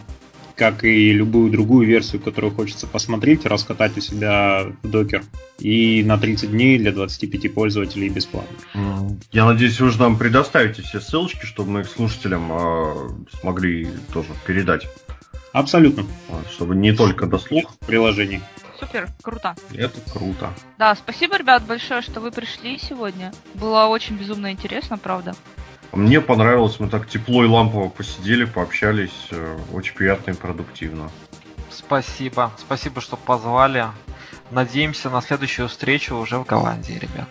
как 0.55 0.83
и 0.83 1.11
любую 1.11 1.51
другую 1.51 1.87
версию, 1.87 2.21
которую 2.21 2.53
хочется 2.53 2.87
посмотреть, 2.87 3.45
раскатать 3.45 3.97
у 3.97 4.01
себя 4.01 4.65
в 4.81 4.89
докер. 4.89 5.23
И 5.59 6.03
на 6.03 6.17
30 6.17 6.51
дней 6.51 6.77
для 6.77 6.91
25 6.91 7.53
пользователей 7.53 8.09
бесплатно. 8.09 8.57
Я 9.31 9.45
надеюсь, 9.45 9.79
вы 9.79 9.89
же 9.89 9.99
нам 9.99 10.17
предоставите 10.17 10.81
все 10.81 10.99
ссылочки, 10.99 11.45
чтобы 11.45 11.71
мы 11.71 11.81
их 11.81 11.87
слушателям 11.87 12.51
э, 12.51 13.37
смогли 13.39 13.87
тоже 14.11 14.29
передать. 14.45 14.87
Абсолютно. 15.53 16.05
Вот, 16.29 16.47
Чтобы 16.51 16.75
не 16.75 16.93
только 16.93 17.27
до 17.27 17.37
слух. 17.37 17.71
В 17.79 17.85
приложении. 17.85 18.41
Супер, 18.79 19.07
круто. 19.21 19.55
Это 19.73 19.99
круто. 20.11 20.49
Да, 20.77 20.95
спасибо, 20.95 21.37
ребят, 21.37 21.63
большое, 21.63 22.01
что 22.01 22.19
вы 22.19 22.31
пришли 22.31 22.77
сегодня. 22.77 23.31
Было 23.53 23.85
очень 23.85 24.17
безумно 24.17 24.51
интересно, 24.51 24.97
правда. 24.97 25.35
Мне 25.93 26.21
понравилось, 26.21 26.79
мы 26.79 26.89
так 26.89 27.07
тепло 27.07 27.43
и 27.43 27.47
лампово 27.47 27.87
посидели, 27.89 28.45
пообщались. 28.45 29.27
э, 29.31 29.59
Очень 29.71 29.93
приятно 29.93 30.31
и 30.31 30.33
продуктивно. 30.33 31.11
Спасибо. 31.69 32.51
Спасибо, 32.57 32.99
что 32.99 33.15
позвали. 33.15 33.85
Надеемся 34.49 35.09
на 35.09 35.21
следующую 35.21 35.67
встречу 35.67 36.15
уже 36.15 36.37
в 36.39 36.45
Голландии, 36.45 36.99
ребят. 36.99 37.29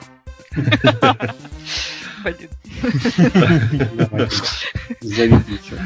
Зовите. 5.01 5.83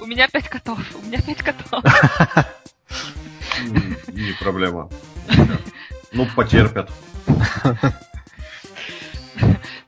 У 0.00 0.06
меня 0.06 0.28
пять 0.28 0.48
котов. 0.48 0.78
У 0.94 1.06
меня 1.06 1.20
пять 1.20 1.38
котов. 1.42 1.84
Не 4.08 4.32
проблема. 4.40 4.90
Ну, 6.12 6.26
потерпят. 6.34 6.90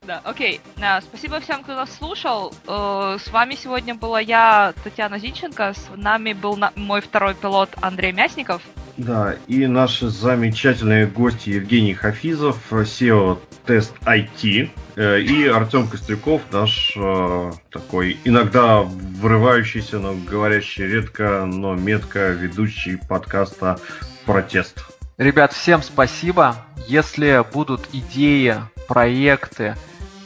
Да, 0.09 0.23
окей. 0.25 0.63
А, 0.81 1.03
Спасибо 1.03 1.39
всем, 1.39 1.63
кто 1.63 1.75
нас 1.75 1.95
слушал. 1.95 2.55
Э, 2.67 3.19
С 3.23 3.31
вами 3.31 3.55
сегодня 3.63 3.95
была 3.95 4.21
я, 4.21 4.73
Татьяна 4.83 5.19
Зинченко. 5.19 5.75
С 5.75 5.87
нами 5.97 6.33
был 6.33 6.57
на- 6.57 6.73
мой 6.77 7.03
второй 7.03 7.35
пилот 7.35 7.69
Андрей 7.83 8.13
Мясников. 8.13 8.63
Да, 8.97 9.37
и 9.49 9.67
наши 9.67 10.09
замечательные 10.09 11.07
гости 11.07 11.51
Евгений 11.51 11.93
Хафизов, 11.93 12.57
SEO 12.73 13.39
Тест 13.67 13.93
IT, 14.07 14.71
э, 14.97 15.21
и 15.21 15.47
Артем 15.47 15.87
Кострюков, 15.89 16.41
наш 16.53 16.95
э, 16.97 17.53
такой 17.71 18.17
иногда 18.25 18.81
врывающийся, 18.81 19.99
но 19.99 20.15
говорящий 20.15 20.87
редко, 20.87 21.45
но 21.45 21.75
метко 21.75 22.29
ведущий 22.31 22.97
подкаста 22.97 23.79
«Протест». 24.25 24.87
Ребят, 25.19 25.53
всем 25.53 25.83
спасибо. 25.83 26.57
Если 26.87 27.45
будут 27.53 27.89
идеи, 27.93 28.57
проекты, 28.89 29.77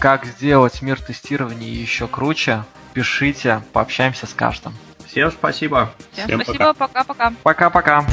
как 0.02 0.26
сделать 0.26 0.82
мир 0.82 1.00
тестирования 1.00 1.68
еще 1.68 2.08
круче, 2.08 2.64
пишите, 2.92 3.62
пообщаемся 3.72 4.26
с 4.26 4.34
каждым. 4.34 4.74
Всем 5.06 5.30
спасибо. 5.30 5.92
Всем, 6.10 6.26
Всем 6.26 6.42
спасибо, 6.42 6.74
пока-пока. 6.74 7.32
Пока-пока. 7.44 8.04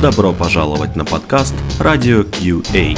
Добро 0.00 0.32
пожаловать 0.32 0.96
на 0.96 1.04
подкаст 1.04 1.54
Радио 1.78 2.22
QA. 2.22 2.96